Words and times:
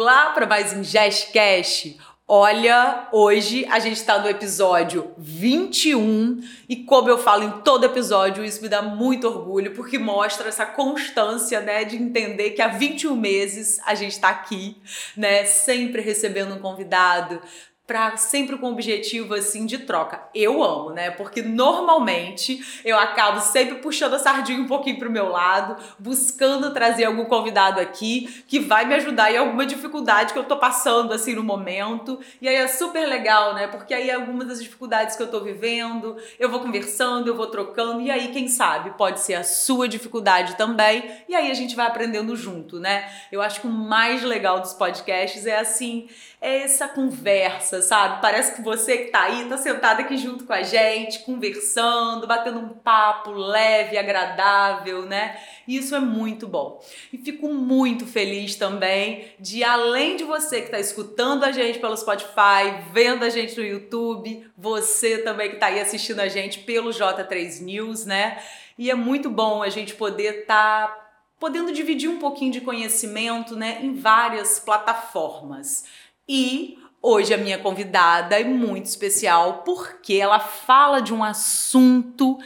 Vamos 0.00 0.14
lá 0.14 0.30
para 0.30 0.46
mais 0.46 0.72
um 0.72 0.82
JazzCast. 0.82 1.98
Olha, 2.26 3.06
hoje 3.12 3.66
a 3.66 3.78
gente 3.78 3.98
está 3.98 4.18
no 4.18 4.30
episódio 4.30 5.12
21 5.18 6.40
e 6.66 6.84
como 6.84 7.10
eu 7.10 7.18
falo 7.18 7.42
em 7.42 7.50
todo 7.60 7.84
episódio, 7.84 8.42
isso 8.42 8.62
me 8.62 8.68
dá 8.70 8.80
muito 8.80 9.28
orgulho 9.28 9.74
porque 9.74 9.98
mostra 9.98 10.48
essa 10.48 10.64
constância, 10.64 11.60
né, 11.60 11.84
de 11.84 11.96
entender 11.96 12.52
que 12.52 12.62
há 12.62 12.68
21 12.68 13.14
meses 13.14 13.78
a 13.84 13.94
gente 13.94 14.12
está 14.12 14.30
aqui, 14.30 14.80
né, 15.14 15.44
sempre 15.44 16.00
recebendo 16.00 16.54
um 16.54 16.60
convidado, 16.60 17.38
sempre 18.16 18.56
com 18.56 18.68
o 18.68 18.72
objetivo 18.72 19.34
assim 19.34 19.66
de 19.66 19.78
troca. 19.78 20.22
Eu 20.34 20.62
amo, 20.62 20.90
né? 20.90 21.10
Porque 21.10 21.42
normalmente 21.42 22.80
eu 22.84 22.98
acabo 22.98 23.40
sempre 23.40 23.76
puxando 23.76 24.14
a 24.14 24.18
sardinha 24.18 24.60
um 24.60 24.66
pouquinho 24.66 24.98
pro 24.98 25.10
meu 25.10 25.28
lado, 25.28 25.76
buscando 25.98 26.72
trazer 26.72 27.04
algum 27.04 27.24
convidado 27.24 27.80
aqui 27.80 28.44
que 28.46 28.58
vai 28.58 28.84
me 28.84 28.94
ajudar 28.94 29.32
em 29.32 29.36
alguma 29.36 29.66
dificuldade 29.66 30.32
que 30.32 30.38
eu 30.38 30.44
tô 30.44 30.56
passando 30.56 31.12
assim 31.12 31.34
no 31.34 31.42
momento. 31.42 32.20
E 32.40 32.48
aí 32.48 32.56
é 32.56 32.68
super 32.68 33.06
legal, 33.06 33.54
né? 33.54 33.66
Porque 33.66 33.94
aí 33.94 34.10
algumas 34.10 34.46
das 34.46 34.62
dificuldades 34.62 35.16
que 35.16 35.22
eu 35.22 35.28
tô 35.28 35.40
vivendo, 35.40 36.16
eu 36.38 36.48
vou 36.48 36.60
conversando, 36.60 37.28
eu 37.28 37.34
vou 37.34 37.46
trocando 37.46 38.00
e 38.00 38.10
aí 38.10 38.28
quem 38.28 38.48
sabe 38.48 38.90
pode 38.96 39.20
ser 39.20 39.34
a 39.34 39.44
sua 39.44 39.88
dificuldade 39.88 40.56
também. 40.56 41.10
E 41.28 41.34
aí 41.34 41.50
a 41.50 41.54
gente 41.54 41.76
vai 41.76 41.86
aprendendo 41.86 42.36
junto, 42.36 42.78
né? 42.78 43.10
Eu 43.30 43.42
acho 43.42 43.60
que 43.60 43.66
o 43.66 43.70
mais 43.70 44.22
legal 44.22 44.60
dos 44.60 44.72
podcasts 44.72 45.46
é 45.46 45.58
assim, 45.58 46.08
é 46.40 46.62
essa 46.62 46.88
conversa, 46.88 47.82
sabe? 47.82 48.22
Parece 48.22 48.54
que 48.54 48.62
você 48.62 48.96
que 48.96 49.10
tá 49.10 49.24
aí, 49.24 49.44
tá 49.44 49.58
sentado 49.58 50.00
aqui 50.00 50.16
junto 50.16 50.44
com 50.44 50.52
a 50.54 50.62
gente, 50.62 51.18
conversando, 51.18 52.26
batendo 52.26 52.58
um 52.58 52.70
papo 52.70 53.30
leve, 53.30 53.98
agradável, 53.98 55.04
né? 55.04 55.38
Isso 55.68 55.94
é 55.94 56.00
muito 56.00 56.48
bom. 56.48 56.82
E 57.12 57.18
fico 57.18 57.52
muito 57.52 58.06
feliz 58.06 58.56
também 58.56 59.26
de, 59.38 59.62
além 59.62 60.16
de 60.16 60.24
você 60.24 60.62
que 60.62 60.70
tá 60.70 60.80
escutando 60.80 61.44
a 61.44 61.52
gente 61.52 61.78
pelo 61.78 61.96
Spotify, 61.96 62.84
vendo 62.90 63.22
a 63.22 63.28
gente 63.28 63.54
no 63.58 63.64
YouTube, 63.64 64.50
você 64.56 65.18
também 65.18 65.50
que 65.50 65.56
tá 65.56 65.66
aí 65.66 65.78
assistindo 65.78 66.20
a 66.20 66.28
gente 66.28 66.60
pelo 66.60 66.88
J3 66.88 67.60
News, 67.60 68.06
né? 68.06 68.42
E 68.78 68.90
é 68.90 68.94
muito 68.94 69.28
bom 69.28 69.62
a 69.62 69.68
gente 69.68 69.94
poder 69.94 70.40
estar 70.40 70.88
tá 70.88 71.10
podendo 71.40 71.72
dividir 71.72 72.08
um 72.08 72.18
pouquinho 72.18 72.52
de 72.52 72.60
conhecimento, 72.60 73.56
né, 73.56 73.78
em 73.82 73.94
várias 73.94 74.60
plataformas. 74.60 75.84
E 76.32 76.78
hoje 77.02 77.34
a 77.34 77.36
minha 77.36 77.58
convidada 77.58 78.38
é 78.38 78.44
muito 78.44 78.86
especial 78.86 79.64
porque 79.64 80.14
ela 80.14 80.38
fala 80.38 81.00
de 81.00 81.12
um 81.12 81.24
assunto 81.24 82.38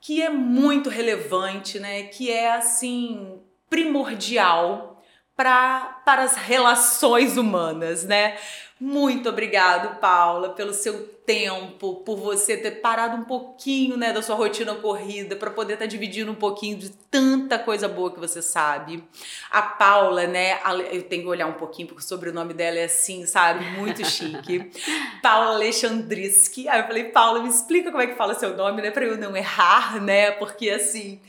que 0.00 0.20
é 0.20 0.28
muito 0.28 0.90
relevante, 0.90 1.78
né? 1.78 2.02
Que 2.02 2.28
é 2.28 2.52
assim 2.52 3.40
primordial 3.68 5.00
para 5.36 6.02
para 6.04 6.24
as 6.24 6.34
relações 6.34 7.36
humanas, 7.36 8.02
né? 8.02 8.36
Muito 8.80 9.28
obrigado, 9.28 10.00
Paula, 10.00 10.54
pelo 10.54 10.72
seu 10.72 11.06
tempo, 11.26 11.96
por 11.96 12.16
você 12.16 12.56
ter 12.56 12.80
parado 12.80 13.14
um 13.14 13.24
pouquinho, 13.24 13.94
né, 13.94 14.10
da 14.10 14.22
sua 14.22 14.34
rotina 14.34 14.74
corrida 14.74 15.36
para 15.36 15.50
poder 15.50 15.74
estar 15.74 15.84
tá 15.84 15.88
dividindo 15.88 16.32
um 16.32 16.34
pouquinho 16.34 16.78
de 16.78 16.88
tanta 17.10 17.58
coisa 17.58 17.86
boa 17.86 18.10
que 18.10 18.18
você 18.18 18.40
sabe. 18.40 19.04
A 19.50 19.60
Paula, 19.60 20.26
né, 20.26 20.58
eu 20.90 21.02
tenho 21.02 21.24
que 21.24 21.28
olhar 21.28 21.46
um 21.46 21.52
pouquinho 21.52 21.88
porque 21.88 22.02
o 22.02 22.04
sobrenome 22.04 22.54
dela 22.54 22.78
é 22.78 22.84
assim, 22.84 23.26
sabe, 23.26 23.66
muito 23.78 24.02
chique. 24.04 24.70
Paula 25.22 25.56
Alexandriski. 25.56 26.66
Aí 26.66 26.80
eu 26.80 26.86
falei, 26.86 27.04
Paula, 27.04 27.42
me 27.42 27.50
explica 27.50 27.90
como 27.90 28.02
é 28.02 28.06
que 28.06 28.14
fala 28.14 28.34
seu 28.34 28.56
nome, 28.56 28.80
né, 28.80 28.90
para 28.90 29.04
eu 29.04 29.18
não 29.18 29.36
errar, 29.36 30.00
né? 30.02 30.30
Porque 30.30 30.70
assim, 30.70 31.20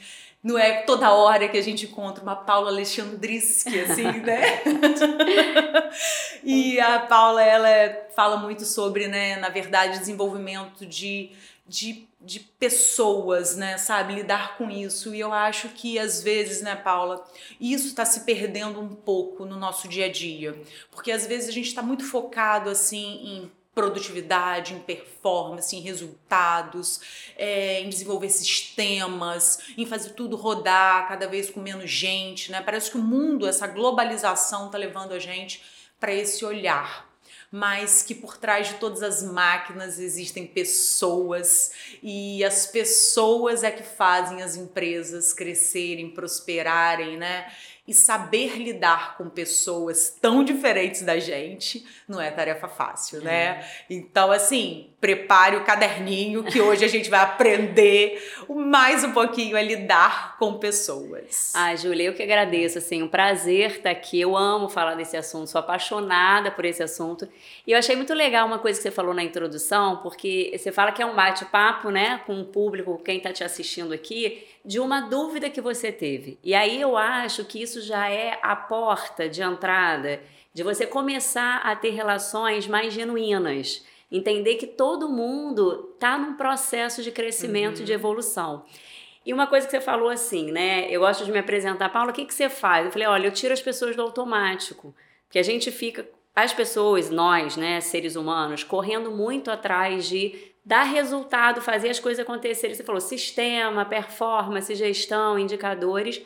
não 0.44 0.58
é 0.58 0.82
toda 0.82 1.14
hora 1.14 1.48
que 1.48 1.58
a 1.58 1.62
gente 1.62 1.86
encontra 1.86 2.24
uma 2.24 2.36
Paula 2.36 2.70
Alexandriski, 2.70 3.80
assim, 3.82 4.04
né? 4.22 4.62
e 6.44 6.80
a 6.80 7.00
Paula, 7.00 7.44
ela 7.44 8.08
fala 8.16 8.38
muito 8.38 8.66
sobre, 8.66 9.08
né, 9.08 9.36
na 9.38 9.50
verdade, 9.50 10.00
desenvolvimento 10.00 10.84
de, 10.86 11.32
de, 11.68 12.08
de 12.20 12.40
pessoas, 12.40 13.56
né, 13.56 13.78
sabe? 13.78 14.16
Lidar 14.16 14.58
com 14.58 14.70
isso. 14.70 15.14
E 15.14 15.20
eu 15.20 15.32
acho 15.32 15.70
que, 15.70 16.00
às 16.00 16.24
vezes, 16.24 16.62
né, 16.62 16.76
Paula, 16.76 17.24
isso 17.60 17.88
está 17.88 18.04
se 18.04 18.22
perdendo 18.22 18.80
um 18.80 18.96
pouco 18.96 19.46
no 19.46 19.58
nosso 19.58 19.88
dia 19.88 20.06
a 20.06 20.12
dia. 20.12 20.60
Porque, 20.90 21.12
às 21.12 21.28
vezes, 21.28 21.50
a 21.50 21.54
gente 21.54 21.68
está 21.68 21.84
muito 21.84 22.04
focado, 22.04 22.68
assim, 22.68 23.22
em 23.24 23.52
produtividade, 23.74 24.74
em 24.74 24.80
performance, 24.80 25.76
em 25.76 25.80
resultados, 25.80 27.00
é, 27.38 27.80
em 27.82 27.90
desenvolver 27.90 28.30
sistemas, 28.30 29.60
em 29.78 29.86
fazer 29.86 30.10
tudo 30.12 30.36
rodar 30.36 31.08
cada 31.08 31.28
vez 31.28 31.50
com 31.50 31.62
menos 31.62 31.90
gente, 31.90 32.52
né? 32.52 32.62
Parece 32.62 32.92
que 32.92 32.98
o 32.98 33.02
mundo, 33.02 33.48
essa 33.48 33.68
globalização, 33.68 34.66
está 34.66 34.78
levando 34.78 35.14
a 35.14 35.20
gente 35.20 35.64
para 36.00 36.14
esse 36.14 36.44
olhar 36.44 37.12
mas 37.52 38.02
que 38.02 38.16
por 38.16 38.38
trás 38.38 38.70
de 38.70 38.76
todas 38.76 39.04
as 39.04 39.22
máquinas 39.22 40.00
existem 40.00 40.48
pessoas 40.48 41.72
e 42.02 42.42
as 42.46 42.66
pessoas 42.66 43.62
é 43.62 43.70
que 43.70 43.84
fazem 43.84 44.42
as 44.42 44.56
empresas 44.56 45.34
crescerem, 45.34 46.12
prosperarem, 46.12 47.18
né? 47.18 47.52
E 47.92 47.94
saber 47.94 48.56
lidar 48.58 49.18
com 49.18 49.30
pessoas 49.30 50.16
tão 50.22 50.46
diferentes 50.46 51.02
da 51.02 51.20
gente 51.20 51.86
não 52.08 52.22
é 52.22 52.32
tarefa 52.32 52.70
fácil, 52.70 53.22
né? 53.22 53.68
Então, 53.90 54.32
assim, 54.32 54.91
prepare 55.02 55.56
o 55.56 55.64
caderninho 55.64 56.44
que 56.44 56.62
hoje 56.62 56.86
a 56.86 56.88
gente 56.88 57.10
vai 57.10 57.22
aprender 57.22 58.24
mais 58.48 59.04
um 59.04 59.12
pouquinho 59.12 59.58
a 59.58 59.62
lidar 59.62 60.38
com 60.38 60.60
pessoas. 60.60 61.52
Ah, 61.56 61.76
Júlia, 61.76 62.04
eu 62.04 62.14
que 62.14 62.22
agradeço, 62.22 62.78
assim, 62.78 63.02
um 63.02 63.08
prazer 63.08 63.72
estar 63.72 63.90
aqui. 63.90 64.22
Eu 64.22 64.38
amo 64.38 64.70
falar 64.70 64.94
desse 64.94 65.18
assunto, 65.18 65.50
sou 65.50 65.58
apaixonada 65.58 66.52
por 66.52 66.66
esse 66.66 66.84
assunto. 66.84 67.28
E 67.66 67.72
eu 67.72 67.80
achei 67.80 67.96
muito 67.96 68.14
legal 68.14 68.46
uma 68.46 68.60
coisa 68.60 68.78
que 68.78 68.84
você 68.84 68.92
falou 68.92 69.12
na 69.12 69.24
introdução, 69.24 69.98
porque 69.98 70.56
você 70.56 70.72
fala 70.72 70.92
que 70.92 71.02
é 71.02 71.06
um 71.06 71.16
bate-papo, 71.16 71.90
né, 71.90 72.22
com 72.28 72.40
o 72.40 72.46
público, 72.46 73.02
quem 73.04 73.18
está 73.18 73.34
te 73.34 73.44
assistindo 73.44 73.94
aqui, 73.94 74.46
de 74.64 74.80
uma 74.80 75.02
dúvida 75.02 75.50
que 75.50 75.60
você 75.60 75.92
teve. 75.92 76.38
E 76.44 76.54
aí 76.54 76.80
eu 76.80 76.96
acho 76.96 77.44
que 77.46 77.60
isso 77.60 77.82
já 77.82 78.08
é 78.08 78.38
a 78.44 78.56
porta 78.56 79.28
de 79.28 79.42
entrada 79.42 80.22
de 80.54 80.62
você 80.62 80.86
começar 80.86 81.62
a 81.64 81.76
ter 81.76 81.90
relações 81.90 82.68
mais 82.68 82.94
genuínas 82.94 83.84
entender 84.12 84.56
que 84.56 84.68
todo 84.68 85.08
mundo 85.08 85.92
está 85.94 86.18
num 86.18 86.34
processo 86.34 87.02
de 87.02 87.12
crescimento, 87.12 87.80
uhum. 87.80 87.86
de 87.86 87.94
evolução. 87.94 88.66
E 89.26 89.32
uma 89.32 89.48
coisa 89.48 89.66
que 89.68 89.72
você 89.72 89.80
falou 89.80 90.10
assim, 90.10 90.52
né? 90.52 90.88
Eu 90.90 91.02
gosto 91.02 91.24
de 91.24 91.32
me 91.32 91.40
apresentar, 91.40 91.90
Paula, 91.90 92.12
o 92.12 92.14
que, 92.14 92.26
que 92.26 92.34
você 92.34 92.50
faz? 92.50 92.86
Eu 92.86 92.92
falei, 92.92 93.08
olha, 93.08 93.28
eu 93.28 93.32
tiro 93.32 93.54
as 93.54 93.62
pessoas 93.62 93.96
do 93.96 94.02
automático, 94.02 94.94
porque 95.28 95.38
a 95.38 95.44
gente 95.44 95.72
fica, 95.72 96.10
as 96.36 96.54
pessoas, 96.54 97.10
nós, 97.10 97.56
né, 97.56 97.80
seres 97.82 98.16
humanos, 98.16 98.64
correndo 98.64 99.12
muito 99.12 99.52
atrás 99.52 100.06
de 100.10 100.52
dar 100.66 100.84
resultado, 100.84 101.62
fazer 101.62 101.90
as 101.90 102.00
coisas 102.00 102.24
acontecerem. 102.24 102.76
Você 102.76 102.84
falou 102.84 103.00
sistema, 103.00 103.86
performance, 103.86 104.74
gestão, 104.74 105.38
indicadores, 105.38 106.22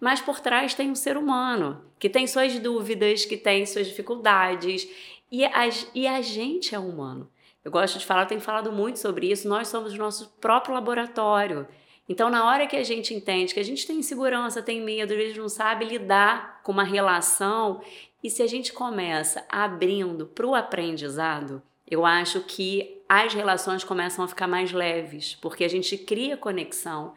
mas 0.00 0.20
por 0.20 0.40
trás 0.40 0.74
tem 0.74 0.90
um 0.90 0.94
ser 0.94 1.16
humano 1.16 1.84
que 1.98 2.08
tem 2.08 2.26
suas 2.26 2.58
dúvidas, 2.58 3.24
que 3.24 3.36
tem 3.36 3.64
suas 3.66 3.86
dificuldades 3.86 4.88
e 5.30 5.44
a, 5.44 5.68
e 5.94 6.06
a 6.06 6.20
gente 6.20 6.74
é 6.74 6.78
humano. 6.78 7.30
Eu 7.64 7.70
gosto 7.70 7.98
de 7.98 8.06
falar, 8.06 8.22
eu 8.22 8.28
tenho 8.28 8.40
falado 8.40 8.72
muito 8.72 8.98
sobre 8.98 9.30
isso. 9.30 9.48
Nós 9.48 9.68
somos 9.68 9.92
o 9.92 9.98
nosso 9.98 10.30
próprio 10.40 10.74
laboratório. 10.74 11.68
Então, 12.08 12.28
na 12.28 12.44
hora 12.44 12.66
que 12.66 12.76
a 12.76 12.82
gente 12.82 13.14
entende 13.14 13.54
que 13.54 13.60
a 13.60 13.64
gente 13.64 13.86
tem 13.86 13.98
insegurança, 13.98 14.62
tem 14.62 14.80
medo, 14.80 15.12
às 15.12 15.18
vezes 15.18 15.36
não 15.36 15.48
sabe 15.48 15.84
lidar 15.84 16.60
com 16.62 16.72
uma 16.72 16.82
relação, 16.82 17.80
e 18.22 18.28
se 18.28 18.42
a 18.42 18.46
gente 18.46 18.72
começa 18.72 19.44
abrindo 19.48 20.26
para 20.26 20.46
o 20.46 20.54
aprendizado, 20.54 21.62
eu 21.88 22.04
acho 22.04 22.40
que 22.40 23.02
as 23.08 23.32
relações 23.32 23.84
começam 23.84 24.24
a 24.24 24.28
ficar 24.28 24.46
mais 24.46 24.72
leves, 24.72 25.36
porque 25.36 25.64
a 25.64 25.68
gente 25.68 25.96
cria 25.98 26.36
conexão. 26.36 27.14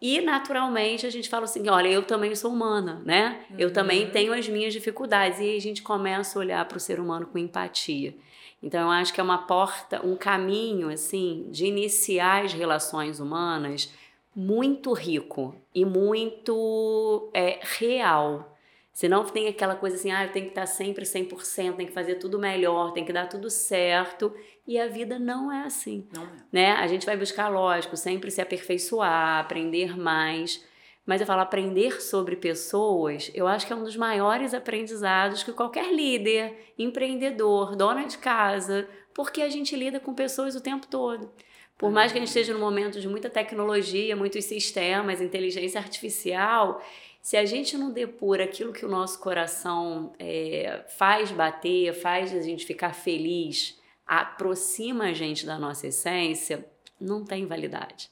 E 0.00 0.20
naturalmente 0.20 1.06
a 1.06 1.10
gente 1.10 1.28
fala 1.28 1.44
assim: 1.44 1.68
olha, 1.68 1.88
eu 1.88 2.02
também 2.02 2.34
sou 2.34 2.52
humana, 2.52 3.00
né? 3.04 3.44
Uhum. 3.50 3.56
Eu 3.58 3.72
também 3.72 4.04
uhum. 4.04 4.10
tenho 4.10 4.32
as 4.32 4.48
minhas 4.48 4.72
dificuldades. 4.72 5.40
E 5.40 5.56
a 5.56 5.60
gente 5.60 5.82
começa 5.82 6.38
a 6.38 6.40
olhar 6.40 6.64
para 6.66 6.76
o 6.76 6.80
ser 6.80 7.00
humano 7.00 7.26
com 7.26 7.38
empatia. 7.38 8.14
Então 8.62 8.80
eu 8.82 8.90
acho 8.90 9.12
que 9.12 9.20
é 9.20 9.24
uma 9.24 9.46
porta, 9.46 10.04
um 10.04 10.16
caminho 10.16 10.90
assim 10.90 11.46
de 11.50 11.66
iniciar 11.66 12.44
as 12.44 12.52
relações 12.52 13.20
humanas 13.20 13.92
muito 14.34 14.92
rico 14.92 15.54
e 15.74 15.84
muito 15.84 17.30
é, 17.32 17.60
real. 17.62 18.55
Senão 18.96 19.26
tem 19.26 19.46
aquela 19.46 19.76
coisa 19.76 19.94
assim, 19.94 20.10
ah, 20.10 20.24
eu 20.24 20.32
tenho 20.32 20.46
que 20.46 20.52
estar 20.52 20.64
sempre 20.64 21.04
100%, 21.04 21.76
tem 21.76 21.86
que 21.86 21.92
fazer 21.92 22.14
tudo 22.14 22.38
melhor, 22.38 22.94
tem 22.94 23.04
que 23.04 23.12
dar 23.12 23.28
tudo 23.28 23.50
certo. 23.50 24.34
E 24.66 24.80
a 24.80 24.88
vida 24.88 25.18
não 25.18 25.52
é 25.52 25.64
assim. 25.64 26.08
Não 26.14 26.22
é. 26.22 26.28
Né? 26.50 26.72
A 26.72 26.86
gente 26.86 27.04
vai 27.04 27.14
buscar, 27.14 27.48
lógico, 27.48 27.94
sempre 27.94 28.30
se 28.30 28.40
aperfeiçoar, 28.40 29.40
aprender 29.40 29.98
mais. 29.98 30.64
Mas 31.04 31.20
eu 31.20 31.26
falo, 31.26 31.42
aprender 31.42 32.00
sobre 32.00 32.36
pessoas, 32.36 33.30
eu 33.34 33.46
acho 33.46 33.66
que 33.66 33.72
é 33.74 33.76
um 33.76 33.84
dos 33.84 33.96
maiores 33.98 34.54
aprendizados 34.54 35.42
que 35.42 35.52
qualquer 35.52 35.92
líder, 35.92 36.72
empreendedor, 36.78 37.76
dona 37.76 38.06
de 38.06 38.16
casa, 38.16 38.88
porque 39.12 39.42
a 39.42 39.50
gente 39.50 39.76
lida 39.76 40.00
com 40.00 40.14
pessoas 40.14 40.56
o 40.56 40.60
tempo 40.62 40.86
todo. 40.86 41.30
Por 41.76 41.90
mais 41.90 42.10
que 42.10 42.16
a 42.16 42.20
gente 42.20 42.28
esteja 42.28 42.54
num 42.54 42.60
momento 42.60 42.98
de 42.98 43.06
muita 43.06 43.28
tecnologia, 43.28 44.16
muitos 44.16 44.46
sistemas, 44.46 45.20
inteligência 45.20 45.78
artificial, 45.78 46.80
se 47.26 47.36
a 47.36 47.44
gente 47.44 47.76
não 47.76 47.90
depura 47.90 48.44
aquilo 48.44 48.72
que 48.72 48.86
o 48.86 48.88
nosso 48.88 49.18
coração 49.18 50.12
é, 50.16 50.84
faz 50.96 51.32
bater, 51.32 51.92
faz 51.92 52.32
a 52.32 52.40
gente 52.40 52.64
ficar 52.64 52.94
feliz, 52.94 53.76
aproxima 54.06 55.06
a 55.06 55.12
gente 55.12 55.44
da 55.44 55.58
nossa 55.58 55.88
essência, 55.88 56.64
não 57.00 57.24
tem 57.24 57.44
validade. 57.44 58.08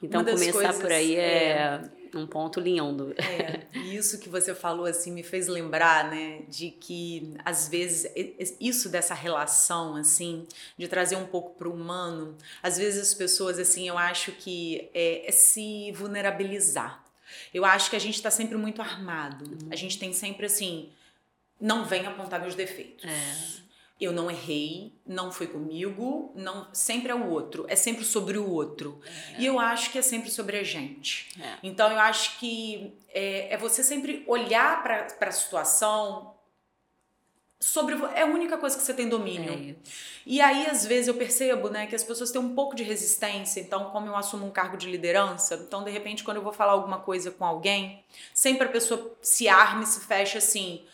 Então, 0.00 0.24
começar 0.24 0.52
coisas, 0.52 0.78
por 0.78 0.92
aí 0.92 1.16
é, 1.16 1.48
é, 1.48 1.90
um 2.14 2.24
ponto 2.24 2.60
lindo. 2.60 3.16
É, 3.18 3.66
isso 3.92 4.20
que 4.20 4.28
você 4.28 4.54
falou 4.54 4.86
assim 4.86 5.10
me 5.10 5.24
fez 5.24 5.48
lembrar, 5.48 6.08
né, 6.08 6.42
de 6.48 6.70
que 6.70 7.34
às 7.44 7.66
vezes 7.66 8.08
isso 8.60 8.88
dessa 8.88 9.12
relação 9.12 9.96
assim, 9.96 10.46
de 10.78 10.86
trazer 10.86 11.16
um 11.16 11.26
pouco 11.26 11.58
para 11.58 11.68
o 11.68 11.72
humano, 11.72 12.36
às 12.62 12.78
vezes 12.78 13.08
as 13.08 13.12
pessoas 13.12 13.58
assim, 13.58 13.88
eu 13.88 13.98
acho 13.98 14.30
que 14.30 14.88
é, 14.94 15.28
é 15.28 15.32
se 15.32 15.90
vulnerabilizar. 15.90 17.05
Eu 17.56 17.64
acho 17.64 17.88
que 17.88 17.96
a 17.96 17.98
gente 17.98 18.16
está 18.16 18.30
sempre 18.30 18.54
muito 18.58 18.82
armado. 18.82 19.46
Uhum. 19.46 19.68
A 19.70 19.76
gente 19.76 19.98
tem 19.98 20.12
sempre 20.12 20.44
assim, 20.44 20.90
não 21.58 21.86
vem 21.86 22.04
apontar 22.04 22.38
meus 22.38 22.54
defeitos. 22.54 23.02
É. 23.02 23.66
Eu 23.98 24.12
não 24.12 24.30
errei, 24.30 24.92
não 25.06 25.32
foi 25.32 25.46
comigo, 25.46 26.30
não 26.36 26.68
sempre 26.74 27.10
é 27.10 27.14
o 27.14 27.30
outro, 27.30 27.64
é 27.66 27.74
sempre 27.74 28.04
sobre 28.04 28.36
o 28.36 28.46
outro. 28.46 29.00
É. 29.06 29.40
E 29.40 29.46
eu 29.46 29.58
acho 29.58 29.90
que 29.90 29.98
é 29.98 30.02
sempre 30.02 30.30
sobre 30.30 30.58
a 30.58 30.62
gente. 30.62 31.30
É. 31.40 31.56
Então 31.62 31.90
eu 31.90 31.98
acho 31.98 32.38
que 32.38 32.92
é, 33.08 33.54
é 33.54 33.56
você 33.56 33.82
sempre 33.82 34.22
olhar 34.26 34.82
para 34.82 35.06
a 35.18 35.32
situação 35.32 36.35
sobre 37.58 37.94
é 38.14 38.22
a 38.22 38.26
única 38.26 38.58
coisa 38.58 38.76
que 38.76 38.82
você 38.82 38.92
tem 38.92 39.08
domínio. 39.08 39.52
É 39.52 39.74
e 40.26 40.40
aí 40.40 40.66
às 40.66 40.84
vezes 40.84 41.08
eu 41.08 41.14
percebo, 41.14 41.68
né, 41.68 41.86
que 41.86 41.94
as 41.94 42.04
pessoas 42.04 42.30
têm 42.30 42.40
um 42.40 42.54
pouco 42.54 42.74
de 42.74 42.82
resistência, 42.82 43.60
então 43.60 43.90
como 43.90 44.06
eu 44.06 44.16
assumo 44.16 44.46
um 44.46 44.50
cargo 44.50 44.76
de 44.76 44.90
liderança, 44.90 45.54
então 45.54 45.84
de 45.84 45.90
repente 45.90 46.22
quando 46.24 46.38
eu 46.38 46.42
vou 46.42 46.52
falar 46.52 46.72
alguma 46.72 46.98
coisa 46.98 47.30
com 47.30 47.44
alguém, 47.44 48.04
sempre 48.34 48.66
a 48.66 48.70
pessoa 48.70 49.16
se 49.22 49.48
arma 49.48 49.84
e 49.84 49.86
se 49.86 50.00
fecha 50.00 50.38
assim: 50.38 50.84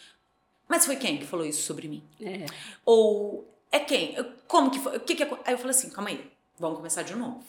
"Mas 0.68 0.86
foi 0.86 0.96
quem 0.96 1.18
que 1.18 1.26
falou 1.26 1.46
isso 1.46 1.62
sobre 1.62 1.88
mim?" 1.88 2.02
É. 2.20 2.46
Ou 2.84 3.48
é 3.70 3.80
quem? 3.80 4.16
Como 4.46 4.70
que 4.70 4.78
foi? 4.78 4.96
O 4.96 5.00
que 5.00 5.14
que 5.14 5.22
Aí 5.22 5.54
eu 5.54 5.58
falo 5.58 5.70
assim: 5.70 5.90
"Calma 5.90 6.10
aí. 6.10 6.30
Vamos 6.58 6.76
começar 6.76 7.02
de 7.02 7.14
novo." 7.14 7.42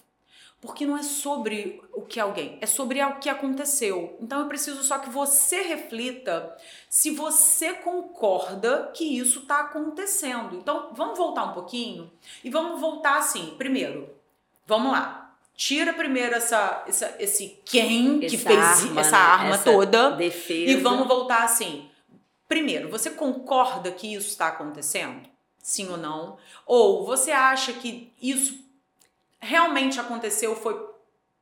Porque 0.63 0.85
não 0.85 0.97
é 0.97 1.03
sobre 1.03 1.81
o 1.91 2.03
que 2.03 2.21
alguém, 2.21 2.57
é 2.61 2.65
sobre 2.65 3.03
o 3.03 3.19
que 3.19 3.27
aconteceu. 3.27 4.17
Então 4.21 4.39
eu 4.39 4.47
preciso 4.47 4.81
só 4.81 4.97
que 4.97 5.09
você 5.09 5.61
reflita 5.61 6.55
se 6.89 7.11
você 7.11 7.73
concorda 7.73 8.89
que 8.93 9.03
isso 9.03 9.39
está 9.39 9.59
acontecendo. 9.59 10.55
Então 10.55 10.91
vamos 10.93 11.17
voltar 11.17 11.43
um 11.43 11.51
pouquinho 11.51 12.09
e 12.41 12.49
vamos 12.49 12.79
voltar 12.79 13.17
assim. 13.17 13.55
Primeiro, 13.57 14.09
vamos 14.65 14.93
lá. 14.93 15.35
Tira 15.53 15.91
primeiro 15.91 16.33
essa, 16.33 16.85
essa 16.87 17.13
esse 17.19 17.59
quem 17.65 18.19
essa 18.23 18.29
que 18.29 18.37
fez 18.37 18.57
arma, 18.57 19.01
essa 19.01 19.11
né? 19.11 19.17
arma 19.17 19.55
essa 19.55 19.63
toda 19.65 20.11
defesa. 20.11 20.71
e 20.71 20.77
vamos 20.77 21.09
voltar 21.09 21.43
assim. 21.43 21.89
Primeiro, 22.47 22.87
você 22.87 23.09
concorda 23.09 23.91
que 23.91 24.13
isso 24.13 24.29
está 24.29 24.47
acontecendo? 24.47 25.27
Sim 25.57 25.89
ou 25.89 25.97
não? 25.97 26.37
Ou 26.65 27.05
você 27.05 27.31
acha 27.31 27.73
que 27.73 28.13
isso 28.21 28.62
realmente 29.43 29.99
aconteceu, 29.99 30.55
foi 30.55 30.93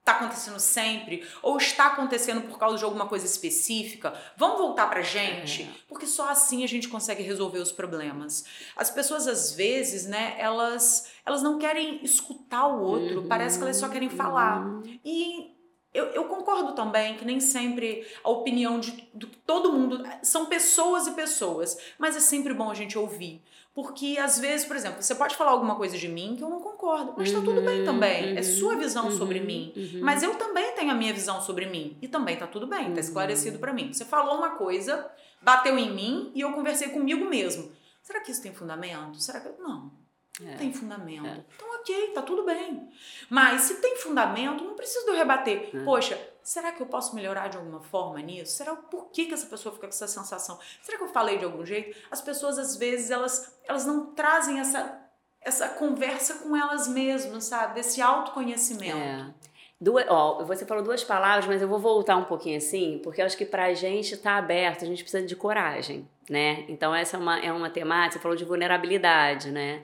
está 0.02 0.14
acontecendo 0.14 0.60
sempre 0.60 1.24
ou 1.44 1.58
está 1.58 1.88
acontecendo 1.88 2.42
por 2.42 2.58
causa 2.58 2.78
de 2.78 2.84
alguma 2.84 3.08
coisa 3.08 3.26
específica, 3.26 4.14
vamos 4.36 4.58
voltar 4.58 4.90
para 4.90 5.02
gente, 5.02 5.62
é. 5.62 5.70
porque 5.88 6.08
só 6.08 6.30
assim 6.30 6.64
a 6.64 6.68
gente 6.68 6.88
consegue 6.90 7.22
resolver 7.22 7.60
os 7.60 7.72
problemas. 7.72 8.44
As 8.76 8.90
pessoas 8.90 9.28
às 9.28 9.52
vezes, 9.52 10.08
né, 10.08 10.36
elas 10.40 11.12
elas 11.24 11.44
não 11.44 11.60
querem 11.60 12.04
escutar 12.04 12.68
o 12.68 12.82
outro, 12.82 13.22
uhum, 13.22 13.28
parece 13.28 13.58
que 13.58 13.64
elas 13.64 13.78
só 13.78 13.88
querem 13.88 14.10
falar. 14.10 14.66
Uhum. 14.66 15.00
E 15.06 15.56
eu, 15.94 16.06
eu, 16.08 16.24
concordo 16.24 16.74
também 16.74 17.16
que 17.16 17.26
nem 17.26 17.40
sempre 17.40 18.08
a 18.24 18.30
opinião 18.30 18.80
de, 18.80 18.92
de 19.14 19.28
todo 19.46 19.74
mundo 19.74 20.02
são 20.24 20.46
pessoas 20.46 21.06
e 21.06 21.12
pessoas, 21.12 21.78
mas 22.00 22.16
é 22.16 22.20
sempre 22.20 22.54
bom 22.54 22.72
a 22.72 22.74
gente 22.74 22.98
ouvir. 22.98 23.44
Porque 23.74 24.18
às 24.20 24.38
vezes, 24.38 24.66
por 24.66 24.76
exemplo, 24.76 25.02
você 25.02 25.16
pode 25.16 25.36
falar 25.36 25.52
alguma 25.52 25.76
coisa 25.76 25.98
de 25.98 26.08
mim 26.08 26.36
que 26.36 26.44
eu 26.44 26.50
não 26.50 26.60
concordo, 26.60 27.14
mas 27.18 27.32
tá 27.32 27.40
tudo 27.40 27.62
bem 27.62 27.80
uhum, 27.80 27.86
também. 27.86 28.36
É 28.36 28.40
uhum, 28.40 28.44
sua 28.44 28.76
visão 28.76 29.06
uhum, 29.06 29.18
sobre 29.18 29.40
mim. 29.40 29.72
Uhum. 29.76 30.02
Mas 30.04 30.24
eu 30.24 30.36
também 30.36 30.74
tenho 30.74 30.92
a 30.92 30.94
minha 30.94 31.14
visão 31.14 31.42
sobre 31.42 31.66
mim. 31.68 31.98
E 32.02 32.08
também 32.08 32.36
tá 32.36 32.46
tudo 32.46 32.68
bem, 32.68 32.94
tá 32.94 33.00
esclarecido 33.00 33.60
para 33.60 33.72
mim. 33.72 33.94
Você 33.94 34.04
falou 34.04 34.38
uma 34.38 34.52
coisa, 34.52 35.10
bateu 35.42 35.78
em 35.78 35.94
mim 35.94 36.32
e 36.36 36.42
eu 36.42 36.52
conversei 36.52 36.90
comigo 36.90 37.24
mesmo. 37.26 37.72
Será 38.02 38.20
que 38.20 38.32
isso 38.32 38.42
tem 38.42 38.54
fundamento? 38.54 39.22
Será 39.22 39.40
que. 39.40 39.50
Não. 39.62 39.92
Não 40.40 40.52
é. 40.52 40.56
tem 40.56 40.74
fundamento. 40.74 41.28
É. 41.28 41.46
Então, 41.56 41.76
ok, 41.80 42.12
tá 42.14 42.22
tudo 42.22 42.44
bem. 42.44 42.90
Mas 43.30 43.62
se 43.62 43.76
tem 43.76 43.96
fundamento, 43.98 44.64
não 44.64 44.76
preciso 44.76 45.06
de 45.06 45.12
eu 45.12 45.16
rebater. 45.16 45.70
É. 45.74 45.84
Poxa, 45.84 46.20
será 46.44 46.72
que 46.72 46.82
eu 46.82 46.88
posso 46.88 47.16
melhorar 47.16 47.48
de 47.48 47.58
alguma 47.58 47.82
forma 47.82 48.20
nisso? 48.22 48.54
Será 48.54 48.76
por 48.76 49.10
que, 49.12 49.26
que 49.26 49.34
essa 49.34 49.48
pessoa 49.48 49.74
fica 49.74 49.88
com 49.88 49.94
essa 49.94 50.08
sensação? 50.08 50.60
Será 50.82 50.98
que 50.98 51.04
eu 51.04 51.10
falei 51.10 51.38
de 51.38 51.46
algum 51.46 51.66
jeito? 51.66 51.98
As 52.10 52.22
pessoas, 52.22 52.58
às 52.58 52.76
vezes, 52.76 53.12
elas, 53.12 53.60
elas 53.68 53.86
não 53.86 54.08
trazem 54.14 54.60
essa, 54.60 55.00
essa 55.42 55.70
conversa 55.70 56.36
com 56.36 56.56
elas 56.56 56.88
mesmas, 56.88 57.46
sabe? 57.46 57.76
Desse 57.76 58.02
autoconhecimento. 58.02 58.98
É. 58.98 59.34
Duas, 59.80 60.06
ó, 60.08 60.44
você 60.44 60.64
falou 60.64 60.84
duas 60.84 61.04
palavras, 61.04 61.48
mas 61.48 61.60
eu 61.60 61.68
vou 61.68 61.80
voltar 61.80 62.16
um 62.16 62.26
pouquinho 62.26 62.58
assim, 62.58 63.00
porque 63.04 63.20
eu 63.20 63.26
acho 63.26 63.36
que 63.36 63.46
pra 63.46 63.74
gente 63.74 64.14
estar 64.14 64.34
tá 64.34 64.38
aberto, 64.38 64.84
a 64.84 64.88
gente 64.88 65.02
precisa 65.02 65.26
de 65.26 65.36
coragem, 65.36 66.08
né? 66.30 66.66
Então 66.70 66.94
essa 66.94 67.18
é 67.18 67.20
uma, 67.20 67.40
é 67.40 67.52
uma 67.52 67.68
temática, 67.68 68.14
você 68.14 68.20
falou 68.20 68.38
de 68.38 68.46
vulnerabilidade, 68.46 69.50
né? 69.50 69.82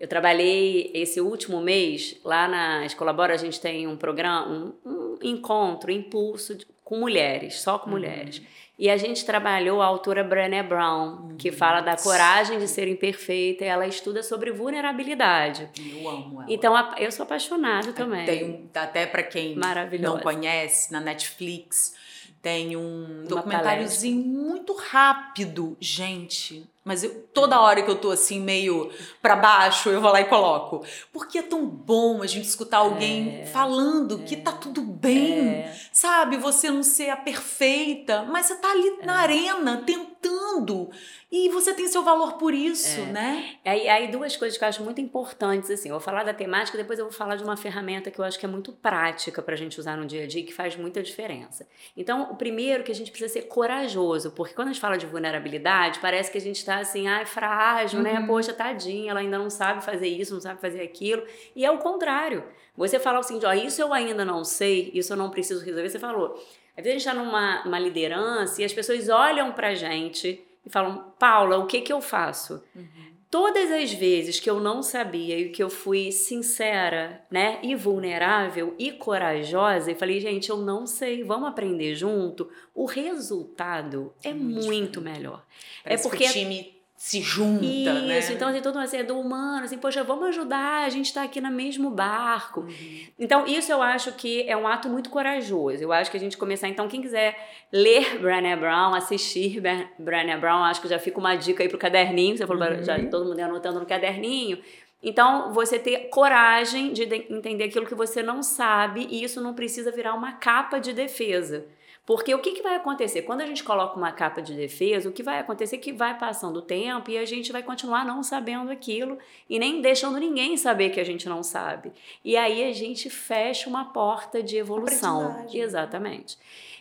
Eu 0.00 0.06
trabalhei 0.06 0.92
esse 0.94 1.20
último 1.20 1.60
mês, 1.60 2.16
lá 2.24 2.46
na 2.46 2.86
Escolabora 2.86 3.34
a 3.34 3.36
gente 3.36 3.60
tem 3.60 3.88
um 3.88 3.96
programa, 3.96 4.46
um, 4.46 4.72
um 4.88 5.18
encontro, 5.22 5.90
impulso 5.90 6.54
de, 6.54 6.66
com 6.84 6.98
mulheres, 6.98 7.60
só 7.60 7.78
com 7.78 7.86
uhum. 7.86 7.92
mulheres. 7.92 8.40
E 8.78 8.88
a 8.88 8.96
gente 8.96 9.24
trabalhou 9.24 9.82
a 9.82 9.86
autora 9.86 10.22
Brené 10.22 10.62
Brown, 10.62 11.30
uhum. 11.30 11.36
que 11.36 11.50
fala 11.50 11.80
da 11.80 11.96
coragem 11.96 12.60
de 12.60 12.68
ser 12.68 12.86
imperfeita, 12.86 13.64
e 13.64 13.66
ela 13.66 13.88
estuda 13.88 14.22
sobre 14.22 14.52
vulnerabilidade. 14.52 15.68
Eu 15.76 16.08
amo 16.08 16.42
ela. 16.42 16.46
Então, 16.48 16.94
eu 16.96 17.10
sou 17.10 17.24
apaixonada 17.24 17.92
também. 17.92 18.24
Tem 18.24 18.44
um, 18.44 18.68
até 18.72 19.04
para 19.04 19.24
quem 19.24 19.56
não 20.00 20.20
conhece, 20.20 20.92
na 20.92 21.00
Netflix, 21.00 21.96
tem 22.40 22.76
um 22.76 23.22
Uma 23.22 23.24
documentáriozinho 23.24 24.22
palestra. 24.22 24.48
muito 24.48 24.72
rápido, 24.74 25.76
gente 25.80 26.64
mas 26.88 27.04
eu, 27.04 27.10
toda 27.34 27.60
hora 27.60 27.82
que 27.82 27.90
eu 27.90 27.96
tô 27.96 28.10
assim, 28.10 28.40
meio 28.40 28.90
para 29.20 29.36
baixo, 29.36 29.90
eu 29.90 30.00
vou 30.00 30.10
lá 30.10 30.22
e 30.22 30.24
coloco. 30.24 30.82
Porque 31.12 31.38
é 31.38 31.42
tão 31.42 31.66
bom 31.66 32.22
a 32.22 32.26
gente 32.26 32.46
escutar 32.46 32.78
alguém 32.78 33.42
é, 33.42 33.46
falando 33.46 34.22
é, 34.22 34.24
que 34.24 34.38
tá 34.38 34.52
tudo 34.52 34.80
bem, 34.80 35.50
é. 35.50 35.78
sabe? 35.92 36.38
Você 36.38 36.70
não 36.70 36.82
ser 36.82 37.10
a 37.10 37.16
perfeita, 37.16 38.22
mas 38.22 38.46
você 38.46 38.54
tá 38.56 38.70
ali 38.70 39.00
na 39.04 39.20
é. 39.20 39.22
arena 39.22 39.82
tentando. 39.84 40.88
E 41.30 41.50
você 41.50 41.74
tem 41.74 41.86
seu 41.86 42.02
valor 42.02 42.38
por 42.38 42.54
isso, 42.54 43.00
é. 43.02 43.04
né? 43.04 43.56
Aí, 43.62 43.86
aí 43.86 44.08
duas 44.08 44.34
coisas 44.34 44.56
que 44.56 44.64
eu 44.64 44.68
acho 44.68 44.82
muito 44.82 44.98
importantes, 44.98 45.70
assim. 45.70 45.90
Eu 45.90 45.96
vou 45.96 46.00
falar 46.00 46.24
da 46.24 46.32
temática, 46.32 46.78
depois 46.78 46.98
eu 46.98 47.04
vou 47.04 47.12
falar 47.12 47.36
de 47.36 47.44
uma 47.44 47.56
ferramenta 47.56 48.10
que 48.10 48.18
eu 48.18 48.24
acho 48.24 48.38
que 48.38 48.46
é 48.46 48.48
muito 48.48 48.72
prática 48.72 49.42
pra 49.42 49.54
gente 49.54 49.78
usar 49.78 49.94
no 49.98 50.06
dia 50.06 50.24
a 50.24 50.26
dia 50.26 50.40
e 50.40 50.44
que 50.44 50.54
faz 50.54 50.74
muita 50.74 51.02
diferença. 51.02 51.68
Então, 51.94 52.30
o 52.30 52.36
primeiro 52.36 52.82
que 52.82 52.90
a 52.90 52.94
gente 52.94 53.10
precisa 53.10 53.30
ser 53.30 53.42
corajoso, 53.42 54.30
porque 54.30 54.54
quando 54.54 54.68
a 54.68 54.72
gente 54.72 54.80
fala 54.80 54.96
de 54.96 55.04
vulnerabilidade, 55.04 55.98
parece 55.98 56.32
que 56.32 56.38
a 56.38 56.40
gente 56.40 56.64
tá 56.64 56.77
assim, 56.80 57.06
ai, 57.06 57.24
frágil, 57.26 58.00
né? 58.00 58.14
uhum. 58.14 58.20
né? 58.20 58.26
Poxa, 58.26 58.52
tadinha, 58.52 59.10
ela 59.10 59.20
ainda 59.20 59.38
não 59.38 59.50
sabe 59.50 59.84
fazer 59.84 60.08
isso, 60.08 60.34
não 60.34 60.40
sabe 60.40 60.60
fazer 60.60 60.82
aquilo. 60.82 61.22
E 61.54 61.64
é 61.64 61.70
o 61.70 61.78
contrário. 61.78 62.44
Você 62.76 62.98
fala 62.98 63.18
assim, 63.18 63.40
ó, 63.44 63.52
isso 63.52 63.80
eu 63.80 63.92
ainda 63.92 64.24
não 64.24 64.44
sei, 64.44 64.90
isso 64.94 65.12
eu 65.12 65.16
não 65.16 65.30
preciso 65.30 65.64
resolver. 65.64 65.88
Você 65.88 65.98
falou, 65.98 66.34
às 66.76 66.84
vezes 66.84 67.06
a 67.06 67.10
gente 67.12 67.30
está 67.30 67.62
numa 67.64 67.78
liderança 67.78 68.62
e 68.62 68.64
as 68.64 68.72
pessoas 68.72 69.08
olham 69.08 69.52
pra 69.52 69.74
gente 69.74 70.44
e 70.64 70.70
falam, 70.70 71.12
Paula, 71.18 71.58
o 71.58 71.66
que 71.66 71.80
que 71.80 71.92
eu 71.92 72.00
faço? 72.00 72.62
Uhum. 72.74 73.07
Todas 73.30 73.70
as 73.70 73.92
vezes 73.92 74.40
que 74.40 74.48
eu 74.48 74.58
não 74.58 74.82
sabia 74.82 75.38
e 75.38 75.50
que 75.50 75.62
eu 75.62 75.68
fui 75.68 76.10
sincera, 76.10 77.22
né, 77.30 77.58
e 77.62 77.74
vulnerável 77.74 78.74
e 78.78 78.90
corajosa, 78.90 79.92
e 79.92 79.94
falei, 79.94 80.18
gente, 80.18 80.48
eu 80.48 80.56
não 80.56 80.86
sei, 80.86 81.22
vamos 81.22 81.48
aprender 81.48 81.94
junto, 81.94 82.48
o 82.74 82.86
resultado 82.86 84.14
é 84.24 84.32
muito, 84.32 84.66
muito 84.66 85.00
melhor. 85.02 85.44
É 85.84 85.90
Parece 85.90 86.06
é 86.06 86.10
porque 86.10 86.24
o 86.24 86.32
time 86.32 86.77
se 86.98 87.22
junta, 87.22 87.64
Isso, 87.64 87.92
né? 87.92 88.18
Isso, 88.18 88.32
então 88.32 88.48
assim, 88.48 88.60
todo 88.60 88.74
mundo 88.74 88.84
assim, 88.84 88.96
é 88.96 89.04
do 89.04 89.16
humano, 89.20 89.64
assim, 89.64 89.78
poxa, 89.78 90.02
vamos 90.02 90.30
ajudar, 90.30 90.84
a 90.84 90.88
gente 90.88 91.06
está 91.06 91.22
aqui 91.22 91.40
no 91.40 91.48
mesmo 91.48 91.90
barco. 91.90 92.62
Uhum. 92.62 93.06
Então, 93.16 93.46
isso 93.46 93.70
eu 93.70 93.80
acho 93.80 94.10
que 94.14 94.42
é 94.48 94.56
um 94.56 94.66
ato 94.66 94.88
muito 94.88 95.08
corajoso. 95.08 95.80
Eu 95.80 95.92
acho 95.92 96.10
que 96.10 96.16
a 96.16 96.20
gente 96.20 96.36
começar, 96.36 96.66
então, 96.66 96.88
quem 96.88 97.00
quiser 97.00 97.38
ler 97.72 98.18
Brené 98.18 98.56
Brown, 98.56 98.96
assistir 98.96 99.62
Brené 99.96 100.36
Brown, 100.38 100.64
acho 100.64 100.82
que 100.82 100.88
já 100.88 100.98
fica 100.98 101.20
uma 101.20 101.36
dica 101.36 101.62
aí 101.62 101.68
pro 101.68 101.78
caderninho, 101.78 102.36
você 102.36 102.44
falou, 102.44 102.68
uhum. 102.68 102.82
já 102.82 102.98
todo 103.08 103.26
mundo 103.26 103.38
anotando 103.38 103.78
no 103.78 103.86
caderninho, 103.86 104.58
Então, 105.00 105.52
você 105.52 105.78
ter 105.78 106.08
coragem 106.08 106.92
de 106.92 107.04
entender 107.30 107.64
aquilo 107.64 107.86
que 107.86 107.94
você 107.94 108.24
não 108.24 108.42
sabe 108.42 109.06
e 109.08 109.22
isso 109.22 109.40
não 109.40 109.54
precisa 109.54 109.92
virar 109.92 110.14
uma 110.14 110.32
capa 110.32 110.80
de 110.80 110.92
defesa. 110.92 111.64
Porque 112.08 112.34
o 112.34 112.38
que, 112.38 112.52
que 112.52 112.62
vai 112.62 112.74
acontecer? 112.74 113.20
Quando 113.20 113.42
a 113.42 113.46
gente 113.46 113.62
coloca 113.62 113.94
uma 113.94 114.10
capa 114.10 114.40
de 114.40 114.54
defesa, 114.54 115.10
o 115.10 115.12
que 115.12 115.22
vai 115.22 115.40
acontecer 115.40 115.76
é 115.76 115.78
que 115.78 115.92
vai 115.92 116.16
passando 116.16 116.56
o 116.56 116.62
tempo 116.62 117.10
e 117.10 117.18
a 117.18 117.26
gente 117.26 117.52
vai 117.52 117.62
continuar 117.62 118.02
não 118.02 118.22
sabendo 118.22 118.70
aquilo 118.70 119.18
e 119.46 119.58
nem 119.58 119.82
deixando 119.82 120.16
ninguém 120.16 120.56
saber 120.56 120.88
que 120.88 120.98
a 120.98 121.04
gente 121.04 121.28
não 121.28 121.42
sabe. 121.42 121.92
E 122.24 122.34
aí 122.34 122.64
a 122.64 122.72
gente 122.72 123.10
fecha 123.10 123.68
uma 123.68 123.92
porta 123.92 124.42
de 124.42 124.56
evolução. 124.56 125.44
Exatamente. 125.52 126.38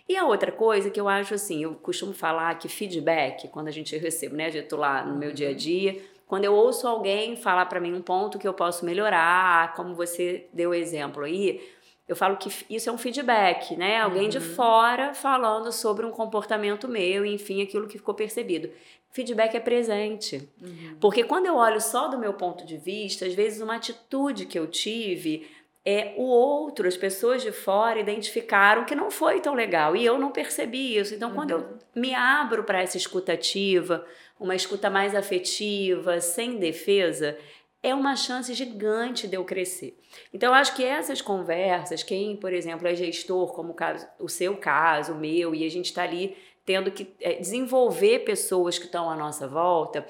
E 0.07 0.15
a 0.15 0.25
outra 0.25 0.50
coisa 0.50 0.89
que 0.89 0.98
eu 0.98 1.10
acho 1.10 1.34
assim, 1.34 1.62
eu 1.62 1.75
costumo 1.75 2.13
falar 2.13 2.57
que 2.57 2.69
feedback, 2.69 3.50
quando 3.50 3.67
a 3.67 3.72
gente 3.72 3.98
recebe, 3.98 4.34
né, 4.34 4.50
dito 4.50 4.77
lá 4.77 5.03
no 5.03 5.17
meu 5.17 5.34
dia 5.34 5.50
a 5.50 5.51
uhum. 5.51 5.57
dia, 5.57 6.01
quando 6.25 6.46
eu 6.46 6.53
ouço 6.53 6.88
alguém 6.88 7.36
falar 7.36 7.65
para 7.65 7.81
mim 7.81 7.93
um 7.93 8.01
ponto 8.01 8.39
que 8.39 8.48
eu 8.48 8.53
posso 8.53 8.86
melhorar, 8.86 9.74
como 9.75 9.93
você 9.93 10.48
deu 10.53 10.74
exemplo 10.74 11.25
aí, 11.25 11.62
eu 12.07 12.15
falo 12.15 12.37
que 12.37 12.49
isso 12.69 12.89
é 12.89 12.93
um 12.93 12.97
feedback, 12.97 13.75
né? 13.75 13.99
Alguém 13.99 14.23
uhum. 14.23 14.29
de 14.29 14.39
fora 14.39 15.13
falando 15.13 15.71
sobre 15.71 16.05
um 16.05 16.11
comportamento 16.11 16.87
meu, 16.87 17.25
enfim, 17.25 17.61
aquilo 17.61 17.87
que 17.87 17.97
ficou 17.97 18.13
percebido. 18.13 18.69
Feedback 19.11 19.55
é 19.55 19.59
presente. 19.59 20.47
Uhum. 20.61 20.95
Porque 21.01 21.23
quando 21.23 21.47
eu 21.47 21.55
olho 21.55 21.81
só 21.81 22.07
do 22.07 22.17
meu 22.17 22.33
ponto 22.33 22.65
de 22.65 22.77
vista, 22.77 23.25
às 23.25 23.33
vezes 23.33 23.61
uma 23.61 23.75
atitude 23.75 24.45
que 24.45 24.57
eu 24.57 24.67
tive, 24.67 25.47
é, 25.83 26.13
o 26.17 26.23
outro, 26.23 26.87
as 26.87 26.95
pessoas 26.95 27.41
de 27.41 27.51
fora 27.51 27.99
identificaram 27.99 28.85
que 28.85 28.95
não 28.95 29.09
foi 29.11 29.39
tão 29.41 29.53
legal 29.53 29.95
e 29.95 30.05
eu 30.05 30.17
não 30.17 30.31
percebi 30.31 30.97
isso. 30.97 31.13
Então, 31.13 31.29
uhum. 31.29 31.35
quando 31.35 31.51
eu 31.51 31.57
uhum. 31.59 31.77
me 31.95 32.13
abro 32.13 32.63
para 32.63 32.81
essa 32.81 32.95
escutativa, 32.95 34.05
uma 34.39 34.55
escuta 34.55 34.89
mais 34.89 35.15
afetiva, 35.15 36.21
sem 36.21 36.57
defesa, 36.57 37.37
é 37.84 37.93
uma 37.93 38.15
chance 38.15 38.53
gigante 38.53 39.27
de 39.27 39.36
eu 39.36 39.46
crescer. 39.46 40.00
Então, 40.34 40.50
eu 40.50 40.55
acho 40.55 40.75
que 40.75 40.84
essas 40.84 41.22
conversas, 41.22 42.03
quem, 42.03 42.36
por 42.36 42.53
exemplo, 42.53 42.88
é 42.88 42.96
gestor, 42.96 43.53
como 43.53 43.72
o, 43.72 43.75
caso, 43.75 44.05
o 44.19 44.27
seu 44.27 44.57
caso, 44.57 45.13
o 45.13 45.17
meu, 45.17 45.53
e 45.53 45.65
a 45.65 45.69
gente 45.69 45.86
está 45.86 46.03
ali 46.03 46.36
tendo 46.65 46.91
que 46.91 47.15
é, 47.22 47.36
desenvolver 47.36 48.19
pessoas 48.19 48.77
que 48.77 48.86
estão 48.86 49.10
à 49.10 49.15
nossa 49.15 49.48
volta, 49.48 50.05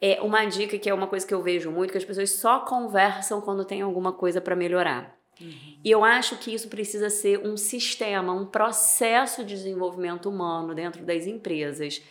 é 0.00 0.20
uma 0.20 0.44
dica 0.44 0.78
que 0.78 0.90
é 0.90 0.92
uma 0.92 1.06
coisa 1.06 1.26
que 1.26 1.32
eu 1.32 1.40
vejo 1.40 1.70
muito, 1.70 1.92
que 1.92 1.98
as 1.98 2.04
pessoas 2.04 2.30
só 2.32 2.60
conversam 2.60 3.40
quando 3.40 3.64
tem 3.64 3.80
alguma 3.80 4.12
coisa 4.12 4.40
para 4.40 4.56
melhorar. 4.56 5.16
Uhum. 5.40 5.78
E 5.82 5.90
eu 5.90 6.04
acho 6.04 6.36
que 6.36 6.52
isso 6.52 6.68
precisa 6.68 7.08
ser 7.08 7.38
um 7.38 7.56
sistema, 7.56 8.32
um 8.32 8.44
processo 8.44 9.44
de 9.44 9.54
desenvolvimento 9.54 10.28
humano 10.28 10.74
dentro 10.74 11.04
das 11.04 11.26
empresas 11.26 12.02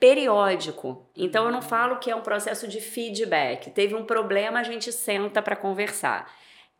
periódico. 0.00 1.06
Então 1.14 1.44
eu 1.44 1.52
não 1.52 1.60
falo 1.60 1.98
que 1.98 2.10
é 2.10 2.16
um 2.16 2.22
processo 2.22 2.66
de 2.66 2.80
feedback. 2.80 3.70
Teve 3.70 3.94
um 3.94 4.04
problema, 4.04 4.58
a 4.58 4.62
gente 4.62 4.90
senta 4.90 5.42
para 5.42 5.54
conversar. 5.54 6.32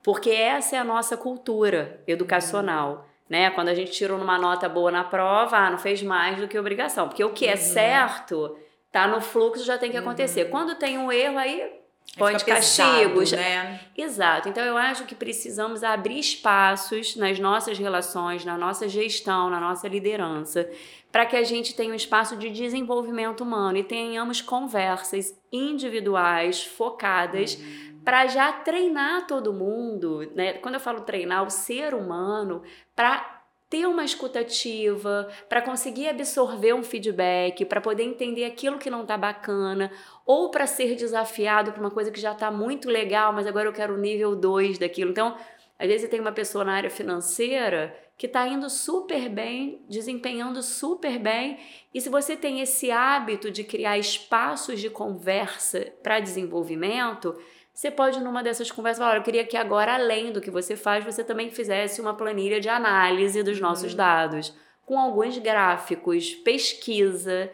Porque 0.03 0.31
essa 0.31 0.77
é 0.77 0.79
a 0.79 0.85
nossa 0.85 1.17
cultura 1.19 2.03
educacional. 2.07 2.91
Uhum. 2.93 3.11
Né? 3.29 3.51
Quando 3.51 3.69
a 3.69 3.75
gente 3.75 3.93
tirou 3.93 4.19
uma 4.19 4.39
nota 4.39 4.69
boa 4.69 4.91
na 4.91 5.05
prova, 5.05 5.59
ah, 5.59 5.71
não 5.71 5.79
fez 5.79 6.03
mais 6.03 6.39
do 6.39 6.49
que 6.49 6.59
obrigação. 6.59 7.07
Porque 7.07 7.23
o 7.23 7.33
que 7.33 7.47
é 7.47 7.53
uhum. 7.53 7.57
certo 7.59 8.57
tá 8.91 9.07
no 9.07 9.21
fluxo, 9.21 9.65
já 9.65 9.77
tem 9.77 9.91
que 9.91 9.99
acontecer. 9.99 10.45
Uhum. 10.45 10.51
Quando 10.51 10.75
tem 10.75 10.99
um 10.99 11.13
erro, 11.13 11.39
aí 11.39 11.80
põe 12.17 12.37
de 12.37 12.45
castigos. 12.45 13.33
né? 13.33 13.81
Exato. 13.97 14.49
Então 14.49 14.65
eu 14.65 14.77
acho 14.77 15.05
que 15.05 15.15
precisamos 15.15 15.83
abrir 15.85 16.19
espaços 16.19 17.17
nas 17.17 17.39
nossas 17.39 17.79
relações, 17.79 18.45
na 18.45 18.59
nossa 18.59 18.89
gestão, 18.89 19.49
na 19.49 19.61
nossa 19.61 19.89
liderança 19.89 20.69
para 21.13 21.27
que 21.27 21.37
a 21.37 21.43
gente 21.43 21.75
tenha 21.75 21.93
um 21.93 21.97
espaço 21.97 22.37
de 22.37 22.51
desenvolvimento 22.51 23.43
humano 23.43 23.79
e 23.79 23.85
tenhamos 23.85 24.41
conversas 24.41 25.37
individuais, 25.53 26.65
focadas, 26.65 27.55
uhum. 27.55 28.01
para 28.05 28.27
já 28.27 28.53
treinar 28.53 29.27
todo 29.27 29.53
mundo, 29.53 30.31
né? 30.35 30.55
Quando 30.55 30.75
eu 30.75 30.81
falo 30.81 31.01
treinar 31.01 31.45
o 31.45 31.51
ser 31.51 31.95
humano, 31.95 32.63
para 32.95 33.40
ter 33.71 33.87
uma 33.87 34.05
escutativa, 34.05 35.29
para 35.49 35.63
conseguir 35.63 36.09
absorver 36.09 36.75
um 36.75 36.83
feedback, 36.83 37.65
para 37.65 37.81
poder 37.81 38.03
entender 38.03 38.45
aquilo 38.45 38.79
que 38.79 38.91
não 38.91 39.03
está 39.03 39.17
bacana, 39.17 39.93
ou 40.27 40.51
para 40.51 40.67
ser 40.67 40.97
desafiado 40.97 41.73
por 41.73 41.81
uma 41.81 41.91
coisa 41.91 42.11
que 42.11 42.21
já 42.21 42.33
está 42.33 42.51
muito 42.51 42.91
legal, 42.91 43.33
mas 43.33 43.47
agora 43.47 43.69
eu 43.69 43.73
quero 43.73 43.95
o 43.95 43.99
nível 43.99 44.35
2 44.35 44.77
daquilo. 44.77 45.13
Então, 45.13 45.37
às 45.79 45.87
vezes 45.87 46.11
tem 46.11 46.19
uma 46.19 46.33
pessoa 46.33 46.65
na 46.65 46.75
área 46.75 46.91
financeira 46.91 47.97
que 48.19 48.27
está 48.27 48.47
indo 48.47 48.69
super 48.69 49.31
bem, 49.31 49.83
desempenhando 49.89 50.63
super 50.63 51.19
bem. 51.19 51.59
E 51.95 52.03
se 52.03 52.11
você 52.11 52.37
tem 52.37 52.61
esse 52.61 52.91
hábito 52.91 53.51
de 53.51 53.65
criar 53.65 53.97
espaços 53.97 54.79
de 54.79 54.91
conversa 54.91 55.91
para 56.03 56.21
desenvolvimento, 56.21 57.35
você 57.73 57.91
pode, 57.91 58.21
numa 58.21 58.43
dessas 58.43 58.71
conversas, 58.71 59.03
falar: 59.03 59.17
eu 59.17 59.23
queria 59.23 59.45
que 59.45 59.57
agora, 59.57 59.95
além 59.95 60.33
do 60.33 60.41
que 60.41 60.51
você 60.51 60.77
faz, 60.77 61.05
você 61.05 61.25
também 61.25 61.51
fizesse 61.51 62.01
uma 62.01 62.15
planilha 62.15 62.61
de 62.61 62.69
análise 62.69 63.43
dos 63.43 63.61
nossos 63.61 63.93
uhum. 63.93 63.97
dados, 63.97 64.55
com 64.85 64.99
alguns 64.99 65.39
gráficos, 65.39 66.35
pesquisa, 66.35 67.51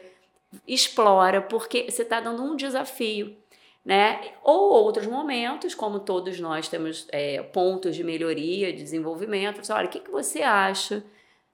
explora, 0.66 1.40
porque 1.40 1.90
você 1.90 2.02
está 2.02 2.20
dando 2.20 2.42
um 2.42 2.56
desafio 2.56 3.36
né? 3.86 4.32
Ou 4.42 4.72
outros 4.72 5.06
momentos, 5.06 5.72
como 5.72 6.00
todos 6.00 6.40
nós 6.40 6.66
temos 6.66 7.06
é, 7.12 7.40
pontos 7.40 7.94
de 7.94 8.02
melhoria, 8.02 8.72
de 8.72 8.82
desenvolvimento. 8.82 9.64
Você, 9.64 9.72
olha, 9.72 9.86
o 9.86 9.88
que, 9.88 10.00
que 10.00 10.10
você 10.10 10.42
acha 10.42 11.04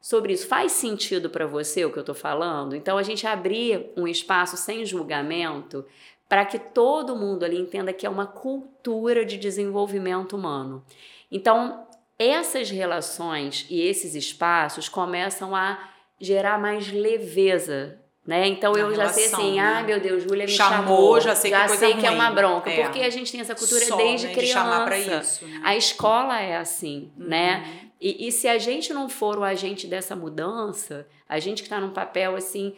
sobre 0.01 0.33
isso? 0.33 0.47
Faz 0.47 0.73
sentido 0.73 1.29
para 1.29 1.47
você 1.47 1.85
o 1.85 1.93
que 1.93 1.99
eu 1.99 2.01
estou 2.03 2.15
falando? 2.15 2.75
Então, 2.75 2.97
a 2.97 3.03
gente 3.03 3.27
abrir 3.27 3.93
um 3.99 4.09
espaço 4.09 4.57
sem 4.57 4.83
julgamento 4.87 5.85
para 6.33 6.47
que 6.47 6.59
todo 6.59 7.15
mundo 7.15 7.45
ali 7.45 7.59
entenda 7.59 7.93
que 7.93 8.07
é 8.07 8.09
uma 8.09 8.25
cultura 8.25 9.23
de 9.23 9.37
desenvolvimento 9.37 10.35
humano. 10.35 10.83
Então, 11.31 11.87
essas 12.19 12.71
relações 12.71 13.67
e 13.69 13.83
esses 13.83 14.15
espaços 14.15 14.89
começam 14.89 15.55
a 15.55 15.91
gerar 16.19 16.59
mais 16.59 16.91
leveza 16.91 17.99
né? 18.25 18.47
Então 18.47 18.73
eu 18.75 18.95
já 18.95 19.09
sei 19.09 19.27
assim, 19.27 19.57
né? 19.57 19.61
ah, 19.61 19.83
meu 19.83 19.99
Deus, 19.99 20.23
Júlia 20.23 20.47
me 20.47 20.53
chamou, 20.53 20.77
chamou 20.77 21.21
já 21.21 21.35
sei 21.35 21.51
que, 21.51 21.57
já 21.57 21.69
sei 21.69 21.95
que 21.97 22.07
é 22.07 22.11
uma 22.11 22.31
bronca, 22.31 22.71
é. 22.71 22.85
porque 22.85 23.01
a 23.01 23.11
gente 23.11 23.33
tem 23.33 23.41
essa 23.41 23.55
cultura 23.55 23.85
Só, 23.85 23.97
desde 23.97 24.29
né, 24.29 24.33
criança. 24.33 24.87
De 24.87 25.21
isso, 25.21 25.45
né? 25.45 25.61
A 25.65 25.77
escola 25.77 26.41
é 26.41 26.57
assim, 26.57 27.11
uhum. 27.19 27.27
né? 27.27 27.91
E, 28.01 28.29
e 28.29 28.33
se 28.33 28.47
a 28.47 28.59
gente 28.59 28.95
não 28.95 29.09
for 29.09 29.39
o 29.39 29.43
agente 29.43 29.89
dessa 29.89 30.15
mudança, 30.15 31.07
a 31.29 31.41
gente 31.41 31.63
que 31.63 31.67
está 31.67 31.81
num 31.81 31.91
papel 31.91 32.37
assim, 32.37 32.77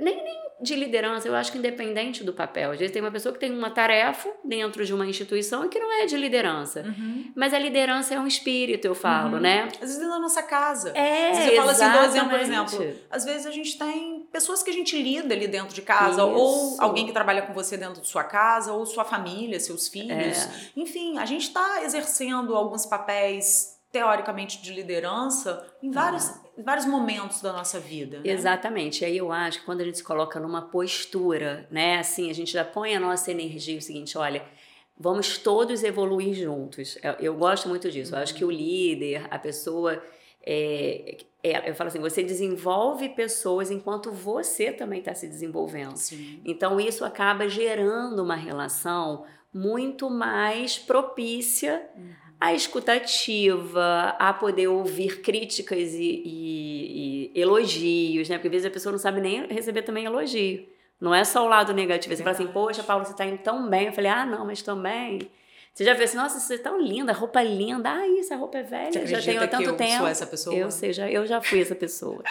nem, 0.00 0.22
nem 0.22 0.42
de 0.62 0.76
liderança, 0.76 1.26
eu 1.26 1.34
acho 1.34 1.50
que 1.50 1.58
independente 1.58 2.22
do 2.22 2.32
papel. 2.32 2.70
Às 2.70 2.78
vezes 2.78 2.92
tem 2.92 3.02
uma 3.02 3.10
pessoa 3.10 3.32
que 3.32 3.40
tem 3.40 3.50
uma 3.50 3.70
tarefa 3.70 4.30
dentro 4.44 4.84
de 4.84 4.94
uma 4.94 5.04
instituição 5.06 5.64
e 5.64 5.68
que 5.68 5.78
não 5.78 5.92
é 5.92 6.06
de 6.06 6.16
liderança. 6.16 6.82
Uhum. 6.82 7.32
Mas 7.34 7.52
a 7.52 7.58
liderança 7.58 8.14
é 8.14 8.20
um 8.20 8.26
espírito, 8.26 8.86
eu 8.86 8.94
falo, 8.94 9.36
uhum. 9.36 9.42
né? 9.42 9.68
Às 9.74 9.88
vezes 9.88 9.98
na 9.98 10.18
nossa 10.20 10.42
casa. 10.42 10.92
É, 10.96 11.50
eu 11.50 11.56
falo 11.56 11.70
assim, 11.70 11.90
dou 11.90 12.04
exemplo, 12.04 12.30
por 12.30 12.40
exemplo. 12.40 12.94
Às 13.10 13.24
vezes 13.24 13.46
a 13.46 13.50
gente 13.50 13.76
tem 13.76 14.26
pessoas 14.30 14.62
que 14.62 14.70
a 14.70 14.72
gente 14.72 15.00
lida 15.00 15.34
ali 15.34 15.48
dentro 15.48 15.74
de 15.74 15.82
casa, 15.82 16.22
Isso. 16.22 16.30
ou 16.30 16.80
alguém 16.80 17.06
que 17.06 17.12
trabalha 17.12 17.42
com 17.42 17.52
você 17.52 17.76
dentro 17.76 18.00
de 18.00 18.08
sua 18.08 18.24
casa, 18.24 18.72
ou 18.72 18.86
sua 18.86 19.04
família, 19.04 19.58
seus 19.58 19.88
filhos. 19.88 20.10
É. 20.44 20.50
Enfim, 20.76 21.18
a 21.18 21.26
gente 21.26 21.48
está 21.48 21.82
exercendo 21.82 22.54
alguns 22.54 22.86
papéis 22.86 23.81
teoricamente 23.92 24.62
de 24.62 24.72
liderança 24.72 25.66
em 25.82 25.90
vários, 25.90 26.30
ah. 26.30 26.40
vários 26.64 26.86
momentos 26.86 27.42
da 27.42 27.52
nossa 27.52 27.78
vida. 27.78 28.20
Né? 28.20 28.30
Exatamente. 28.30 29.02
E 29.02 29.04
aí 29.04 29.18
eu 29.18 29.30
acho 29.30 29.60
que 29.60 29.66
quando 29.66 29.82
a 29.82 29.84
gente 29.84 29.98
se 29.98 30.04
coloca 30.04 30.40
numa 30.40 30.62
postura, 30.62 31.68
né, 31.70 31.98
assim, 31.98 32.30
a 32.30 32.34
gente 32.34 32.50
já 32.50 32.64
põe 32.64 32.96
a 32.96 33.00
nossa 33.00 33.30
energia 33.30 33.78
o 33.78 33.82
seguinte, 33.82 34.16
olha, 34.16 34.42
vamos 34.98 35.36
todos 35.36 35.84
evoluir 35.84 36.34
juntos. 36.34 36.98
Eu, 37.02 37.12
eu 37.20 37.34
gosto 37.36 37.68
muito 37.68 37.90
disso. 37.90 38.12
Uhum. 38.12 38.18
Eu 38.18 38.22
acho 38.22 38.34
que 38.34 38.44
o 38.46 38.50
líder, 38.50 39.26
a 39.30 39.38
pessoa 39.38 40.02
é, 40.42 41.18
é, 41.42 41.68
eu 41.68 41.74
falo 41.74 41.88
assim, 41.88 42.00
você 42.00 42.22
desenvolve 42.22 43.10
pessoas 43.10 43.70
enquanto 43.70 44.10
você 44.10 44.72
também 44.72 45.00
está 45.00 45.12
se 45.12 45.28
desenvolvendo. 45.28 45.96
Sim. 45.96 46.40
Então 46.46 46.80
isso 46.80 47.04
acaba 47.04 47.46
gerando 47.46 48.22
uma 48.22 48.36
relação 48.36 49.26
muito 49.52 50.08
mais 50.08 50.78
propícia 50.78 51.86
uhum 51.94 52.21
a 52.42 52.52
escutativa, 52.52 54.16
a 54.18 54.32
poder 54.32 54.66
ouvir 54.66 55.20
críticas 55.22 55.94
e, 55.94 56.22
e, 56.24 57.30
e, 57.36 57.40
elogios, 57.40 58.28
né? 58.28 58.36
Porque 58.36 58.48
às 58.48 58.52
vezes 58.52 58.66
a 58.66 58.70
pessoa 58.70 58.90
não 58.90 58.98
sabe 58.98 59.20
nem 59.20 59.46
receber 59.46 59.82
também 59.82 60.06
elogio. 60.06 60.66
Não 61.00 61.14
é 61.14 61.22
só 61.22 61.44
o 61.44 61.48
lado 61.48 61.72
negativo. 61.72 62.16
Você 62.16 62.20
fala 62.20 62.34
assim, 62.34 62.48
poxa, 62.48 62.82
Paulo, 62.82 63.04
você 63.04 63.12
está 63.12 63.24
indo 63.24 63.38
tão 63.38 63.70
bem. 63.70 63.86
Eu 63.86 63.92
falei, 63.92 64.10
ah, 64.10 64.26
não, 64.26 64.44
mas 64.44 64.60
também 64.60 65.30
Você 65.74 65.84
já 65.84 65.94
viu 65.94 66.04
assim, 66.04 66.16
nossa, 66.18 66.38
você 66.38 66.54
é 66.54 66.58
tão 66.58 66.78
linda, 66.78 67.14
roupa 67.14 67.42
linda. 67.42 67.90
Ah, 67.90 68.06
isso, 68.06 68.34
a 68.34 68.36
roupa 68.36 68.58
é 68.58 68.62
velha, 68.62 68.92
Você 68.92 69.06
já 69.06 69.22
tenho 69.22 69.42
há 69.42 69.46
tanto 69.46 69.62
eu 69.70 69.72
tempo. 69.74 69.98
sou 69.98 70.06
essa 70.06 70.26
pessoa? 70.26 70.54
Eu 70.54 70.70
sei, 70.70 70.92
já, 70.92 71.10
eu 71.10 71.26
já 71.26 71.40
fui 71.40 71.62
essa 71.62 71.74
pessoa. 71.74 72.22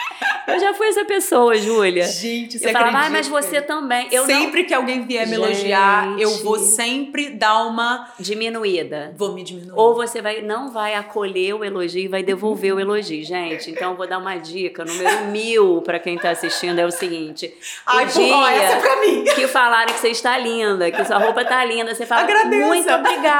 eu 0.48 0.60
já 0.60 0.76
fui 0.76 0.88
essa 0.90 1.04
pessoa, 1.06 1.58
Júlia. 1.58 2.06
Gente, 2.06 2.60
você 2.60 2.68
Eu 2.70 2.72
falava, 2.72 3.00
ah, 3.00 3.10
mas 3.10 3.28
você 3.28 3.60
também. 3.60 4.08
Eu 4.12 4.28
sempre 4.28 4.64
que 4.64 4.74
alguém 4.76 5.06
vier 5.08 5.28
me 5.28 5.34
elogiar, 5.34 6.20
eu 6.20 6.30
vou 6.44 6.58
Gente. 6.60 6.68
sempre 6.70 7.30
dar 7.32 7.66
uma. 7.66 7.98
não. 7.98 8.08
Diminuída. 8.20 9.14
Vou 9.18 9.34
me 9.34 9.44
diminuir. 9.44 9.74
Ou 9.76 9.96
você 9.96 10.22
vai, 10.22 10.42
não 10.42 10.70
vai 10.70 10.94
acolher 10.94 11.56
o 11.56 11.64
elogio 11.66 12.04
e 12.04 12.08
vai 12.08 12.22
devolver 12.22 12.76
o 12.76 12.80
elogio. 12.80 13.24
Gente, 13.26 13.72
então 13.72 13.92
eu 13.92 13.98
vou 13.98 14.08
dar 14.08 14.20
uma 14.20 14.36
dica. 14.38 14.86
Número 14.86 15.26
mil 15.32 15.82
para 15.82 15.98
quem 16.00 16.16
tá 16.16 16.30
assistindo 16.30 16.78
é 16.78 16.86
o 16.86 16.92
seguinte. 16.92 17.52
Ai, 17.88 18.06
o 18.06 18.10
pô, 18.12 18.20
ó, 18.22 18.48
essa 18.48 18.64
é 18.64 18.68
dia 18.70 18.82
pra 18.82 18.96
mim. 19.02 19.24
que 19.36 19.48
falaram 19.48 19.94
que 19.94 20.00
você 20.00 20.10
está 20.10 20.38
linda, 20.38 20.92
que 20.92 21.04
sua 21.06 21.18
roupa 21.18 21.44
tá 21.44 21.66
linda, 21.66 21.96
você 21.96 22.06
fala 22.06 22.22
Agradeça. 22.22 22.68
muito 22.68 22.92
obrigada, 22.92 23.31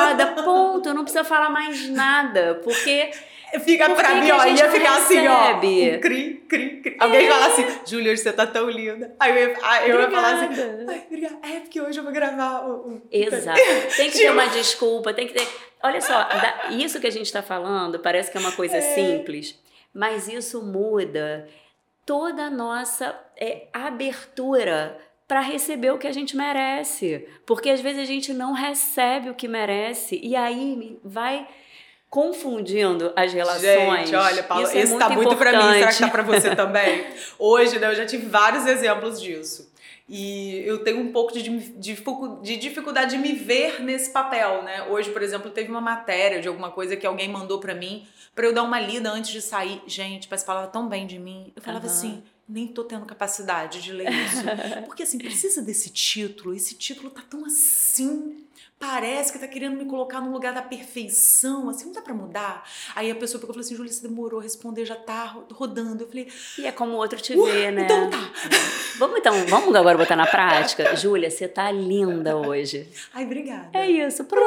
ponto. 0.44 0.94
Não 0.94 1.04
precisa 1.04 1.24
falar 1.24 1.50
mais 1.50 1.88
nada, 1.90 2.60
porque 2.64 3.12
Fica 3.66 3.86
Por 3.88 3.98
pra 3.98 4.16
mim, 4.16 4.32
ó, 4.32 4.46
ia 4.46 4.72
ficar 4.72 4.98
assim, 4.98 5.28
ó. 5.28 5.58
Um 5.58 5.60
cri, 6.00 6.00
cri, 6.48 6.82
cri. 6.82 6.96
Alguém 6.98 7.28
fala 7.30 7.48
assim, 7.48 7.66
Júlia, 7.86 8.16
você 8.16 8.32
tá 8.32 8.48
tão 8.48 8.70
linda. 8.70 9.14
Aí 9.20 9.32
eu 9.32 9.50
ia, 9.50 9.58
aí 9.62 9.90
eu 9.90 10.00
ia 10.00 10.10
falar 10.10 10.36
assim, 10.36 10.46
Obrigada. 10.46 10.86
ai, 10.88 11.04
obrigada. 11.06 11.38
É 11.44 11.60
porque 11.60 11.82
hoje 11.82 12.00
eu 12.00 12.04
vou 12.06 12.14
gravar 12.14 12.62
o. 12.66 12.72
o- 12.94 13.02
Exato. 13.12 13.60
Tem 13.98 14.10
que 14.10 14.18
ter 14.20 14.30
uma 14.32 14.48
desculpa, 14.48 15.14
tem 15.14 15.28
que 15.28 15.34
ter. 15.34 15.46
Olha 15.84 16.00
só, 16.00 16.30
isso 16.70 17.02
que 17.02 17.08
a 17.08 17.12
gente 17.12 17.26
está 17.26 17.42
falando 17.42 18.00
parece 18.00 18.32
que 18.32 18.38
é 18.38 18.40
uma 18.40 18.54
coisa 18.54 18.80
simples, 18.80 19.60
mas 19.94 20.30
isso 20.30 20.62
muda 20.64 21.46
toda 22.06 22.44
a 22.44 22.50
nossa 22.50 23.14
é, 23.38 23.68
abertura 23.74 24.98
para 25.32 25.40
receber 25.40 25.92
o 25.92 25.98
que 25.98 26.08
a 26.08 26.12
gente 26.12 26.36
merece. 26.36 27.26
Porque 27.46 27.70
às 27.70 27.80
vezes 27.80 28.02
a 28.02 28.06
gente 28.06 28.34
não 28.34 28.52
recebe 28.52 29.30
o 29.30 29.34
que 29.34 29.48
merece 29.48 30.20
e 30.22 30.36
aí 30.36 31.00
vai 31.06 31.48
confundindo 32.10 33.14
as 33.16 33.32
relações. 33.32 34.10
Gente, 34.10 34.14
olha, 34.14 34.44
Paulo, 34.44 34.66
isso 34.66 34.78
é 34.78 34.82
esse 34.82 34.98
tá 34.98 35.10
muito 35.10 35.38
pra 35.38 35.54
mim. 35.54 35.74
Será 35.80 35.94
que 35.94 36.00
tá 36.00 36.10
pra 36.10 36.24
você 36.24 36.50
também? 36.54 37.06
Hoje, 37.40 37.80
né, 37.80 37.88
eu 37.88 37.96
já 37.96 38.06
tive 38.06 38.26
vários 38.26 38.66
exemplos 38.66 39.22
disso. 39.22 39.72
E 40.10 40.62
eu 40.66 40.84
tenho 40.84 41.00
um 41.00 41.14
pouco 41.14 41.32
de, 41.32 41.50
de 41.50 42.58
dificuldade 42.58 43.12
de 43.12 43.18
me 43.18 43.32
ver 43.32 43.82
nesse 43.82 44.12
papel, 44.12 44.64
né? 44.64 44.84
Hoje, 44.90 45.12
por 45.12 45.22
exemplo, 45.22 45.50
teve 45.50 45.72
uma 45.72 45.80
matéria 45.80 46.42
de 46.42 46.50
alguma 46.50 46.72
coisa 46.72 46.98
que 46.98 47.08
alguém 47.08 47.30
mandou 47.30 47.58
pra 47.58 47.74
mim 47.74 48.06
pra 48.36 48.46
eu 48.48 48.54
dar 48.54 48.64
uma 48.64 48.82
lida 48.82 49.10
antes 49.10 49.32
de 49.32 49.42
sair. 49.42 49.82
Gente, 49.88 50.28
mas 50.30 50.44
falava 50.44 50.68
tão 50.68 50.90
bem 50.90 51.08
de 51.08 51.18
mim. 51.18 51.54
Eu 51.56 51.62
falava 51.62 51.86
Aham. 51.86 51.96
assim, 51.96 52.24
nem 52.52 52.68
tô 52.68 52.84
tendo 52.84 53.06
capacidade 53.06 53.82
de 53.82 53.94
ler 53.94 54.12
isso. 54.12 54.44
Porque 54.86 55.04
assim, 55.04 55.18
precisa 55.18 55.62
desse 55.62 55.90
título. 55.90 56.54
Esse 56.54 56.76
título 56.76 57.10
tá 57.10 57.22
tão 57.22 57.46
assim. 57.46 58.44
Parece 58.82 59.32
que 59.32 59.38
tá 59.40 59.48
querendo 59.48 59.78
me 59.78 59.86
colocar 59.86 60.20
no 60.20 60.32
lugar 60.32 60.54
da 60.54 60.62
perfeição, 60.64 61.70
assim, 61.70 61.86
não 61.86 61.94
dá 61.94 62.02
pra 62.02 62.14
mudar. 62.16 62.68
Aí 62.96 63.12
a 63.12 63.16
pessoa 63.16 63.40
pegou 63.40 63.52
e 63.52 63.54
falou 63.54 63.64
assim: 63.66 63.76
Júlia, 63.76 63.92
você 63.92 64.02
demorou 64.08 64.40
a 64.40 64.44
responder, 64.44 64.84
já 64.86 64.96
tá 64.96 65.26
ro- 65.26 65.46
rodando. 65.54 66.04
Eu 66.04 66.08
falei, 66.08 66.28
E 66.58 66.66
é 66.66 66.72
como 66.72 66.94
o 66.94 66.98
outro 66.98 67.22
te 67.22 67.34
"Uh, 67.38 67.46
vê, 67.46 67.70
né? 67.72 67.84
então 67.84 68.10
tá. 68.10 68.32
Vamos 68.98 69.20
então, 69.20 69.34
vamos 69.48 69.76
agora 69.76 69.98
botar 69.98 70.16
na 70.16 70.26
prática? 70.28 70.96
Júlia, 70.96 71.30
você 71.30 71.48
tá 71.48 71.72
linda 71.72 72.36
hoje. 72.36 72.88
Ai, 73.14 73.24
obrigada. 73.24 73.70
É 73.74 73.90
isso, 73.90 74.24
pronto. 74.26 74.44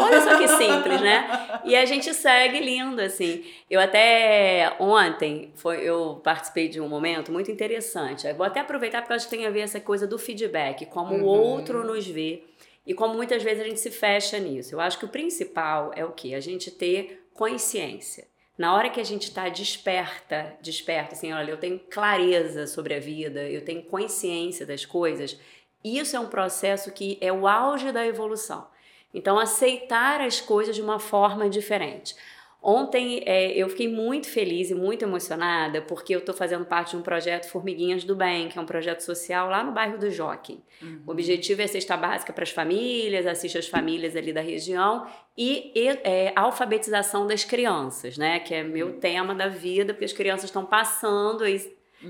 Olha 0.00 0.20
só 0.20 0.38
que 0.38 0.46
simples, 0.48 1.00
né? 1.00 1.60
E 1.64 1.74
a 1.74 1.84
gente 1.86 2.12
segue 2.14 2.60
lindo, 2.60 3.00
assim. 3.00 3.44
Eu 3.68 3.80
até 3.80 4.74
ontem 4.78 5.52
foi, 5.56 5.78
eu 5.82 6.20
participei 6.22 6.68
de 6.68 6.80
um 6.80 6.88
momento 6.88 7.32
muito 7.32 7.50
interessante. 7.50 8.26
Eu 8.26 8.34
vou 8.34 8.44
até 8.46 8.60
aproveitar 8.60 9.00
porque 9.00 9.12
eu 9.12 9.16
acho 9.16 9.28
que 9.28 9.36
tem 9.36 9.46
a 9.46 9.50
ver 9.50 9.60
essa 9.60 9.80
coisa 9.80 10.06
do 10.06 10.18
feedback, 10.18 10.86
como 10.86 11.14
o 11.16 11.24
outro 11.24 11.82
nos 11.84 12.06
vê 12.06 12.42
e 12.86 12.94
como 12.94 13.14
muitas 13.14 13.42
vezes 13.42 13.62
a 13.62 13.68
gente 13.68 13.80
se 13.80 13.90
fecha 13.90 14.38
nisso. 14.38 14.74
Eu 14.74 14.80
acho 14.80 14.98
que 14.98 15.04
o 15.04 15.08
principal 15.08 15.92
é 15.94 16.04
o 16.04 16.12
quê? 16.12 16.34
A 16.34 16.40
gente 16.40 16.70
ter 16.70 17.28
consciência. 17.34 18.28
Na 18.56 18.74
hora 18.74 18.90
que 18.90 19.00
a 19.00 19.04
gente 19.04 19.24
está 19.24 19.48
desperta, 19.48 20.54
desperta, 20.60 21.14
assim, 21.14 21.32
olha, 21.32 21.50
eu 21.50 21.56
tenho 21.56 21.78
clareza 21.78 22.66
sobre 22.66 22.94
a 22.94 23.00
vida, 23.00 23.48
eu 23.48 23.64
tenho 23.64 23.82
consciência 23.82 24.66
das 24.66 24.84
coisas, 24.84 25.38
isso 25.82 26.14
é 26.14 26.20
um 26.20 26.28
processo 26.28 26.92
que 26.92 27.16
é 27.22 27.32
o 27.32 27.48
auge 27.48 27.90
da 27.90 28.06
evolução. 28.06 28.66
Então, 29.14 29.38
aceitar 29.38 30.20
as 30.20 30.40
coisas 30.40 30.76
de 30.76 30.82
uma 30.82 30.98
forma 30.98 31.48
diferente. 31.48 32.14
Ontem 32.62 33.22
é, 33.24 33.52
eu 33.56 33.68
fiquei 33.70 33.88
muito 33.88 34.28
feliz 34.28 34.70
e 34.70 34.74
muito 34.74 35.02
emocionada 35.02 35.80
porque 35.80 36.14
eu 36.14 36.18
estou 36.18 36.34
fazendo 36.34 36.64
parte 36.66 36.90
de 36.90 36.96
um 36.98 37.02
projeto 37.02 37.48
Formiguinhas 37.48 38.04
do 38.04 38.14
Bem, 38.14 38.48
que 38.48 38.58
é 38.58 38.60
um 38.60 38.66
projeto 38.66 39.00
social 39.00 39.48
lá 39.48 39.64
no 39.64 39.72
bairro 39.72 39.96
do 39.96 40.10
Jockey. 40.10 40.60
O 41.06 41.10
objetivo 41.12 41.62
é 41.62 41.66
cesta 41.66 41.96
básica 41.96 42.32
para 42.34 42.42
as 42.44 42.50
famílias, 42.50 43.26
assiste 43.26 43.56
as 43.56 43.66
famílias 43.66 44.14
ali 44.14 44.30
da 44.32 44.42
região 44.42 45.06
e, 45.36 45.72
e, 45.74 45.88
é, 46.04 46.32
alfabetização 46.36 47.26
das 47.26 47.44
crianças, 47.44 48.18
né? 48.18 48.40
Que 48.40 48.54
é 48.54 48.62
meu 48.62 48.94
tema 49.00 49.34
da 49.34 49.48
vida, 49.48 49.94
porque 49.94 50.04
as 50.04 50.12
crianças 50.12 50.44
estão 50.44 50.64
passando 50.66 51.44
aí 51.44 51.58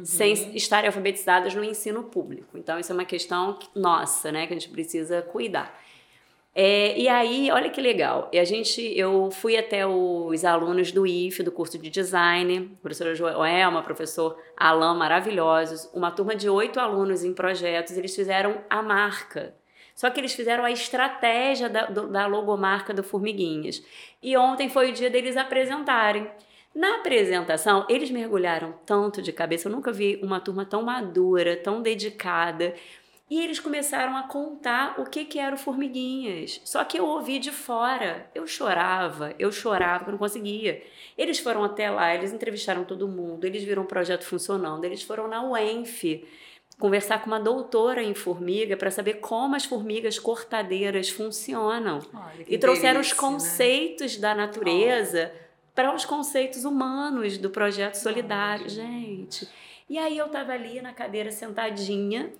sem 0.04 0.32
estarem 0.56 0.86
alfabetizadas 0.86 1.54
no 1.54 1.64
ensino 1.64 2.04
público. 2.04 2.56
Então, 2.56 2.78
isso 2.78 2.92
é 2.92 2.94
uma 2.94 3.04
questão 3.04 3.54
que- 3.54 3.68
nossa, 3.74 4.30
né? 4.32 4.46
Que 4.46 4.54
a 4.54 4.58
gente 4.58 4.68
precisa 4.70 5.22
cuidar. 5.22 5.76
É, 6.52 6.98
e 6.98 7.08
aí, 7.08 7.48
olha 7.52 7.70
que 7.70 7.80
legal. 7.80 8.28
E 8.32 8.38
a 8.38 8.44
gente, 8.44 8.80
eu 8.98 9.30
fui 9.30 9.56
até 9.56 9.86
os 9.86 10.44
alunos 10.44 10.90
do 10.90 11.06
IF, 11.06 11.42
do 11.44 11.52
curso 11.52 11.78
de 11.78 11.88
design, 11.88 12.76
professora 12.82 13.14
Joelma, 13.14 13.82
professor 13.82 14.36
Alain, 14.56 14.96
maravilhosos, 14.98 15.88
uma 15.94 16.10
turma 16.10 16.34
de 16.34 16.48
oito 16.50 16.80
alunos 16.80 17.22
em 17.24 17.32
projetos, 17.32 17.96
eles 17.96 18.14
fizeram 18.16 18.58
a 18.68 18.82
marca. 18.82 19.54
Só 19.94 20.10
que 20.10 20.18
eles 20.18 20.32
fizeram 20.34 20.64
a 20.64 20.70
estratégia 20.72 21.68
da, 21.68 21.86
do- 21.86 22.08
da 22.08 22.26
logomarca 22.26 22.92
do 22.92 23.02
Formiguinhas. 23.02 23.82
E 24.22 24.36
ontem 24.36 24.68
foi 24.68 24.90
o 24.90 24.92
dia 24.94 25.10
deles 25.10 25.36
apresentarem. 25.36 26.28
Na 26.74 26.96
apresentação, 26.96 27.84
eles 27.88 28.10
mergulharam 28.10 28.74
tanto 28.86 29.20
de 29.20 29.32
cabeça, 29.32 29.68
eu 29.68 29.72
nunca 29.72 29.92
vi 29.92 30.20
uma 30.22 30.40
turma 30.40 30.64
tão 30.64 30.82
madura, 30.82 31.56
tão 31.56 31.82
dedicada. 31.82 32.74
E 33.30 33.40
eles 33.40 33.60
começaram 33.60 34.16
a 34.16 34.24
contar 34.24 35.00
o 35.00 35.04
que, 35.04 35.24
que 35.24 35.38
era 35.38 35.54
o 35.54 35.58
Formiguinhas. 35.58 36.60
Só 36.64 36.82
que 36.82 36.98
eu 36.98 37.06
ouvi 37.06 37.38
de 37.38 37.52
fora. 37.52 38.28
Eu 38.34 38.44
chorava, 38.44 39.32
eu 39.38 39.52
chorava, 39.52 39.98
porque 39.98 40.10
eu 40.10 40.12
não 40.12 40.18
conseguia. 40.18 40.82
Eles 41.16 41.38
foram 41.38 41.62
até 41.62 41.88
lá, 41.88 42.12
eles 42.12 42.32
entrevistaram 42.32 42.84
todo 42.84 43.06
mundo, 43.06 43.44
eles 43.44 43.62
viram 43.62 43.84
o 43.84 43.86
projeto 43.86 44.24
funcionando, 44.24 44.84
eles 44.84 45.02
foram 45.02 45.28
na 45.28 45.42
UENF 45.48 46.24
conversar 46.78 47.20
com 47.20 47.26
uma 47.26 47.38
doutora 47.38 48.02
em 48.02 48.14
formiga 48.14 48.76
para 48.76 48.90
saber 48.90 49.14
como 49.20 49.54
as 49.54 49.66
formigas 49.66 50.18
cortadeiras 50.18 51.10
funcionam. 51.10 52.00
Olha, 52.12 52.44
E 52.48 52.58
trouxeram 52.58 53.00
os 53.00 53.10
né? 53.10 53.16
conceitos 53.16 54.16
da 54.16 54.34
natureza 54.34 55.30
para 55.74 55.94
os 55.94 56.04
conceitos 56.04 56.64
humanos 56.64 57.38
do 57.38 57.50
projeto 57.50 57.94
solidário, 57.96 58.68
gente. 58.68 59.46
E 59.88 59.98
aí 59.98 60.16
eu 60.16 60.26
estava 60.26 60.52
ali 60.52 60.80
na 60.80 60.92
cadeira 60.92 61.30
sentadinha, 61.30 62.32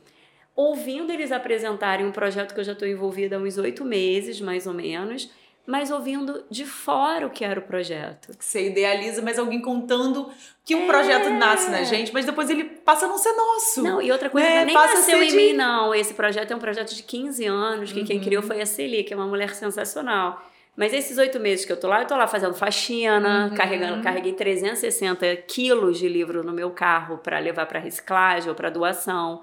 ouvindo 0.69 1.13
eles 1.13 1.33
apresentarem 1.33 2.05
um 2.07 2.13
projeto 2.13 2.53
que 2.55 2.61
eu 2.61 2.65
já 2.65 2.73
estou 2.73 2.87
envolvida 2.87 3.37
há 3.37 3.39
uns 3.39 3.57
oito 3.59 3.85
meses, 3.85 4.41
mais 4.41 4.67
ou 4.67 4.75
menos, 4.75 5.31
mas 5.67 5.91
ouvindo 5.91 6.45
de 6.51 6.65
fora 6.65 7.27
o 7.27 7.31
que 7.31 7.45
era 7.45 7.61
o 7.61 7.63
projeto. 7.63 8.35
Você 8.39 8.67
idealiza, 8.69 9.23
mas 9.23 9.39
alguém 9.39 9.61
contando 9.63 10.29
que 10.65 10.75
um 10.75 10.87
projeto 10.87 11.31
nasce 11.31 11.71
na 11.71 11.83
gente, 11.85 12.13
mas 12.13 12.25
depois 12.27 12.51
ele 12.51 12.65
passa 12.65 13.07
a 13.07 13.09
não 13.09 13.19
ser 13.19 13.33
nosso. 13.33 13.81
É. 13.81 13.83
Não, 13.83 14.03
e 14.03 14.11
outra 14.11 14.29
coisa, 14.29 14.49
Né? 14.49 14.65
nem 14.65 14.75
Passa 14.75 14.95
a 14.95 14.97
nasceu 14.99 15.19
ser 15.19 15.25
em 15.25 15.29
de- 15.29 15.37
mim, 15.37 15.53
não. 15.53 15.95
Esse 15.95 16.13
projeto 16.15 16.51
é 16.53 16.57
um 16.57 16.59
projeto 16.59 16.95
de 16.95 17.03
15 17.03 17.45
anos, 17.47 17.93
que 17.93 18.05
quem 18.05 18.17
Uhum. 18.19 18.25
criou 18.25 18.43
foi 18.43 18.61
a 18.61 18.67
Celi, 18.67 19.05
que 19.05 19.13
é 19.13 19.17
uma 19.17 19.27
mulher 19.27 19.55
sensacional. 19.55 20.45
Mas 20.77 20.93
esses 20.93 21.19
oito 21.19 21.39
meses 21.39 21.65
que 21.65 21.73
eu 21.73 21.77
tô 21.79 21.89
lá, 21.89 22.01
eu 22.01 22.07
tô 22.07 22.17
lá 22.17 22.27
fazendo 22.27 22.55
faxina, 22.55 23.49
Uhum. 23.51 23.55
carregando, 23.55 24.03
carreguei 24.03 24.33
360 24.33 25.37
quilos 25.37 25.99
de 25.99 26.09
livro 26.09 26.43
no 26.43 26.53
meu 26.53 26.71
carro 26.71 27.19
para 27.19 27.39
levar 27.39 27.67
para 27.67 27.79
reciclagem 27.79 28.49
ou 28.49 28.55
para 28.55 28.71
doação. 28.71 29.43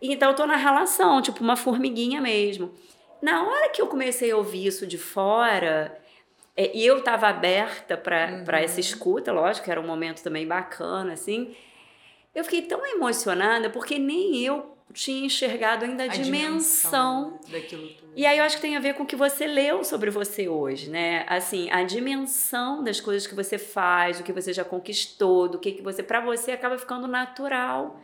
Então 0.00 0.30
eu 0.30 0.36
tô 0.36 0.46
na 0.46 0.56
relação, 0.56 1.20
tipo 1.20 1.42
uma 1.42 1.56
formiguinha 1.56 2.20
mesmo. 2.20 2.72
Na 3.20 3.42
hora 3.44 3.68
que 3.70 3.82
eu 3.82 3.86
comecei 3.88 4.30
a 4.30 4.36
ouvir 4.36 4.66
isso 4.66 4.86
de 4.86 4.96
fora, 4.96 5.98
é, 6.56 6.76
e 6.76 6.86
eu 6.86 6.98
estava 6.98 7.28
aberta 7.28 7.96
para 7.96 8.28
Uhum. 8.30 8.44
essa 8.64 8.78
escuta, 8.80 9.32
lógico, 9.32 9.64
que 9.64 9.70
era 9.70 9.80
um 9.80 9.86
momento 9.86 10.22
também 10.22 10.46
bacana, 10.46 11.12
assim. 11.14 11.54
Eu 12.34 12.44
fiquei 12.44 12.62
tão 12.62 12.86
emocionada 12.86 13.68
porque 13.70 13.98
nem 13.98 14.36
eu 14.44 14.76
tinha 14.94 15.26
enxergado 15.26 15.84
ainda 15.84 16.04
a, 16.04 16.06
A 16.06 16.08
dimensão. 16.10 17.38
daquilo 17.48 17.88
tudo. 17.88 18.12
E 18.16 18.24
aí 18.24 18.38
eu 18.38 18.44
acho 18.44 18.56
que 18.56 18.62
tem 18.62 18.76
a 18.76 18.80
ver 18.80 18.94
com 18.94 19.02
o 19.02 19.06
que 19.06 19.16
você 19.16 19.46
leu 19.46 19.84
sobre 19.84 20.10
você 20.10 20.48
hoje, 20.48 20.88
né? 20.88 21.24
Assim, 21.28 21.68
a 21.70 21.82
dimensão 21.82 22.82
das 22.82 23.00
coisas 23.00 23.26
que 23.26 23.34
você 23.34 23.58
faz, 23.58 24.18
do 24.18 24.24
que 24.24 24.32
você 24.32 24.52
já 24.52 24.64
conquistou, 24.64 25.48
do 25.48 25.58
que, 25.58 25.72
que 25.72 25.82
você. 25.82 26.02
para 26.02 26.20
você 26.20 26.52
acaba 26.52 26.78
ficando 26.78 27.06
natural. 27.06 28.00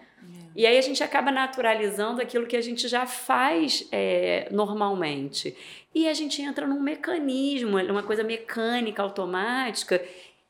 E 0.57 0.67
aí 0.67 0.79
a 0.79 0.81
gente 0.81 1.03
acaba 1.03 1.33
naturalizando 1.33 2.23
aquilo 2.23 2.47
que 2.47 2.57
a 2.57 2.61
gente 2.61 2.87
já 2.87 3.07
faz 3.07 3.89
é, 3.91 4.49
normalmente. 4.53 5.57
E 5.95 6.09
a 6.09 6.13
gente 6.13 6.41
entra 6.41 6.67
num 6.67 6.81
mecanismo, 6.81 7.79
uma 7.79 8.03
coisa 8.03 8.23
mecânica, 8.23 9.03
automática, 9.03 10.01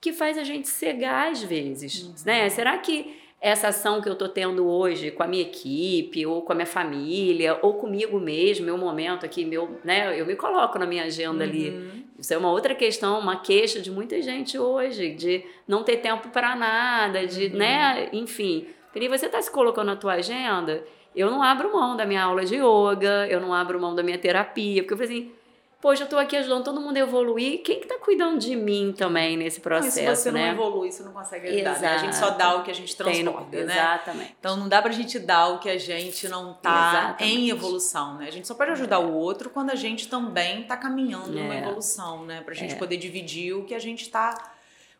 que 0.00 0.12
faz 0.12 0.36
a 0.36 0.44
gente 0.44 0.68
cegar 0.68 1.32
às 1.32 1.42
vezes. 1.42 2.22
Né? 2.24 2.48
Será 2.50 2.76
que 2.76 3.16
essa 3.40 3.68
ação 3.68 4.00
que 4.00 4.08
eu 4.08 4.14
tô 4.14 4.26
tendo 4.26 4.66
hoje 4.66 5.10
com 5.10 5.22
a 5.22 5.26
minha 5.26 5.42
equipe, 5.42 6.24
ou 6.24 6.40
com 6.40 6.52
a 6.52 6.54
minha 6.54 6.66
família, 6.66 7.58
ou 7.60 7.74
comigo 7.74 8.18
mesmo, 8.18 8.64
meu 8.64 8.78
momento 8.78 9.26
aqui, 9.26 9.44
meu, 9.44 9.78
né, 9.84 10.18
eu 10.18 10.24
me 10.24 10.34
coloco 10.34 10.78
na 10.78 10.86
minha 10.86 11.04
agenda 11.04 11.44
uhum. 11.44 11.50
ali. 11.50 12.04
Isso 12.18 12.32
é 12.32 12.38
uma 12.38 12.50
outra 12.50 12.74
questão, 12.74 13.18
uma 13.18 13.36
queixa 13.36 13.80
de 13.80 13.90
muita 13.90 14.22
gente 14.22 14.58
hoje, 14.58 15.10
de 15.10 15.44
não 15.68 15.82
ter 15.82 15.98
tempo 15.98 16.30
para 16.30 16.56
nada, 16.56 17.26
de, 17.26 17.48
uhum. 17.48 17.56
né, 17.56 18.08
enfim. 18.14 18.66
Peri, 18.94 19.08
você 19.08 19.26
está 19.26 19.42
se 19.42 19.50
colocando 19.50 19.88
na 19.88 19.96
tua 19.96 20.12
agenda? 20.12 20.84
Eu 21.16 21.28
não 21.28 21.42
abro 21.42 21.72
mão 21.72 21.96
da 21.96 22.06
minha 22.06 22.22
aula 22.22 22.44
de 22.44 22.54
yoga, 22.54 23.26
eu 23.28 23.40
não 23.40 23.52
abro 23.52 23.80
mão 23.80 23.92
da 23.92 24.04
minha 24.04 24.16
terapia, 24.16 24.82
porque 24.82 24.94
eu 24.94 24.96
falei 24.96 25.18
assim, 25.18 25.32
poxa, 25.80 26.02
eu 26.02 26.04
estou 26.04 26.18
aqui 26.18 26.36
ajudando 26.36 26.62
todo 26.62 26.80
mundo 26.80 26.96
a 26.96 27.00
evoluir, 27.00 27.60
quem 27.62 27.80
que 27.80 27.88
tá 27.88 27.98
cuidando 27.98 28.38
de 28.38 28.54
mim 28.54 28.94
também 28.96 29.36
nesse 29.36 29.60
processo, 29.60 30.00
não, 30.00 30.14
se 30.14 30.22
você 30.22 30.30
né? 30.30 30.46
não 30.46 30.52
evolui, 30.52 30.92
você 30.92 31.02
não 31.02 31.12
consegue 31.12 31.48
ajudar, 31.48 31.80
né? 31.80 31.88
A 31.88 31.98
gente 31.98 32.14
só 32.14 32.30
dá 32.30 32.54
o 32.54 32.62
que 32.62 32.70
a 32.70 32.74
gente 32.74 32.96
transporta, 32.96 33.56
no... 33.58 33.66
né? 33.66 33.74
Exatamente. 33.74 34.36
Então 34.38 34.56
não 34.56 34.68
dá 34.68 34.80
pra 34.80 34.92
gente 34.92 35.18
dar 35.18 35.48
o 35.48 35.58
que 35.58 35.68
a 35.68 35.76
gente 35.76 36.28
não 36.28 36.54
tá 36.54 36.90
Exatamente. 36.92 37.36
em 37.36 37.50
evolução, 37.50 38.14
né? 38.18 38.28
A 38.28 38.30
gente 38.30 38.46
só 38.46 38.54
pode 38.54 38.70
ajudar 38.70 39.00
o 39.00 39.12
outro 39.12 39.50
quando 39.50 39.70
a 39.70 39.74
gente 39.74 40.08
também 40.08 40.62
tá 40.62 40.76
caminhando 40.76 41.36
é. 41.36 41.42
numa 41.42 41.56
evolução, 41.56 42.24
né? 42.24 42.42
Pra 42.42 42.54
gente 42.54 42.74
é. 42.74 42.76
poder 42.76 42.96
dividir 42.96 43.54
o 43.54 43.64
que 43.64 43.74
a 43.74 43.80
gente 43.80 44.08
tá 44.08 44.53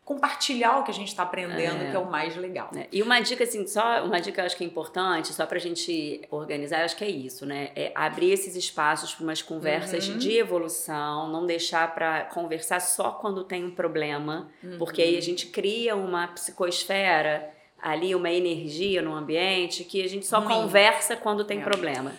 compartilhar 0.05 0.77
o 0.77 0.83
que 0.83 0.91
a 0.91 0.93
gente 0.93 1.07
está 1.07 1.23
aprendendo, 1.23 1.83
é. 1.83 1.89
que 1.89 1.95
é 1.95 1.99
o 1.99 2.09
mais 2.09 2.37
legal. 2.37 2.69
É. 2.75 2.87
E 2.91 3.01
uma 3.01 3.19
dica, 3.19 3.43
assim, 3.43 3.65
só 3.65 4.05
uma 4.05 4.21
dica 4.21 4.39
eu 4.39 4.45
acho 4.45 4.55
que 4.55 4.63
é 4.63 4.67
importante, 4.67 5.33
só 5.33 5.47
para 5.47 5.57
a 5.57 5.59
gente 5.61 6.21
organizar, 6.29 6.79
eu 6.79 6.85
acho 6.85 6.95
que 6.95 7.03
é 7.03 7.09
isso, 7.09 7.43
né? 7.43 7.71
É 7.75 7.91
abrir 7.95 8.31
esses 8.31 8.55
espaços 8.55 9.15
para 9.15 9.23
umas 9.23 9.41
conversas 9.41 10.07
uhum. 10.07 10.19
de 10.19 10.37
evolução, 10.37 11.27
não 11.31 11.47
deixar 11.47 11.95
para 11.95 12.25
conversar 12.25 12.79
só 12.81 13.11
quando 13.13 13.43
tem 13.43 13.65
um 13.65 13.71
problema, 13.71 14.47
uhum. 14.63 14.77
porque 14.77 15.01
aí 15.01 15.17
a 15.17 15.21
gente 15.21 15.47
cria 15.47 15.95
uma 15.95 16.27
psicosfera 16.27 17.51
ali, 17.81 18.13
uma 18.13 18.29
energia 18.29 19.01
no 19.01 19.13
ambiente 19.13 19.83
que 19.83 20.03
a 20.03 20.07
gente 20.07 20.27
só 20.27 20.39
conversa 20.41 21.15
quando 21.15 21.43
tem 21.43 21.61
é. 21.61 21.63
problema. 21.63 22.13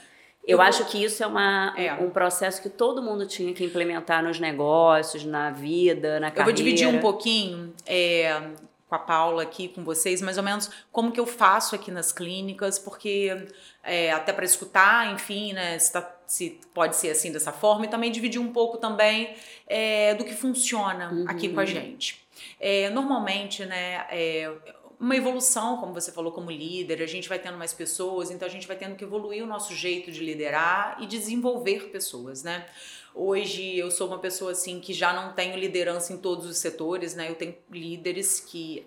Eu 0.47 0.61
acho 0.61 0.85
que 0.85 1.03
isso 1.03 1.25
é, 1.25 1.27
uma, 1.27 1.75
é. 1.77 1.93
um 1.95 2.09
processo 2.09 2.63
que 2.63 2.69
todo 2.69 3.03
mundo 3.03 3.27
tinha 3.27 3.53
que 3.53 3.65
implementar 3.65 4.23
nos 4.23 4.39
negócios, 4.39 5.25
na 5.25 5.51
vida, 5.51 6.21
na 6.21 6.31
carreira. 6.31 6.43
Eu 6.43 6.45
vou 6.45 6.53
dividir 6.53 6.87
um 6.87 7.01
pouquinho 7.01 7.75
é, 7.85 8.41
com 8.89 8.95
a 8.95 8.99
Paula 8.99 9.43
aqui, 9.43 9.69
com 9.69 9.83
vocês, 9.83 10.23
mais 10.23 10.39
ou 10.39 10.45
menos 10.45 10.71
como 10.93 11.11
que 11.11 11.19
eu 11.19 11.27
faço 11.27 11.75
aqui 11.75 11.91
nas 11.91 12.13
clínicas, 12.13 12.79
porque 12.79 13.49
é, 13.83 14.13
até 14.13 14.33
para 14.33 14.45
escutar, 14.45 15.13
enfim, 15.13 15.53
né, 15.53 15.79
se, 15.81 15.93
tá, 15.93 16.17
se, 16.27 16.61
pode 16.73 16.95
ser 16.95 17.11
assim 17.11 17.33
dessa 17.33 17.51
forma, 17.51 17.87
e 17.87 17.89
também 17.89 18.13
dividir 18.13 18.41
um 18.41 18.53
pouco 18.53 18.79
também 18.79 19.35
é, 19.67 20.15
do 20.15 20.25
que 20.25 20.35
funciona 20.35 21.11
uhum. 21.13 21.25
aqui 21.27 21.49
com 21.49 21.59
a 21.59 21.65
gente. 21.65 22.25
É, 22.61 22.89
normalmente, 22.91 23.65
né, 23.65 24.07
é, 24.11 24.53
uma 24.99 25.17
evolução, 25.17 25.77
como 25.77 25.93
você 25.93 26.11
falou, 26.11 26.33
como 26.33 26.51
líder, 26.51 27.03
a 27.03 27.07
gente 27.07 27.29
vai 27.29 27.39
tendo 27.39 27.59
mais 27.59 27.73
pessoas, 27.73 28.31
então 28.31 28.47
a 28.47 28.51
gente 28.51 28.67
vai 28.67 28.77
tendo 28.77 28.97
que 28.97 29.05
evoluir 29.05 29.43
o 29.43 29.47
nosso 29.47 29.75
jeito 29.75 30.11
de 30.11 30.21
liderar 30.21 30.97
e 31.01 31.07
desenvolver 31.07 31.91
pessoas, 31.91 32.43
né? 32.43 32.67
Hoje 33.15 33.77
eu 33.77 33.91
sou 33.91 34.07
uma 34.09 34.19
pessoa 34.19 34.53
assim 34.53 34.81
que 34.81 34.93
já 34.93 35.13
não 35.13 35.33
tenho 35.33 35.57
liderança 35.57 36.13
em 36.13 36.19
todos 36.19 36.47
os 36.47 36.59
setores, 36.59 37.15
né? 37.15 37.31
Eu 37.31 37.35
tenho 37.35 37.55
líderes 37.71 38.41
que 38.41 38.87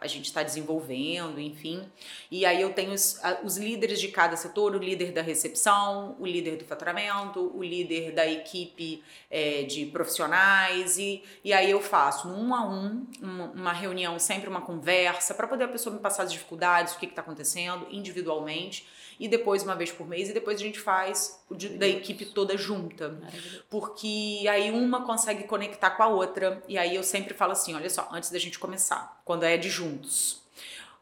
a 0.00 0.06
gente 0.06 0.24
está 0.24 0.42
desenvolvendo, 0.42 1.38
enfim. 1.38 1.84
E 2.30 2.46
aí 2.46 2.60
eu 2.60 2.72
tenho 2.72 2.92
os, 2.92 3.20
os, 3.44 3.58
líderes 3.58 4.00
de 4.00 4.08
cada 4.08 4.34
setor, 4.36 4.74
o 4.74 4.78
líder 4.78 5.12
da 5.12 5.20
recepção, 5.20 6.16
o 6.18 6.26
líder 6.26 6.56
do 6.56 6.64
faturamento, 6.64 7.52
o 7.54 7.62
líder 7.62 8.12
da 8.12 8.26
equipe 8.26 9.02
é, 9.30 9.62
de 9.62 9.86
profissionais, 9.86 10.96
e, 10.96 11.22
e 11.44 11.52
aí 11.52 11.70
eu 11.70 11.80
faço 11.80 12.28
um 12.28 12.54
a 12.54 12.66
um, 12.66 13.06
uma, 13.20 13.44
uma 13.50 13.72
reunião, 13.72 14.18
sempre 14.18 14.48
uma 14.48 14.62
conversa, 14.62 15.34
para 15.34 15.46
poder 15.46 15.64
a 15.64 15.68
pessoa 15.68 15.94
me 15.94 16.00
passar 16.00 16.22
as 16.22 16.32
dificuldades, 16.32 16.94
o 16.94 16.98
que 16.98 17.06
está 17.06 17.20
acontecendo, 17.20 17.86
individualmente 17.90 18.86
e 19.20 19.28
depois 19.28 19.62
uma 19.62 19.76
vez 19.76 19.92
por 19.92 20.08
mês, 20.08 20.30
e 20.30 20.32
depois 20.32 20.58
a 20.58 20.64
gente 20.64 20.80
faz 20.80 21.38
o 21.50 21.54
de, 21.54 21.68
da 21.68 21.86
equipe 21.86 22.24
toda 22.24 22.56
junta. 22.56 23.20
Porque 23.68 24.46
aí 24.48 24.70
uma 24.70 25.04
consegue 25.04 25.44
conectar 25.44 25.90
com 25.90 26.02
a 26.02 26.06
outra. 26.06 26.62
E 26.66 26.78
aí 26.78 26.96
eu 26.96 27.02
sempre 27.02 27.34
falo 27.34 27.52
assim: 27.52 27.74
olha 27.74 27.90
só, 27.90 28.08
antes 28.10 28.30
da 28.30 28.38
gente 28.38 28.58
começar, 28.58 29.20
quando 29.22 29.42
é 29.42 29.58
de 29.58 29.68
juntos. 29.90 30.40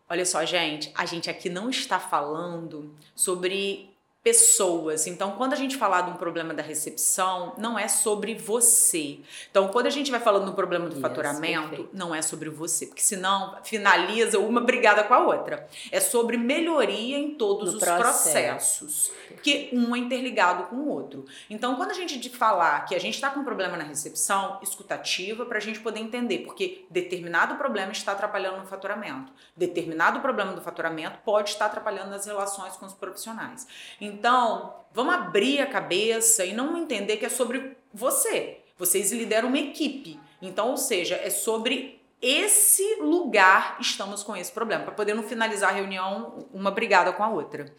Olha 0.08 0.24
só, 0.24 0.44
gente, 0.44 0.90
a 0.94 1.04
gente 1.04 1.28
aqui 1.28 1.50
não 1.50 1.68
está 1.68 2.00
falando 2.00 2.94
sobre 3.14 3.94
pessoas. 4.22 5.06
Então, 5.06 5.32
quando 5.32 5.52
a 5.52 5.56
gente 5.56 5.76
falar 5.76 6.02
de 6.02 6.10
um 6.10 6.16
problema 6.16 6.52
da 6.52 6.62
recepção, 6.62 7.54
não 7.56 7.78
é 7.78 7.86
sobre 7.86 8.34
você. 8.34 9.20
Então, 9.50 9.68
quando 9.68 9.86
a 9.86 9.90
gente 9.90 10.10
vai 10.10 10.20
falando 10.20 10.46
do 10.46 10.52
problema 10.52 10.86
do 10.86 10.94
yes, 10.94 11.00
faturamento, 11.00 11.68
perfeito. 11.68 11.90
não 11.92 12.14
é 12.14 12.20
sobre 12.20 12.50
você, 12.50 12.86
porque 12.86 13.00
senão 13.00 13.56
finaliza 13.62 14.38
uma 14.38 14.60
brigada 14.60 15.04
com 15.04 15.14
a 15.14 15.20
outra. 15.20 15.68
É 15.90 16.00
sobre 16.00 16.36
melhoria 16.36 17.16
em 17.16 17.34
todos 17.34 17.70
no 17.70 17.78
os 17.78 17.82
processo. 17.82 18.84
processos, 18.84 19.12
porque 19.28 19.70
um 19.72 19.94
é 19.94 19.98
interligado 19.98 20.64
com 20.64 20.76
o 20.76 20.88
outro. 20.88 21.24
Então, 21.48 21.76
quando 21.76 21.92
a 21.92 21.94
gente 21.94 22.18
de 22.18 22.28
falar 22.28 22.84
que 22.86 22.94
a 22.94 23.00
gente 23.00 23.14
está 23.14 23.30
com 23.30 23.40
um 23.40 23.44
problema 23.44 23.76
na 23.76 23.84
recepção, 23.84 24.58
escutativa 24.62 25.46
para 25.46 25.58
a 25.58 25.60
gente 25.60 25.80
poder 25.80 26.00
entender, 26.00 26.40
porque 26.40 26.86
determinado 26.90 27.54
problema 27.54 27.92
está 27.92 28.12
atrapalhando 28.12 28.58
no 28.58 28.66
faturamento, 28.66 29.32
determinado 29.56 30.20
problema 30.20 30.52
do 30.52 30.60
faturamento 30.60 31.18
pode 31.24 31.50
estar 31.50 31.66
atrapalhando 31.66 32.10
nas 32.10 32.26
relações 32.26 32.76
com 32.76 32.84
os 32.84 32.92
profissionais. 32.92 33.66
Então, 34.08 34.74
vamos 34.92 35.14
abrir 35.14 35.60
a 35.60 35.66
cabeça 35.66 36.44
e 36.44 36.52
não 36.52 36.76
entender 36.76 37.16
que 37.18 37.26
é 37.26 37.28
sobre 37.28 37.76
você. 37.92 38.58
Vocês 38.76 39.12
lideram 39.12 39.48
uma 39.48 39.58
equipe. 39.58 40.18
Então, 40.40 40.70
ou 40.70 40.76
seja, 40.76 41.16
é 41.16 41.30
sobre 41.30 41.98
esse 42.20 42.96
lugar 43.00 43.76
estamos 43.80 44.24
com 44.24 44.36
esse 44.36 44.50
problema, 44.50 44.84
para 44.84 44.94
poder 44.94 45.14
não 45.14 45.22
finalizar 45.22 45.70
a 45.70 45.72
reunião 45.72 46.48
uma 46.52 46.70
brigada 46.70 47.12
com 47.12 47.22
a 47.22 47.28
outra. 47.28 47.72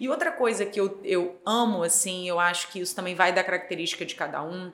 E 0.00 0.08
outra 0.08 0.32
coisa 0.32 0.66
que 0.66 0.80
eu, 0.80 1.00
eu 1.04 1.40
amo, 1.46 1.84
assim, 1.84 2.28
eu 2.28 2.40
acho 2.40 2.72
que 2.72 2.80
isso 2.80 2.94
também 2.94 3.14
vai 3.14 3.32
da 3.32 3.44
característica 3.44 4.04
de 4.04 4.16
cada 4.16 4.42
um. 4.42 4.72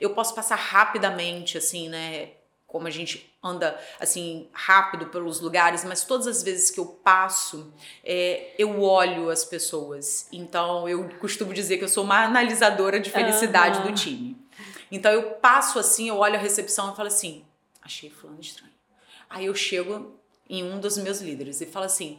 Eu 0.00 0.14
posso 0.14 0.34
passar 0.34 0.56
rapidamente, 0.56 1.58
assim, 1.58 1.88
né? 1.88 2.30
Como 2.72 2.86
a 2.86 2.90
gente 2.90 3.30
anda 3.42 3.78
assim 4.00 4.48
rápido 4.50 5.06
pelos 5.06 5.40
lugares, 5.40 5.84
mas 5.84 6.04
todas 6.04 6.26
as 6.26 6.42
vezes 6.42 6.70
que 6.70 6.80
eu 6.80 6.86
passo, 6.86 7.70
é, 8.02 8.54
eu 8.58 8.80
olho 8.80 9.28
as 9.28 9.44
pessoas. 9.44 10.26
Então 10.32 10.88
eu 10.88 11.06
costumo 11.20 11.52
dizer 11.52 11.76
que 11.76 11.84
eu 11.84 11.88
sou 11.88 12.02
uma 12.02 12.24
analisadora 12.24 12.98
de 12.98 13.10
felicidade 13.10 13.80
uhum. 13.80 13.88
do 13.88 13.92
time. 13.92 14.38
Então 14.90 15.12
eu 15.12 15.32
passo 15.32 15.78
assim, 15.78 16.08
eu 16.08 16.16
olho 16.16 16.36
a 16.36 16.38
recepção 16.38 16.90
e 16.90 16.96
falo 16.96 17.08
assim: 17.08 17.44
achei 17.82 18.08
fulano 18.08 18.40
estranho. 18.40 18.72
Aí 19.28 19.44
eu 19.44 19.54
chego 19.54 20.18
em 20.48 20.64
um 20.64 20.80
dos 20.80 20.96
meus 20.96 21.20
líderes 21.20 21.60
e 21.60 21.66
falo 21.66 21.84
assim: 21.84 22.18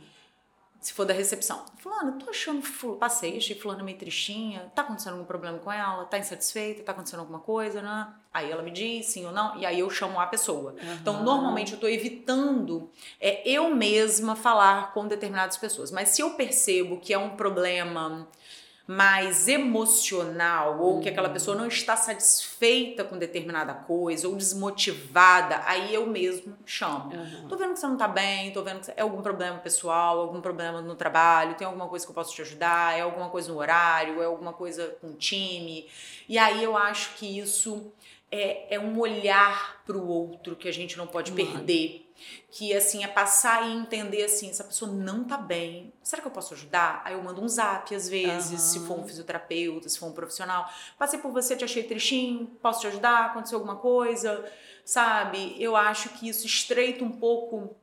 se 0.84 0.91
for 0.91 1.06
da 1.06 1.13
recepção. 1.13 1.63
Fulano, 1.78 2.19
tô 2.19 2.30
achando, 2.30 2.62
passei, 2.98 3.38
achei 3.38 3.56
fulano 3.56 3.84
meio 3.86 3.98
tristinha, 3.98 4.69
tá 4.76 4.82
acontecendo 4.82 5.13
algum 5.13 5.26
problema 5.26 5.58
com 5.58 5.72
ela, 5.72 6.04
tá 6.06 6.17
insatisfeita, 6.17 6.84
tá 6.84 6.91
acontecendo 6.91 7.22
alguma 7.22 7.39
coisa, 7.39 7.82
né? 7.82 8.13
Aí 8.34 8.52
ela 8.52 8.62
me 8.62 8.69
diz 8.69 9.06
sim 9.06 9.26
ou 9.26 9.32
não, 9.32 9.58
e 9.58 9.65
aí 9.65 9.80
eu 9.80 9.89
chamo 9.89 10.19
a 10.19 10.28
pessoa. 10.28 10.72
Uhum. 10.72 10.93
Então, 11.02 11.24
normalmente 11.24 11.74
eu 11.74 11.80
tô 11.80 11.88
evitando 11.88 12.91
é, 13.17 13.48
eu 13.50 13.74
mesma 13.74 14.36
falar 14.36 14.93
com 14.93 15.08
determinadas 15.08 15.56
pessoas. 15.56 15.89
Mas 15.89 16.10
se 16.10 16.22
eu 16.22 16.32
percebo 16.32 17.00
que 17.00 17.13
é 17.13 17.17
um 17.17 17.38
problema 17.38 18.28
mais 18.86 19.48
emocional 19.48 20.82
ou 20.82 21.00
que 21.00 21.08
aquela 21.08 21.30
pessoa 21.30 21.56
não 21.56 21.67
está 21.67 21.96
satisfeita 21.96 23.04
com 23.06 23.17
determinada 23.17 23.74
coisa 23.74 24.28
ou 24.28 24.36
desmotivada, 24.36 25.62
aí 25.65 25.93
eu 25.93 26.06
mesmo 26.06 26.54
chamo. 26.65 27.15
Uhum. 27.15 27.48
Tô 27.48 27.56
vendo 27.56 27.74
que 27.74 27.80
você 27.80 27.88
não 27.88 27.96
tá 27.96 28.10
bem, 28.10 28.52
tô 28.52 28.62
vendo 28.62 28.82
que 28.82 28.91
é 28.91 29.02
algum 29.02 29.22
problema 29.22 29.58
pessoal, 29.60 30.19
algum 30.19 30.41
problema 30.41 30.82
no 30.82 30.96
trabalho, 30.96 31.56
tem 31.56 31.65
alguma 31.65 31.88
coisa 31.88 32.06
que 32.06 32.12
eu 32.12 32.15
posso 32.15 32.36
te 32.36 32.41
ajudar, 32.41 32.98
é 32.98 33.02
alguma 33.02 33.30
coisa 33.30 33.52
no 33.54 33.58
horário, 33.58 34.22
é 34.22 34.26
alguma 34.26 34.52
coisa 34.52 34.98
com 35.00 35.12
o 35.12 35.15
time. 35.15 35.88
E 36.28 36.38
aí 36.38 36.62
eu 36.62 36.76
acho 36.76 37.15
que 37.15 37.39
isso 37.39 37.89
é, 38.30 38.76
é 38.76 38.80
um 38.80 39.00
olhar 39.00 39.82
para 39.86 39.96
o 39.96 40.06
outro 40.06 40.58
que 40.58 40.67
a 40.67 40.74
gente 40.74 40.98
não 40.98 41.08
pode 41.08 41.32
uhum. 41.32 41.38
perder 41.38 42.12
que 42.51 42.73
assim 42.75 43.03
é 43.03 43.07
passar 43.07 43.67
e 43.67 43.73
entender 43.73 44.23
assim, 44.23 44.49
essa 44.49 44.63
pessoa 44.63 44.91
não 44.91 45.23
tá 45.23 45.38
bem. 45.38 45.93
Será 46.03 46.21
que 46.21 46.27
eu 46.27 46.31
posso 46.31 46.53
ajudar? 46.53 47.01
Aí 47.03 47.13
eu 47.13 47.23
mando 47.23 47.41
um 47.41 47.47
zap 47.47 47.93
às 47.95 48.07
vezes, 48.07 48.51
uhum. 48.51 48.57
se 48.57 48.88
for 48.88 48.99
um 48.99 49.07
fisioterapeuta, 49.07 49.89
se 49.89 49.97
for 49.97 50.07
um 50.07 50.13
profissional. 50.13 50.69
Passei 50.97 51.19
por 51.19 51.31
você, 51.31 51.55
te 51.55 51.63
achei 51.63 51.83
tristinho, 51.83 52.47
posso 52.62 52.81
te 52.81 52.88
ajudar? 52.88 53.27
Aconteceu 53.27 53.57
alguma 53.57 53.77
coisa? 53.77 54.45
Sabe? 54.86 55.55
Eu 55.59 55.75
acho 55.75 56.09
que 56.09 56.27
isso 56.27 56.45
estreita 56.45 57.03
um 57.03 57.12
pouco 57.12 57.75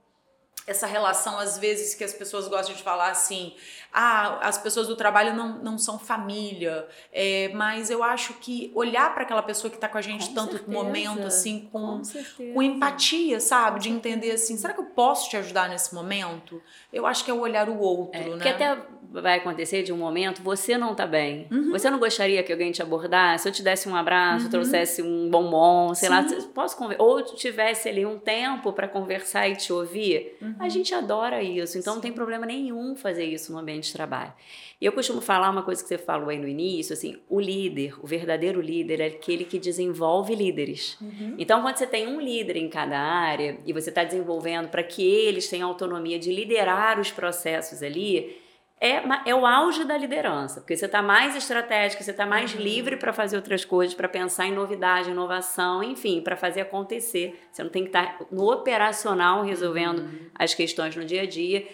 essa 0.67 0.87
relação, 0.87 1.39
às 1.39 1.59
vezes, 1.59 1.95
que 1.95 2.05
as 2.05 2.13
pessoas 2.13 2.47
gostam 2.49 2.75
de 2.75 2.83
falar 2.83 3.11
assim, 3.11 3.55
ah, 3.93 4.39
as 4.47 4.59
pessoas 4.59 4.87
do 4.87 4.95
trabalho 4.95 5.35
não, 5.35 5.59
não 5.59 5.79
são 5.79 5.99
família, 5.99 6.87
é, 7.13 7.51
mas 7.55 7.91
eu 7.91 8.03
acho 8.05 8.35
que 8.35 8.71
olhar 8.75 9.13
para 9.13 9.25
aquela 9.25 9.43
pessoa 9.43 9.71
que 9.71 9.77
está 9.77 9.89
com 9.89 9.99
a 9.99 10.03
gente 10.03 10.29
com 10.29 10.35
tanto 10.35 10.53
certeza. 10.53 10.73
momento, 10.73 11.27
assim, 11.27 11.69
com, 11.73 12.03
com, 12.03 12.53
com, 12.55 12.63
empatia, 12.63 13.41
sabe? 13.41 13.81
De 13.81 13.91
entender 13.91 14.31
assim, 14.31 14.57
será 14.57 14.73
que 14.73 14.81
eu 14.81 14.87
posso 14.87 15.29
te 15.29 15.37
ajudar 15.37 15.69
nesse 15.69 15.95
momento? 15.95 16.63
Eu 16.93 17.07
acho 17.07 17.25
que 17.25 17.31
é 17.31 17.35
o 17.35 17.41
olhar 17.41 17.69
o 17.69 17.79
outro, 17.79 18.21
é, 18.21 18.37
né? 18.37 18.43
Que 18.43 18.49
até 18.49 18.79
vai 19.13 19.39
acontecer 19.39 19.83
de 19.83 19.93
um 19.93 19.97
momento, 19.97 20.43
você 20.43 20.79
não 20.79 20.95
tá 20.95 21.07
bem. 21.07 21.47
Uhum. 21.51 21.71
Você 21.71 21.91
não 21.91 21.99
gostaria 21.99 22.43
que 22.43 22.53
alguém 22.53 22.71
te 22.71 22.81
abordasse, 22.81 23.49
eu 23.49 23.53
te 23.53 23.63
desse 23.63 23.89
um 23.89 23.97
abraço, 23.97 24.45
uhum. 24.45 24.51
trouxesse 24.51 25.03
um 25.03 25.29
bombom, 25.29 25.95
sei 25.95 26.09
Sim. 26.09 26.15
lá, 26.15 26.27
posso 26.55 26.77
ou 26.99 27.23
tivesse 27.23 27.89
ali 27.89 28.07
um 28.07 28.19
tempo 28.19 28.73
para 28.73 28.87
conversar 28.87 29.49
e 29.49 29.57
te 29.57 29.73
ouvir. 29.73 30.37
Uhum. 30.41 30.55
A 30.59 30.69
gente 30.69 30.95
adora 30.95 31.43
isso, 31.43 31.77
então 31.77 31.95
Sim. 31.95 31.97
não 31.97 32.01
tem 32.03 32.13
problema 32.13 32.47
nenhum 32.47 32.95
fazer 32.95 33.25
isso 33.25 33.53
no 33.53 33.59
ambiente 33.59 33.89
de 33.89 33.93
trabalho. 33.93 34.33
E 34.81 34.87
eu 34.87 34.93
costumo 34.93 35.21
falar 35.21 35.51
uma 35.51 35.63
coisa 35.63 35.83
que 35.83 35.89
você 35.89 35.99
falou 35.99 36.31
aí 36.31 36.39
no 36.39 36.49
início, 36.49 36.95
assim, 36.95 37.19
o 37.29 37.39
líder, 37.39 37.95
o 38.03 38.07
verdadeiro 38.07 38.61
líder 38.63 39.01
é 39.01 39.07
aquele 39.07 39.45
que 39.45 39.59
desenvolve 39.59 40.35
líderes. 40.35 40.97
Uhum. 41.01 41.35
Então, 41.37 41.61
quando 41.61 41.77
você 41.77 41.87
tem 41.87 42.09
um 42.09 42.19
líder 42.21 42.57
em 42.57 42.69
cada 42.69 42.99
área 42.99 43.59
e 43.67 43.73
você 43.73 43.91
está 43.91 44.05
desenvolvendo 44.05 44.69
para 44.69 44.83
que 44.83 45.03
eles 45.03 45.49
tenham 45.49 45.69
autonomia 45.69 46.19
de 46.19 46.33
liderar 46.33 46.99
os 46.99 47.11
processos 47.11 47.83
ali, 47.83 48.41
é, 48.81 49.03
é 49.27 49.35
o 49.35 49.45
auge 49.45 49.85
da 49.85 49.95
liderança, 49.99 50.61
porque 50.61 50.75
você 50.75 50.87
está 50.87 51.03
mais 51.03 51.37
estratégico, 51.37 52.03
você 52.03 52.13
está 52.13 52.25
mais 52.25 52.55
uhum. 52.55 52.61
livre 52.63 52.97
para 52.97 53.13
fazer 53.13 53.37
outras 53.37 53.63
coisas, 53.63 53.95
para 53.95 54.09
pensar 54.09 54.47
em 54.47 54.53
novidade, 54.53 55.11
inovação, 55.11 55.83
enfim, 55.83 56.23
para 56.23 56.35
fazer 56.35 56.63
acontecer. 56.63 57.39
Você 57.53 57.63
não 57.63 57.71
tem 57.71 57.83
que 57.83 57.91
estar 57.91 58.19
tá 58.19 58.25
no 58.33 58.51
operacional 58.51 59.45
resolvendo 59.45 59.99
uhum. 59.99 60.31
as 60.35 60.55
questões 60.55 60.97
no 60.97 61.05
dia 61.05 61.23
a 61.23 61.27
dia. 61.27 61.69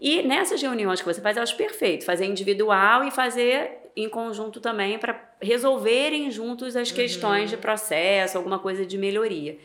E 0.00 0.22
nessas 0.22 0.62
reuniões 0.62 1.00
que 1.00 1.06
você 1.06 1.20
faz, 1.20 1.36
eu 1.36 1.42
acho 1.42 1.56
perfeito, 1.56 2.06
fazer 2.06 2.24
individual 2.24 3.04
e 3.04 3.10
fazer 3.10 3.90
em 3.94 4.08
conjunto 4.08 4.58
também 4.58 4.98
para 4.98 5.22
resolverem 5.42 6.30
juntos 6.30 6.74
as 6.74 6.90
questões 6.90 7.50
uhum. 7.50 7.56
de 7.56 7.62
processo, 7.62 8.38
alguma 8.38 8.58
coisa 8.58 8.86
de 8.86 8.96
melhoria. 8.96 9.58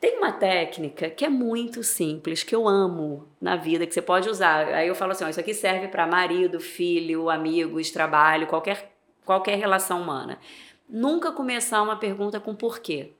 Tem 0.00 0.18
uma 0.18 0.32
técnica 0.32 1.08
que 1.08 1.24
é 1.24 1.28
muito 1.28 1.82
simples, 1.82 2.42
que 2.42 2.54
eu 2.54 2.68
amo 2.68 3.26
na 3.40 3.56
vida, 3.56 3.86
que 3.86 3.94
você 3.94 4.02
pode 4.02 4.28
usar. 4.28 4.68
Aí 4.68 4.88
eu 4.88 4.94
falo 4.94 5.12
assim: 5.12 5.24
ó, 5.24 5.28
isso 5.28 5.40
aqui 5.40 5.54
serve 5.54 5.88
para 5.88 6.06
marido, 6.06 6.60
filho, 6.60 7.30
amigos, 7.30 7.90
trabalho, 7.90 8.46
qualquer, 8.46 8.92
qualquer 9.24 9.56
relação 9.56 10.02
humana. 10.02 10.38
Nunca 10.88 11.32
começar 11.32 11.82
uma 11.82 11.96
pergunta 11.96 12.38
com 12.38 12.54
porquê. 12.54 13.12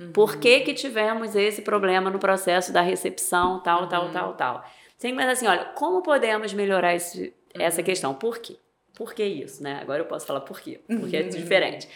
Uhum. 0.00 0.12
Por 0.12 0.36
que, 0.36 0.60
que 0.60 0.72
tivemos 0.72 1.36
esse 1.36 1.62
problema 1.62 2.10
no 2.10 2.18
processo 2.18 2.72
da 2.72 2.80
recepção, 2.80 3.60
tal, 3.60 3.82
uhum. 3.82 3.88
tal, 3.88 4.10
tal, 4.10 4.34
tal. 4.34 4.64
Sem 4.96 5.12
mas 5.12 5.28
assim, 5.28 5.46
olha, 5.46 5.66
como 5.74 6.02
podemos 6.02 6.52
melhorar 6.54 6.94
esse, 6.94 7.34
essa 7.54 7.80
uhum. 7.80 7.84
questão? 7.84 8.14
Por 8.14 8.38
quê? 8.38 8.56
Por 8.94 9.14
que 9.14 9.24
isso, 9.24 9.62
né? 9.62 9.80
Agora 9.80 10.00
eu 10.00 10.06
posso 10.06 10.26
falar 10.26 10.40
por 10.40 10.60
quê, 10.60 10.80
porque 10.86 11.16
é 11.16 11.22
uhum. 11.22 11.28
diferente. 11.28 11.88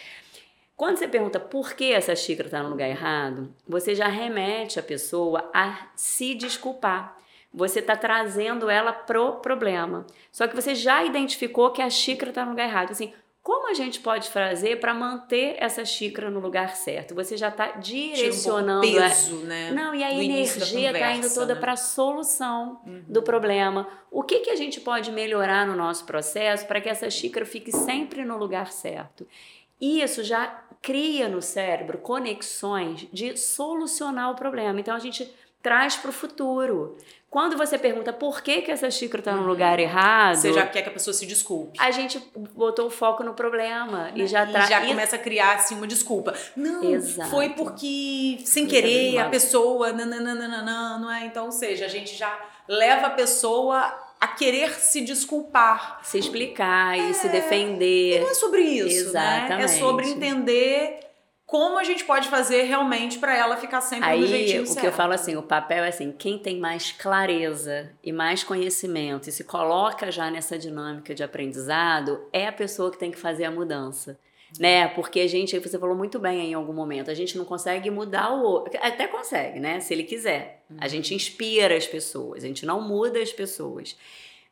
Quando 0.77 0.97
você 0.97 1.07
pergunta 1.07 1.39
por 1.39 1.73
que 1.73 1.91
essa 1.91 2.15
xícara 2.15 2.47
está 2.47 2.61
no 2.61 2.69
lugar 2.69 2.87
errado, 2.87 3.51
você 3.67 3.95
já 3.95 4.07
remete 4.07 4.79
a 4.79 4.83
pessoa 4.83 5.49
a 5.51 5.87
se 5.95 6.35
desculpar. 6.35 7.17
Você 7.51 7.79
está 7.79 7.95
trazendo 7.95 8.69
ela 8.69 8.93
pro 8.93 9.37
problema. 9.37 10.05
Só 10.31 10.47
que 10.47 10.55
você 10.55 10.75
já 10.75 11.03
identificou 11.03 11.71
que 11.71 11.81
a 11.81 11.89
xícara 11.89 12.29
está 12.29 12.45
no 12.45 12.51
lugar 12.51 12.69
errado. 12.69 12.91
Assim, 12.91 13.11
como 13.41 13.69
a 13.69 13.73
gente 13.73 14.01
pode 14.01 14.29
fazer 14.29 14.79
para 14.79 14.93
manter 14.93 15.55
essa 15.57 15.83
xícara 15.83 16.29
no 16.29 16.39
lugar 16.39 16.75
certo? 16.75 17.15
Você 17.15 17.35
já 17.35 17.47
está 17.47 17.71
direcionando. 17.71 18.85
Um 18.85 18.91
peso, 18.91 19.41
a... 19.41 19.45
né? 19.45 19.71
Não, 19.71 19.95
e 19.95 20.03
a 20.03 20.13
energia 20.13 20.91
está 20.91 21.13
indo 21.13 21.33
toda 21.33 21.55
né? 21.55 21.59
para 21.59 21.71
a 21.71 21.77
solução 21.77 22.81
uhum. 22.85 23.03
do 23.07 23.23
problema. 23.23 23.87
O 24.11 24.21
que, 24.21 24.41
que 24.41 24.49
a 24.51 24.55
gente 24.55 24.79
pode 24.81 25.11
melhorar 25.11 25.65
no 25.65 25.75
nosso 25.75 26.05
processo 26.05 26.67
para 26.67 26.79
que 26.79 26.89
essa 26.89 27.09
xícara 27.09 27.45
fique 27.45 27.71
sempre 27.71 28.23
no 28.23 28.37
lugar 28.37 28.71
certo? 28.71 29.25
E 29.79 30.01
isso 30.01 30.23
já 30.23 30.63
cria 30.81 31.27
no 31.27 31.41
cérebro 31.41 31.97
conexões 31.97 33.07
de 33.11 33.37
solucionar 33.37 34.31
o 34.31 34.35
problema. 34.35 34.79
Então 34.79 34.95
a 34.95 34.99
gente 34.99 35.31
traz 35.61 35.95
para 35.95 36.09
o 36.09 36.13
futuro. 36.13 36.97
Quando 37.29 37.57
você 37.57 37.77
pergunta 37.77 38.13
por 38.13 38.41
que, 38.41 38.61
que 38.61 38.71
essa 38.71 38.89
xícara 38.89 39.19
está 39.19 39.33
no 39.33 39.41
uhum. 39.41 39.47
lugar 39.47 39.79
errado. 39.79 40.37
Você 40.37 40.53
já 40.53 40.65
quer 40.65 40.81
que 40.81 40.89
a 40.89 40.93
pessoa 40.93 41.13
se 41.13 41.25
desculpe. 41.25 41.77
A 41.77 41.91
gente 41.91 42.21
botou 42.55 42.87
o 42.87 42.89
foco 42.89 43.21
no 43.21 43.33
problema 43.33 44.11
e 44.15 44.25
já 44.27 44.45
tra... 44.45 44.63
e 44.63 44.69
já 44.69 44.85
começa 44.85 45.17
a 45.17 45.19
criar 45.19 45.55
assim 45.55 45.75
uma 45.75 45.85
desculpa. 45.85 46.33
Não, 46.55 46.85
Exato. 46.85 47.29
foi 47.29 47.49
porque 47.49 48.37
sem 48.45 48.65
querer 48.65 49.19
a 49.19 49.29
pessoa. 49.29 49.91
Nananana, 49.91 50.97
não 50.97 51.11
é? 51.11 51.25
Então, 51.25 51.45
ou 51.45 51.51
seja, 51.51 51.85
a 51.85 51.89
gente 51.89 52.15
já 52.15 52.33
leva 52.65 53.07
a 53.07 53.11
pessoa 53.11 54.06
a 54.19 54.27
querer 54.27 54.71
se 54.79 55.01
desculpar. 55.01 55.99
Se 56.03 56.17
explicar 56.17 56.97
é, 56.97 57.09
e 57.09 57.13
se 57.13 57.29
defender. 57.29 58.17
E 58.17 58.19
não 58.19 58.31
é 58.31 58.33
sobre 58.33 58.61
isso, 58.61 59.09
Exatamente. 59.09 59.57
né? 59.57 59.63
É 59.63 59.67
sobre 59.67 60.07
entender 60.07 60.99
como 61.47 61.79
a 61.79 61.83
gente 61.85 62.03
pode 62.03 62.27
fazer 62.27 62.63
realmente 62.63 63.19
para 63.19 63.33
ela 63.35 63.55
ficar 63.55 63.79
sempre 63.79 64.09
Aí, 64.09 64.19
no 64.19 64.27
jeitinho 64.27 64.63
o 64.63 64.65
certo. 64.67 64.81
que 64.81 64.87
eu 64.87 64.91
falo 64.91 65.13
assim, 65.13 65.37
o 65.37 65.41
papel 65.41 65.85
é 65.85 65.87
assim, 65.87 66.11
quem 66.11 66.37
tem 66.37 66.59
mais 66.59 66.91
clareza 66.91 67.89
e 68.03 68.11
mais 68.11 68.43
conhecimento 68.43 69.29
e 69.29 69.31
se 69.31 69.45
coloca 69.45 70.11
já 70.11 70.29
nessa 70.29 70.59
dinâmica 70.59 71.15
de 71.15 71.23
aprendizado 71.23 72.19
é 72.33 72.47
a 72.47 72.51
pessoa 72.51 72.91
que 72.91 72.97
tem 72.97 73.11
que 73.11 73.17
fazer 73.17 73.45
a 73.45 73.51
mudança. 73.51 74.19
Né? 74.59 74.87
Porque 74.89 75.19
a 75.19 75.27
gente, 75.27 75.57
você 75.59 75.77
falou 75.77 75.95
muito 75.95 76.19
bem 76.19 76.51
em 76.51 76.53
algum 76.53 76.73
momento, 76.73 77.11
a 77.11 77.13
gente 77.13 77.37
não 77.37 77.45
consegue 77.45 77.89
mudar 77.89 78.31
o 78.33 78.43
outro. 78.43 78.79
Até 78.81 79.07
consegue, 79.07 79.59
né? 79.59 79.79
Se 79.79 79.93
ele 79.93 80.03
quiser. 80.03 80.63
A 80.77 80.83
uhum. 80.83 80.89
gente 80.89 81.13
inspira 81.13 81.75
as 81.75 81.85
pessoas, 81.85 82.43
a 82.43 82.47
gente 82.47 82.65
não 82.65 82.81
muda 82.81 83.19
as 83.19 83.33
pessoas. 83.33 83.97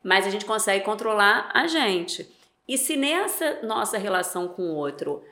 Mas 0.02 0.26
a 0.26 0.30
gente 0.30 0.44
consegue 0.44 0.84
controlar 0.84 1.50
a 1.52 1.66
gente. 1.66 2.28
E 2.68 2.76
se 2.76 2.96
nessa 2.96 3.60
nossa 3.62 3.96
relação 3.96 4.48
com 4.48 4.70
o 4.70 4.74
outro 4.74 5.22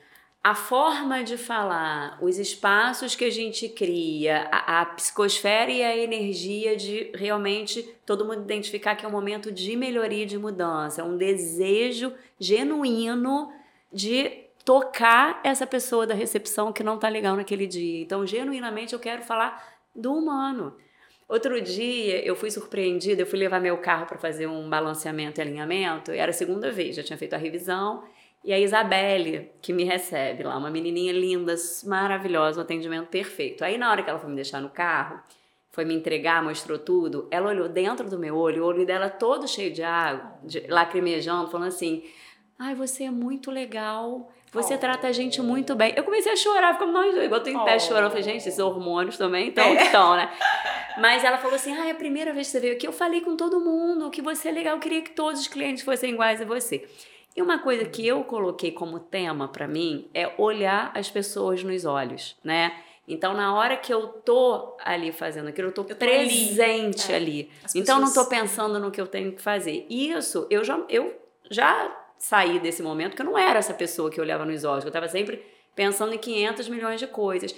a 0.44 0.54
forma 0.54 1.24
de 1.24 1.38
falar, 1.38 2.18
os 2.20 2.38
espaços 2.38 3.14
que 3.14 3.24
a 3.24 3.30
gente 3.30 3.66
cria, 3.66 4.46
a, 4.52 4.82
a, 4.82 4.86
psicosfera 4.86 5.70
e 5.70 5.82
a 5.82 5.96
energia 5.96 6.76
de 6.76 7.10
realmente 7.14 7.82
todo 8.04 8.26
mundo 8.26 8.42
identificar 8.42 8.94
que 8.94 9.06
é 9.06 9.08
um 9.08 9.10
momento 9.10 9.50
de 9.50 9.74
melhoria, 9.74 10.26
de 10.26 10.36
mudança, 10.36 11.00
é 11.00 11.04
um 11.04 11.16
desejo 11.16 12.12
genuíno 12.38 13.50
de 13.90 14.43
tocar 14.64 15.40
essa 15.44 15.66
pessoa 15.66 16.06
da 16.06 16.14
recepção 16.14 16.72
que 16.72 16.82
não 16.82 16.98
tá 16.98 17.08
legal 17.08 17.36
naquele 17.36 17.66
dia. 17.66 18.02
Então, 18.02 18.26
genuinamente, 18.26 18.94
eu 18.94 18.98
quero 18.98 19.22
falar 19.22 19.62
do 19.94 20.14
humano. 20.14 20.74
Outro 21.28 21.60
dia 21.60 22.24
eu 22.24 22.36
fui 22.36 22.50
surpreendida, 22.50 23.22
eu 23.22 23.26
fui 23.26 23.38
levar 23.38 23.60
meu 23.60 23.78
carro 23.78 24.06
para 24.06 24.18
fazer 24.18 24.46
um 24.46 24.68
balanceamento 24.68 25.40
e 25.40 25.42
alinhamento, 25.42 26.10
era 26.10 26.30
a 26.30 26.34
segunda 26.34 26.70
vez, 26.70 26.96
já 26.96 27.02
tinha 27.02 27.16
feito 27.16 27.34
a 27.34 27.38
revisão 27.38 28.04
e 28.44 28.52
a 28.52 28.60
Isabelle, 28.60 29.50
que 29.62 29.72
me 29.72 29.84
recebe 29.84 30.42
lá, 30.42 30.58
uma 30.58 30.70
menininha 30.70 31.14
linda, 31.14 31.54
maravilhosa, 31.84 32.60
um 32.60 32.62
atendimento 32.62 33.08
perfeito. 33.08 33.64
Aí 33.64 33.78
na 33.78 33.90
hora 33.90 34.02
que 34.02 34.10
ela 34.10 34.18
foi 34.18 34.28
me 34.28 34.36
deixar 34.36 34.60
no 34.60 34.68
carro, 34.68 35.18
foi 35.70 35.86
me 35.86 35.94
entregar, 35.94 36.42
mostrou 36.42 36.78
tudo, 36.78 37.26
ela 37.30 37.48
olhou 37.48 37.70
dentro 37.70 38.08
do 38.08 38.18
meu 38.18 38.36
olho, 38.36 38.62
o 38.62 38.66
olho 38.66 38.84
dela 38.84 39.08
todo 39.08 39.48
cheio 39.48 39.72
de 39.72 39.82
água, 39.82 40.30
de, 40.42 40.60
lacrimejando, 40.68 41.50
falando 41.50 41.68
assim: 41.68 42.04
Ai, 42.58 42.74
você 42.74 43.04
é 43.04 43.10
muito 43.10 43.50
legal, 43.50 44.30
você 44.54 44.74
oh. 44.74 44.78
trata 44.78 45.08
a 45.08 45.12
gente 45.12 45.42
muito 45.42 45.74
bem. 45.74 45.92
Eu 45.96 46.04
comecei 46.04 46.32
a 46.32 46.36
chorar, 46.36 46.74
ficou 46.74 46.86
nós 46.86 47.14
igual 47.16 47.42
tô 47.42 47.50
em 47.50 47.56
oh. 47.56 47.64
pé 47.64 47.78
chorando. 47.80 48.04
Eu 48.04 48.10
falei, 48.10 48.22
gente, 48.22 48.36
esses 48.36 48.58
hormônios 48.60 49.18
também 49.18 49.48
estão, 49.48 49.64
é. 49.64 49.82
estão, 49.82 50.14
né? 50.14 50.30
Mas 50.98 51.24
ela 51.24 51.38
falou 51.38 51.56
assim: 51.56 51.76
ah, 51.76 51.88
é 51.88 51.90
a 51.90 51.94
primeira 51.94 52.32
vez 52.32 52.46
que 52.46 52.52
você 52.52 52.60
veio 52.60 52.74
aqui, 52.74 52.86
eu 52.86 52.92
falei 52.92 53.20
com 53.20 53.36
todo 53.36 53.60
mundo 53.60 54.08
que 54.10 54.22
você 54.22 54.48
é 54.48 54.52
legal, 54.52 54.76
eu 54.76 54.80
queria 54.80 55.02
que 55.02 55.10
todos 55.10 55.40
os 55.40 55.48
clientes 55.48 55.82
fossem 55.82 56.12
iguais 56.12 56.40
a 56.40 56.44
você. 56.44 56.86
E 57.36 57.42
uma 57.42 57.58
coisa 57.58 57.84
que 57.84 58.06
eu 58.06 58.22
coloquei 58.22 58.70
como 58.70 59.00
tema 59.00 59.48
para 59.48 59.66
mim 59.66 60.08
é 60.14 60.32
olhar 60.38 60.92
as 60.94 61.10
pessoas 61.10 61.64
nos 61.64 61.84
olhos, 61.84 62.36
né? 62.44 62.72
Então, 63.08 63.34
na 63.34 63.54
hora 63.54 63.76
que 63.76 63.92
eu 63.92 64.06
tô 64.06 64.76
ali 64.82 65.12
fazendo 65.12 65.48
aquilo, 65.48 65.68
eu 65.68 65.72
tô, 65.72 65.82
eu 65.82 65.88
tô 65.88 65.96
presente 65.96 67.12
ali. 67.12 67.12
É. 67.12 67.16
ali. 67.16 67.50
Então, 67.74 68.00
não 68.00 68.12
tô 68.12 68.24
pensando 68.26 68.78
no 68.78 68.90
que 68.90 69.00
eu 69.00 69.06
tenho 69.06 69.32
que 69.32 69.42
fazer. 69.42 69.84
Isso, 69.90 70.46
eu 70.48 70.64
já, 70.64 70.80
eu 70.88 71.12
já 71.50 72.03
saí 72.24 72.58
desse 72.58 72.82
momento 72.82 73.14
que 73.14 73.20
eu 73.20 73.26
não 73.26 73.36
era 73.36 73.58
essa 73.58 73.74
pessoa 73.74 74.10
que 74.10 74.20
olhava 74.20 74.46
nos 74.46 74.64
olhos. 74.64 74.84
Eu 74.84 74.88
estava 74.88 75.08
sempre 75.08 75.44
pensando 75.76 76.14
em 76.14 76.18
500 76.18 76.68
milhões 76.68 76.98
de 76.98 77.06
coisas. 77.06 77.54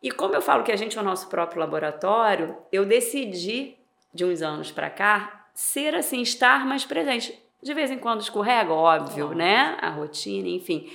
E 0.00 0.10
como 0.10 0.34
eu 0.34 0.42
falo 0.42 0.62
que 0.62 0.70
a 0.70 0.76
gente 0.76 0.96
é 0.96 1.00
o 1.00 1.04
nosso 1.04 1.28
próprio 1.28 1.58
laboratório, 1.58 2.56
eu 2.70 2.84
decidi, 2.84 3.76
de 4.12 4.24
uns 4.24 4.40
anos 4.40 4.70
para 4.70 4.88
cá, 4.88 5.48
ser 5.52 5.96
assim, 5.96 6.22
estar 6.22 6.64
mais 6.64 6.84
presente. 6.84 7.36
De 7.60 7.74
vez 7.74 7.90
em 7.90 7.98
quando 7.98 8.20
escorrega, 8.20 8.72
óbvio, 8.72 9.30
oh. 9.32 9.34
né? 9.34 9.76
A 9.80 9.90
rotina, 9.90 10.48
enfim. 10.48 10.88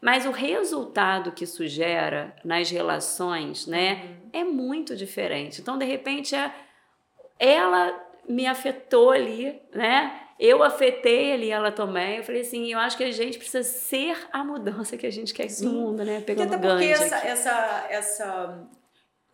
Mas 0.00 0.24
o 0.24 0.30
resultado 0.30 1.32
que 1.32 1.44
isso 1.44 1.66
gera 1.66 2.36
nas 2.44 2.70
relações, 2.70 3.66
né, 3.66 3.94
uhum. 3.94 4.30
é 4.32 4.44
muito 4.44 4.96
diferente. 4.96 5.60
Então, 5.60 5.76
de 5.76 5.84
repente, 5.84 6.34
é, 6.34 6.52
ela 7.38 8.00
me 8.28 8.46
afetou 8.46 9.10
ali, 9.10 9.60
né? 9.74 10.29
Eu 10.40 10.62
afetei 10.62 11.34
ali 11.34 11.50
ela 11.50 11.70
também. 11.70 12.16
Eu 12.16 12.24
falei 12.24 12.40
assim, 12.40 12.72
eu 12.72 12.78
acho 12.78 12.96
que 12.96 13.04
a 13.04 13.12
gente 13.12 13.36
precisa 13.36 13.62
ser 13.62 14.16
a 14.32 14.42
mudança 14.42 14.96
que 14.96 15.06
a 15.06 15.10
gente 15.12 15.34
quer 15.34 15.46
no 15.60 15.72
mundo, 15.72 16.02
né? 16.02 16.22
Pegando 16.22 16.52
e 16.52 16.56
até 16.56 16.66
porque 16.66 16.84
essa, 16.86 17.16
essa, 17.16 17.86
essa 17.90 18.68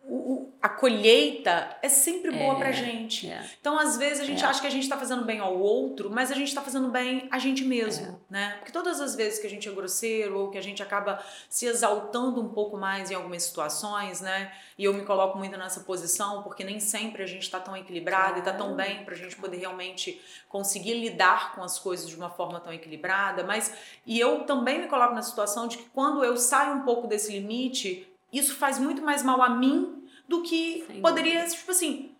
o, 0.09 0.53
a 0.61 0.69
colheita 0.69 1.77
é 1.81 1.89
sempre 1.89 2.31
boa 2.31 2.55
é, 2.55 2.57
pra 2.57 2.71
gente. 2.71 3.29
É. 3.29 3.45
Então, 3.59 3.77
às 3.77 3.97
vezes, 3.97 4.21
a 4.21 4.25
gente 4.25 4.43
é. 4.43 4.47
acha 4.47 4.61
que 4.61 4.67
a 4.67 4.71
gente 4.71 4.87
tá 4.87 4.97
fazendo 4.97 5.25
bem 5.25 5.39
ao 5.39 5.57
outro, 5.57 6.09
mas 6.09 6.31
a 6.31 6.35
gente 6.35 6.53
tá 6.55 6.61
fazendo 6.61 6.87
bem 6.87 7.27
a 7.29 7.37
gente 7.37 7.65
mesmo, 7.65 8.07
é. 8.07 8.33
né? 8.33 8.55
Porque 8.57 8.71
todas 8.71 9.01
as 9.01 9.15
vezes 9.15 9.39
que 9.39 9.45
a 9.45 9.49
gente 9.49 9.67
é 9.67 9.71
grosseiro 9.71 10.39
ou 10.39 10.49
que 10.49 10.57
a 10.57 10.63
gente 10.63 10.81
acaba 10.81 11.21
se 11.49 11.65
exaltando 11.65 12.41
um 12.41 12.49
pouco 12.49 12.77
mais 12.77 13.11
em 13.11 13.15
algumas 13.15 13.43
situações, 13.43 14.21
né? 14.21 14.51
E 14.77 14.85
eu 14.85 14.93
me 14.93 15.03
coloco 15.03 15.37
muito 15.37 15.57
nessa 15.57 15.81
posição, 15.81 16.41
porque 16.41 16.63
nem 16.63 16.79
sempre 16.79 17.23
a 17.23 17.27
gente 17.27 17.49
tá 17.49 17.59
tão 17.59 17.75
equilibrado 17.75 18.35
claro. 18.35 18.39
e 18.39 18.43
tá 18.43 18.53
tão 18.53 18.75
bem 18.75 19.03
pra 19.03 19.15
gente 19.15 19.35
poder 19.35 19.57
realmente 19.57 20.21
conseguir 20.47 20.93
lidar 20.93 21.53
com 21.53 21.63
as 21.63 21.77
coisas 21.77 22.07
de 22.07 22.15
uma 22.15 22.29
forma 22.29 22.59
tão 22.59 22.71
equilibrada. 22.71 23.43
Mas, 23.43 23.73
e 24.05 24.17
eu 24.19 24.45
também 24.45 24.79
me 24.79 24.87
coloco 24.87 25.13
na 25.13 25.21
situação 25.21 25.67
de 25.67 25.77
que 25.77 25.89
quando 25.89 26.23
eu 26.23 26.37
saio 26.37 26.75
um 26.75 26.81
pouco 26.83 27.07
desse 27.07 27.31
limite, 27.31 28.06
isso 28.31 28.55
faz 28.55 28.79
muito 28.79 29.01
mais 29.01 29.23
mal 29.23 29.41
a 29.41 29.49
mim 29.49 30.07
do 30.27 30.41
que 30.41 30.83
Sem 30.87 31.01
poderia, 31.01 31.41
dúvida. 31.41 31.55
tipo 31.55 31.71
assim, 31.71 32.15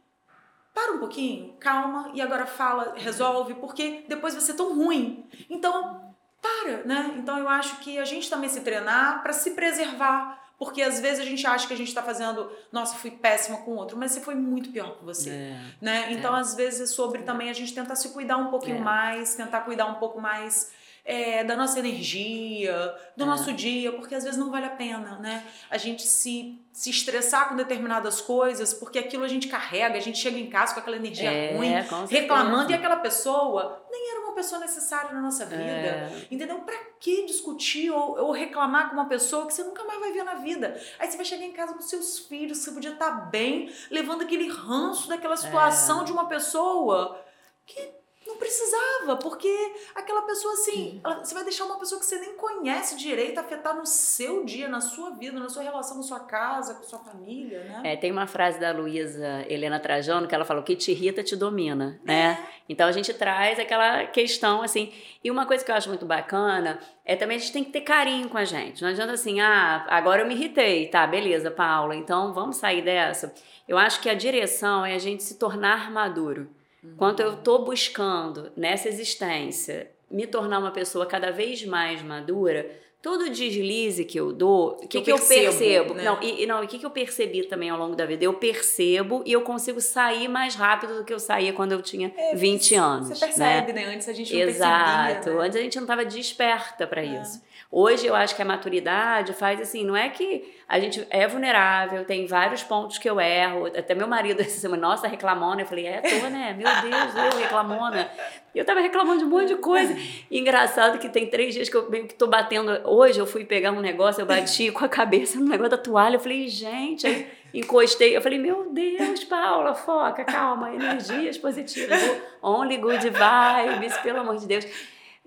para 0.74 0.94
um 0.94 1.00
pouquinho, 1.00 1.54
calma 1.60 2.12
e 2.14 2.22
agora 2.22 2.46
fala, 2.46 2.94
resolve, 2.96 3.56
porque 3.56 4.06
depois 4.08 4.34
vai 4.34 4.42
ser 4.42 4.54
tão 4.54 4.76
ruim. 4.76 5.26
Então, 5.50 6.14
para, 6.42 6.84
né? 6.84 7.16
Então 7.18 7.38
eu 7.38 7.50
acho 7.50 7.78
que 7.78 7.98
a 7.98 8.06
gente 8.06 8.30
também 8.30 8.50
se 8.50 8.62
treinar 8.62 9.22
para 9.22 9.34
se 9.34 9.52
preservar. 9.52 10.46
Porque 10.58 10.82
às 10.82 11.00
vezes 11.00 11.20
a 11.20 11.24
gente 11.24 11.46
acha 11.46 11.68
que 11.68 11.74
a 11.74 11.78
gente 11.78 11.90
está 11.90 12.02
fazendo, 12.02 12.52
nossa, 12.72 12.96
fui 12.96 13.12
péssima 13.12 13.60
com 13.60 13.72
o 13.72 13.76
outro, 13.76 13.96
mas 13.96 14.12
você 14.12 14.22
foi 14.22 14.34
muito 14.34 14.72
pior 14.72 14.98
que 14.98 15.06
você. 15.06 15.30
É, 15.30 15.62
né? 15.80 16.12
Então, 16.14 16.36
é. 16.36 16.40
às 16.40 16.56
vezes, 16.56 16.82
é 16.82 16.86
sobre 16.88 17.22
também 17.22 17.52
a 17.52 17.54
gente 17.54 17.76
tentar 17.76 17.96
se 17.96 18.10
cuidar 18.10 18.38
um 18.38 18.50
pouquinho 18.50 18.78
é. 18.78 18.82
mais, 18.82 19.36
tentar 19.36 19.62
cuidar 19.62 19.86
um 19.86 19.96
pouco 19.96 20.20
mais 20.20 20.72
é, 21.08 21.42
da 21.42 21.56
nossa 21.56 21.80
energia, 21.80 22.94
do 23.16 23.24
é. 23.24 23.26
nosso 23.26 23.54
dia, 23.54 23.94
porque 23.94 24.14
às 24.14 24.26
vezes 24.26 24.38
não 24.38 24.52
vale 24.52 24.66
a 24.66 24.72
pena, 24.72 25.18
né? 25.20 25.42
A 25.70 25.78
gente 25.78 26.06
se, 26.06 26.62
se 26.74 26.90
estressar 26.90 27.48
com 27.48 27.56
determinadas 27.56 28.20
coisas, 28.20 28.74
porque 28.74 29.00
aquilo 29.00 29.24
a 29.24 29.28
gente 29.30 29.48
carrega, 29.48 29.98
a 29.98 30.02
gente 30.02 30.18
chega 30.18 30.38
em 30.38 30.50
casa 30.50 30.74
com 30.74 30.82
aquela 30.82 30.98
energia 30.98 31.32
é, 31.32 31.56
ruim, 31.56 31.70
reclamando, 32.10 32.72
e 32.72 32.76
aquela 32.76 32.98
pessoa 32.98 33.82
nem 33.90 34.12
era 34.12 34.20
uma 34.20 34.34
pessoa 34.34 34.60
necessária 34.60 35.14
na 35.14 35.22
nossa 35.22 35.46
vida. 35.46 35.64
É. 35.64 36.28
Entendeu? 36.30 36.60
Pra 36.60 36.76
que 37.00 37.26
discutir 37.26 37.90
ou, 37.90 38.20
ou, 38.20 38.32
reclamar 38.34 38.90
com 38.90 38.96
uma 38.96 39.08
pessoa 39.08 39.48
que 39.48 39.54
você 39.54 39.64
nunca 39.64 39.86
mais 39.86 40.02
vai 40.02 40.12
ver 40.12 40.24
na 40.24 40.36
vida? 40.36 40.78
Aí 41.00 41.10
você 41.10 41.16
vai 41.16 41.26
chegar 41.26 41.46
em 41.46 41.54
casa 41.54 41.74
com 41.74 41.82
seus 41.82 42.20
filhos, 42.20 42.58
você 42.58 42.72
podia 42.72 42.92
estar 42.92 43.12
bem, 43.32 43.72
levando 43.90 44.24
aquele 44.24 44.50
ranço 44.50 45.08
daquela 45.08 45.38
situação 45.38 46.02
é. 46.02 46.04
de 46.04 46.12
uma 46.12 46.28
pessoa 46.28 47.24
que 47.66 47.97
não 48.38 48.40
precisava, 48.40 49.18
porque 49.18 49.74
aquela 49.96 50.22
pessoa 50.22 50.54
assim, 50.54 51.02
ela, 51.04 51.24
você 51.24 51.34
vai 51.34 51.44
deixar 51.44 51.66
uma 51.66 51.80
pessoa 51.80 52.00
que 52.00 52.06
você 52.06 52.20
nem 52.20 52.36
conhece 52.36 52.96
direito 52.96 53.40
afetar 53.40 53.76
no 53.76 53.86
seu 53.86 54.46
dia, 54.46 54.70
na 54.70 54.80
sua 54.80 55.10
vida, 55.12 55.40
na 55.40 55.50
sua 55.50 55.64
relação 55.64 55.98
com 55.98 56.04
sua 56.04 56.20
casa, 56.20 56.76
com 56.76 56.84
sua 56.84 57.00
família, 57.00 57.64
né? 57.64 57.82
É, 57.84 57.96
tem 57.96 58.12
uma 58.12 58.28
frase 58.28 58.60
da 58.60 58.72
Luísa 58.72 59.46
Helena 59.50 59.80
Trajano 59.80 60.28
que 60.28 60.36
ela 60.36 60.46
falou: 60.46 60.62
o 60.62 60.66
que 60.66 60.76
te 60.76 60.92
irrita 60.92 61.24
te 61.24 61.36
domina, 61.36 62.00
né? 62.04 62.40
É. 62.40 62.58
Então 62.70 62.88
a 62.88 62.92
gente 62.92 63.14
traz 63.14 63.60
aquela 63.60 64.06
questão 64.06 64.62
assim. 64.62 64.94
E 65.24 65.32
uma 65.32 65.46
coisa 65.46 65.66
que 65.66 65.72
eu 65.72 65.76
acho 65.76 65.90
muito 65.90 66.06
bacana 66.06 66.80
é 67.04 67.16
também 67.16 67.38
a 67.38 67.40
gente 67.40 67.54
tem 67.54 67.64
que 67.64 67.72
ter 67.72 67.82
carinho 67.82 68.30
com 68.30 68.38
a 68.38 68.46
gente. 68.46 68.82
Não 68.82 68.90
adianta 68.90 69.14
assim, 69.14 69.40
ah, 69.40 69.86
agora 69.90 70.22
eu 70.22 70.28
me 70.28 70.36
irritei, 70.36 70.88
tá, 70.88 71.08
beleza, 71.08 71.50
Paula, 71.50 71.96
então 71.96 72.34
vamos 72.34 72.58
sair 72.58 72.82
dessa. 72.82 73.34
Eu 73.68 73.78
acho 73.78 74.00
que 74.02 74.10
a 74.10 74.14
direção 74.14 74.86
é 74.86 74.94
a 74.94 75.00
gente 75.00 75.24
se 75.24 75.36
tornar 75.38 75.92
maduro. 75.92 76.50
Quanto 76.96 77.22
eu 77.22 77.34
estou 77.34 77.66
buscando 77.66 78.52
nessa 78.56 78.88
existência 78.88 79.92
me 80.10 80.26
tornar 80.26 80.60
uma 80.60 80.72
pessoa 80.72 81.06
cada 81.06 81.32
vez 81.32 81.66
mais 81.66 82.02
madura, 82.02 82.70
todo 83.02 83.30
deslize 83.30 84.04
que 84.06 84.20
eu 84.20 84.32
dou, 84.32 84.72
o 84.72 84.88
que, 84.88 85.02
que, 85.02 85.12
eu 85.12 85.16
percebo? 85.16 85.58
percebo? 85.58 85.94
Né? 85.94 86.04
Não, 86.04 86.22
e, 86.22 86.46
não, 86.46 86.64
o 86.64 86.68
que, 86.68 86.80
que 86.80 86.86
eu 86.86 86.90
percebi 86.90 87.44
também 87.44 87.70
ao 87.70 87.78
longo 87.78 87.96
da 87.96 88.06
vida? 88.06 88.24
Eu 88.24 88.34
percebo 88.34 89.22
e 89.26 89.32
eu 89.32 89.42
consigo 89.42 89.80
sair 89.80 90.28
mais 90.28 90.56
rápido 90.56 90.98
do 90.98 91.04
que 91.04 91.14
eu 91.14 91.20
saía 91.20 91.54
quando 91.54 91.72
eu 91.72 91.82
tinha 91.82 92.14
é, 92.18 92.36
20 92.36 92.76
anos. 92.76 93.08
Você 93.10 93.26
percebe, 93.26 93.74
né? 93.74 93.86
né? 93.86 93.96
Antes 93.96 94.10
a 94.10 94.14
gente 94.14 94.34
não 94.34 94.42
Exato. 94.42 95.14
percebia. 95.14 95.34
Né? 95.34 95.46
Antes 95.46 95.58
a 95.58 95.62
gente 95.62 95.76
não 95.76 95.84
estava 95.84 96.06
desperta 96.06 96.88
para 96.88 97.02
é. 97.02 97.22
isso. 97.22 97.42
Hoje 97.72 98.08
eu 98.08 98.16
acho 98.16 98.36
que 98.36 98.42
a 98.42 98.46
maturidade 98.46 99.34
faz 99.34 99.60
assim, 99.60 99.84
não 99.84 99.96
é 99.96 100.10
que 100.10 100.54
a 100.70 100.82
gente 100.82 101.08
é 101.10 101.26
vulnerável, 101.26 102.04
tem 102.04 102.28
vários 102.28 102.62
pontos 102.62 102.98
que 102.98 103.10
eu 103.10 103.22
erro. 103.22 103.68
Até 103.68 103.96
meu 103.96 104.08
marido 104.08 104.42
essa 104.44 104.60
semana, 104.60 104.82
nossa, 104.82 105.08
reclamona. 105.08 105.62
Eu 105.62 105.66
falei, 105.66 105.88
é, 105.88 106.02
tô, 106.02 106.28
né? 106.30 106.54
Meu 106.58 106.68
Deus, 106.82 107.16
eu 107.16 107.40
reclamona. 107.40 108.12
E 108.54 108.60
eu 108.60 108.66
tava 108.66 108.82
reclamando 108.82 109.20
de 109.20 109.24
um 109.24 109.30
monte 109.30 109.48
de 109.48 109.56
coisa. 109.56 109.96
E 110.30 110.38
engraçado 110.38 111.00
que 111.00 111.08
tem 111.08 111.28
três 111.28 111.54
dias 111.54 111.70
que 111.70 111.78
eu 111.78 111.90
meio 111.90 112.06
que 112.06 112.16
tô 112.16 112.28
batendo. 112.28 112.70
Hoje 112.84 113.18
eu 113.18 113.26
fui 113.26 113.46
pegar 113.46 113.72
um 113.72 113.80
negócio, 113.80 114.22
eu 114.22 114.26
bati 114.26 114.70
com 114.70 114.84
a 114.84 114.90
cabeça 114.90 115.40
no 115.40 115.46
negócio 115.46 115.72
da 115.72 115.78
toalha. 115.78 116.18
Eu 116.18 116.20
falei, 116.20 116.50
gente, 116.50 117.08
aí 117.08 117.26
encostei. 117.54 118.18
Eu 118.18 118.22
falei, 118.22 118.38
meu 118.38 118.70
Deus, 118.70 119.24
Paula, 119.24 119.74
foca, 119.74 120.26
calma, 120.26 120.74
energias 120.74 121.38
positivas. 121.38 121.98
Only 122.42 122.76
good 122.76 123.10
vibes, 123.10 123.98
pelo 124.00 124.20
amor 124.20 124.36
de 124.36 124.46
Deus. 124.46 124.66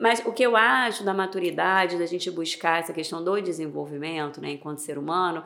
Mas 0.01 0.25
o 0.25 0.33
que 0.33 0.43
eu 0.43 0.57
acho 0.57 1.05
da 1.05 1.13
maturidade, 1.13 1.99
da 1.99 2.07
gente 2.07 2.31
buscar 2.31 2.81
essa 2.81 2.93
questão 2.93 3.23
do 3.23 3.39
desenvolvimento, 3.41 4.41
né, 4.41 4.53
enquanto 4.53 4.79
ser 4.79 4.97
humano, 4.97 5.45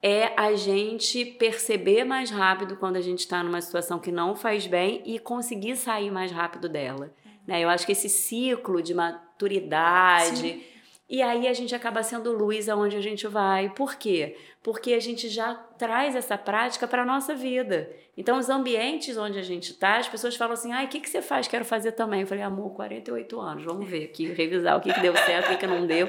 é 0.00 0.32
a 0.36 0.54
gente 0.54 1.24
perceber 1.24 2.04
mais 2.04 2.30
rápido 2.30 2.76
quando 2.76 2.94
a 2.94 3.00
gente 3.00 3.20
está 3.20 3.42
numa 3.42 3.60
situação 3.60 3.98
que 3.98 4.12
não 4.12 4.36
faz 4.36 4.68
bem 4.68 5.02
e 5.04 5.18
conseguir 5.18 5.74
sair 5.74 6.12
mais 6.12 6.30
rápido 6.30 6.68
dela. 6.68 7.12
Né? 7.44 7.60
Eu 7.60 7.68
acho 7.68 7.84
que 7.84 7.90
esse 7.92 8.08
ciclo 8.08 8.80
de 8.80 8.94
maturidade. 8.94 10.36
Sim. 10.36 10.62
E 11.08 11.22
aí 11.22 11.46
a 11.46 11.52
gente 11.52 11.72
acaba 11.72 12.02
sendo 12.02 12.32
luz 12.32 12.68
aonde 12.68 12.96
a 12.96 13.00
gente 13.00 13.28
vai. 13.28 13.70
Por 13.70 13.94
quê? 13.94 14.36
Porque 14.60 14.92
a 14.92 15.00
gente 15.00 15.28
já 15.28 15.54
traz 15.54 16.16
essa 16.16 16.36
prática 16.36 16.88
para 16.88 17.02
a 17.02 17.04
nossa 17.04 17.32
vida. 17.32 17.88
Então, 18.16 18.38
os 18.38 18.50
ambientes 18.50 19.16
onde 19.16 19.38
a 19.38 19.42
gente 19.42 19.70
está, 19.70 19.98
as 19.98 20.08
pessoas 20.08 20.34
falam 20.34 20.54
assim: 20.54 20.72
ai, 20.72 20.86
o 20.86 20.88
que, 20.88 20.98
que 20.98 21.08
você 21.08 21.22
faz? 21.22 21.46
Quero 21.46 21.64
fazer 21.64 21.92
também. 21.92 22.22
Eu 22.22 22.26
falei, 22.26 22.42
amor, 22.42 22.70
48 22.74 23.40
anos, 23.40 23.64
vamos 23.64 23.88
ver 23.88 24.04
aqui, 24.04 24.26
revisar 24.32 24.76
o 24.76 24.80
que, 24.80 24.92
que 24.92 25.00
deu 25.00 25.16
certo, 25.16 25.46
o 25.46 25.48
que, 25.50 25.58
que 25.58 25.66
não 25.66 25.86
deu. 25.86 26.08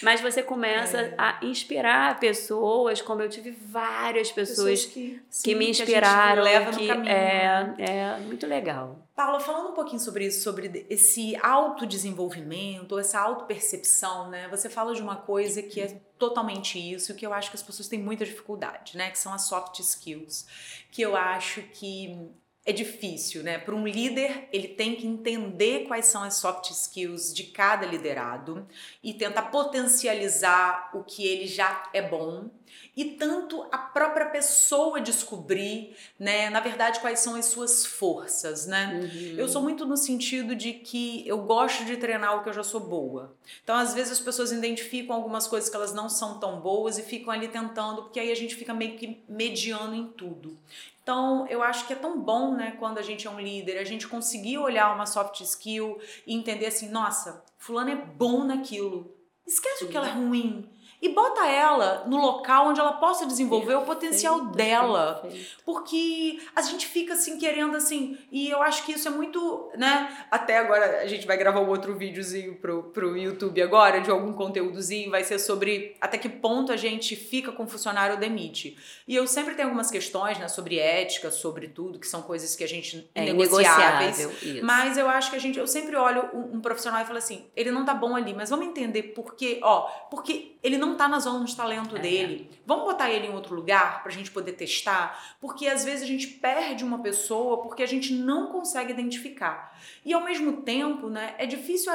Mas 0.00 0.20
você 0.20 0.42
começa 0.42 1.00
é. 1.00 1.14
a 1.18 1.38
inspirar 1.42 2.18
pessoas, 2.18 3.02
como 3.02 3.20
eu 3.20 3.28
tive 3.28 3.50
várias 3.50 4.32
pessoas, 4.32 4.84
pessoas 4.84 4.86
que, 4.86 5.22
sim, 5.28 5.42
que 5.42 5.54
me 5.54 5.68
inspiraram. 5.68 6.42
Que 6.42 6.48
leva 6.48 6.72
no 6.72 6.86
caminho. 6.86 7.08
É, 7.08 7.74
né? 7.76 7.76
é 7.78 8.18
muito 8.20 8.46
legal. 8.46 9.06
Paula, 9.14 9.38
falando 9.40 9.70
um 9.70 9.74
pouquinho 9.74 10.00
sobre 10.00 10.26
isso, 10.26 10.42
sobre 10.42 10.86
esse 10.88 11.36
autodesenvolvimento, 11.36 12.98
essa 12.98 13.20
autopercepção, 13.20 14.30
né? 14.30 14.48
Você 14.48 14.70
fala 14.70 14.94
de 14.94 15.02
uma 15.02 15.16
coisa 15.16 15.62
que 15.62 15.80
é 15.80 16.00
totalmente 16.18 16.78
isso, 16.78 17.14
que 17.14 17.26
eu 17.26 17.32
acho 17.32 17.50
que 17.50 17.56
as 17.56 17.62
pessoas 17.62 17.88
têm 17.88 17.98
muita 17.98 18.24
dificuldade, 18.24 18.96
né? 18.96 19.10
Que 19.10 19.18
são 19.18 19.34
as 19.34 19.42
soft 19.42 19.78
skills. 19.80 20.46
Que 20.90 21.02
eu 21.02 21.14
acho 21.16 21.62
que 21.62 22.30
é 22.64 22.72
difícil, 22.72 23.42
né? 23.42 23.58
Para 23.58 23.74
um 23.74 23.86
líder, 23.86 24.48
ele 24.52 24.68
tem 24.68 24.94
que 24.94 25.06
entender 25.06 25.86
quais 25.86 26.06
são 26.06 26.22
as 26.22 26.34
soft 26.34 26.70
skills 26.70 27.34
de 27.34 27.44
cada 27.44 27.84
liderado 27.84 28.66
e 29.02 29.12
tentar 29.12 29.42
potencializar 29.42 30.90
o 30.94 31.02
que 31.02 31.26
ele 31.26 31.46
já 31.46 31.90
é 31.92 32.00
bom 32.00 32.48
e 32.96 33.04
tanto 33.04 33.66
a 33.72 33.78
própria 33.78 34.26
pessoa 34.26 35.00
descobrir, 35.00 35.96
né, 36.18 36.50
na 36.50 36.60
verdade, 36.60 37.00
quais 37.00 37.20
são 37.20 37.34
as 37.34 37.46
suas 37.46 37.86
forças, 37.86 38.66
né? 38.66 39.00
Uhum. 39.02 39.34
Eu 39.38 39.48
sou 39.48 39.62
muito 39.62 39.86
no 39.86 39.96
sentido 39.96 40.54
de 40.54 40.74
que 40.74 41.26
eu 41.26 41.38
gosto 41.38 41.84
de 41.84 41.96
treinar 41.96 42.36
o 42.36 42.42
que 42.42 42.50
eu 42.50 42.52
já 42.52 42.62
sou 42.62 42.80
boa. 42.80 43.34
Então, 43.64 43.76
às 43.76 43.94
vezes 43.94 44.12
as 44.12 44.20
pessoas 44.20 44.52
identificam 44.52 45.16
algumas 45.16 45.46
coisas 45.46 45.70
que 45.70 45.76
elas 45.76 45.94
não 45.94 46.08
são 46.08 46.38
tão 46.38 46.60
boas 46.60 46.98
e 46.98 47.02
ficam 47.02 47.32
ali 47.32 47.48
tentando, 47.48 48.02
porque 48.02 48.20
aí 48.20 48.30
a 48.30 48.36
gente 48.36 48.54
fica 48.54 48.74
meio 48.74 48.98
que 48.98 49.22
mediano 49.26 49.94
em 49.94 50.08
tudo. 50.08 50.58
Então, 51.02 51.46
eu 51.48 51.62
acho 51.62 51.86
que 51.86 51.94
é 51.94 51.96
tão 51.96 52.20
bom, 52.20 52.54
né, 52.54 52.76
quando 52.78 52.98
a 52.98 53.02
gente 53.02 53.26
é 53.26 53.30
um 53.30 53.40
líder, 53.40 53.78
a 53.78 53.84
gente 53.84 54.06
conseguir 54.06 54.58
olhar 54.58 54.94
uma 54.94 55.06
soft 55.06 55.40
skill 55.40 55.98
e 56.26 56.34
entender 56.34 56.66
assim, 56.66 56.90
nossa, 56.90 57.42
fulano 57.58 57.90
é 57.90 57.96
bom 57.96 58.44
naquilo. 58.44 59.12
Esquece 59.46 59.84
o 59.84 59.88
que 59.88 59.96
ela 59.96 60.08
é 60.08 60.12
ruim 60.12 60.68
e 61.02 61.08
bota 61.08 61.44
ela 61.48 62.04
no 62.06 62.16
local 62.16 62.68
onde 62.68 62.78
ela 62.78 62.92
possa 62.92 63.26
desenvolver 63.26 63.74
perfeito, 63.74 63.82
o 63.82 63.86
potencial 63.86 64.44
dela. 64.46 65.18
Perfeito. 65.20 65.56
Porque 65.64 66.38
a 66.54 66.62
gente 66.62 66.86
fica 66.86 67.14
assim 67.14 67.38
querendo 67.38 67.76
assim, 67.76 68.16
e 68.30 68.48
eu 68.48 68.62
acho 68.62 68.84
que 68.84 68.92
isso 68.92 69.08
é 69.08 69.10
muito, 69.10 69.68
né? 69.76 70.16
Até 70.30 70.58
agora 70.58 71.00
a 71.00 71.06
gente 71.08 71.26
vai 71.26 71.36
gravar 71.36 71.60
um 71.60 71.68
outro 71.68 71.96
videozinho 71.96 72.54
pro, 72.54 72.84
pro 72.84 73.16
YouTube 73.16 73.60
agora, 73.60 74.00
de 74.00 74.12
algum 74.12 74.32
conteúdozinho, 74.32 75.10
vai 75.10 75.24
ser 75.24 75.40
sobre 75.40 75.96
até 76.00 76.16
que 76.16 76.28
ponto 76.28 76.70
a 76.70 76.76
gente 76.76 77.16
fica 77.16 77.50
com 77.50 77.64
o 77.64 77.68
funcionário 77.68 78.14
ou 78.14 78.20
demite. 78.20 78.76
E 79.08 79.16
eu 79.16 79.26
sempre 79.26 79.56
tenho 79.56 79.68
algumas 79.68 79.90
questões, 79.90 80.38
né, 80.38 80.46
sobre 80.46 80.78
ética, 80.78 81.32
sobre 81.32 81.66
tudo, 81.66 81.98
que 81.98 82.06
são 82.06 82.22
coisas 82.22 82.54
que 82.54 82.62
a 82.62 82.68
gente 82.68 83.10
é 83.12 83.24
negociáveis. 83.24 84.28
Mas 84.62 84.96
eu 84.96 85.08
acho 85.08 85.30
que 85.30 85.36
a 85.36 85.40
gente, 85.40 85.58
eu 85.58 85.66
sempre 85.66 85.96
olho 85.96 86.30
um, 86.32 86.58
um 86.58 86.60
profissional 86.60 87.02
e 87.02 87.04
falo 87.04 87.18
assim, 87.18 87.46
ele 87.56 87.72
não 87.72 87.84
tá 87.84 87.92
bom 87.92 88.14
ali, 88.14 88.32
mas 88.32 88.50
vamos 88.50 88.66
entender 88.66 89.02
por 89.14 89.34
quê, 89.34 89.58
ó, 89.64 89.88
porque 90.08 90.56
ele 90.62 90.78
não 90.78 90.91
tá 90.96 91.08
na 91.08 91.18
zona 91.18 91.44
de 91.44 91.56
talento 91.56 91.96
é. 91.96 92.00
dele. 92.00 92.50
Vamos 92.66 92.84
botar 92.84 93.10
ele 93.10 93.26
em 93.26 93.34
outro 93.34 93.54
lugar 93.54 94.02
pra 94.02 94.12
gente 94.12 94.30
poder 94.30 94.52
testar? 94.52 95.36
Porque 95.40 95.66
às 95.66 95.84
vezes 95.84 96.02
a 96.02 96.06
gente 96.06 96.26
perde 96.26 96.84
uma 96.84 96.98
pessoa 96.98 97.62
porque 97.62 97.82
a 97.82 97.86
gente 97.86 98.12
não 98.14 98.48
consegue 98.48 98.92
identificar. 98.92 99.78
E 100.04 100.12
ao 100.12 100.24
mesmo 100.24 100.62
tempo, 100.62 101.08
né, 101.08 101.34
é 101.38 101.46
difícil 101.46 101.92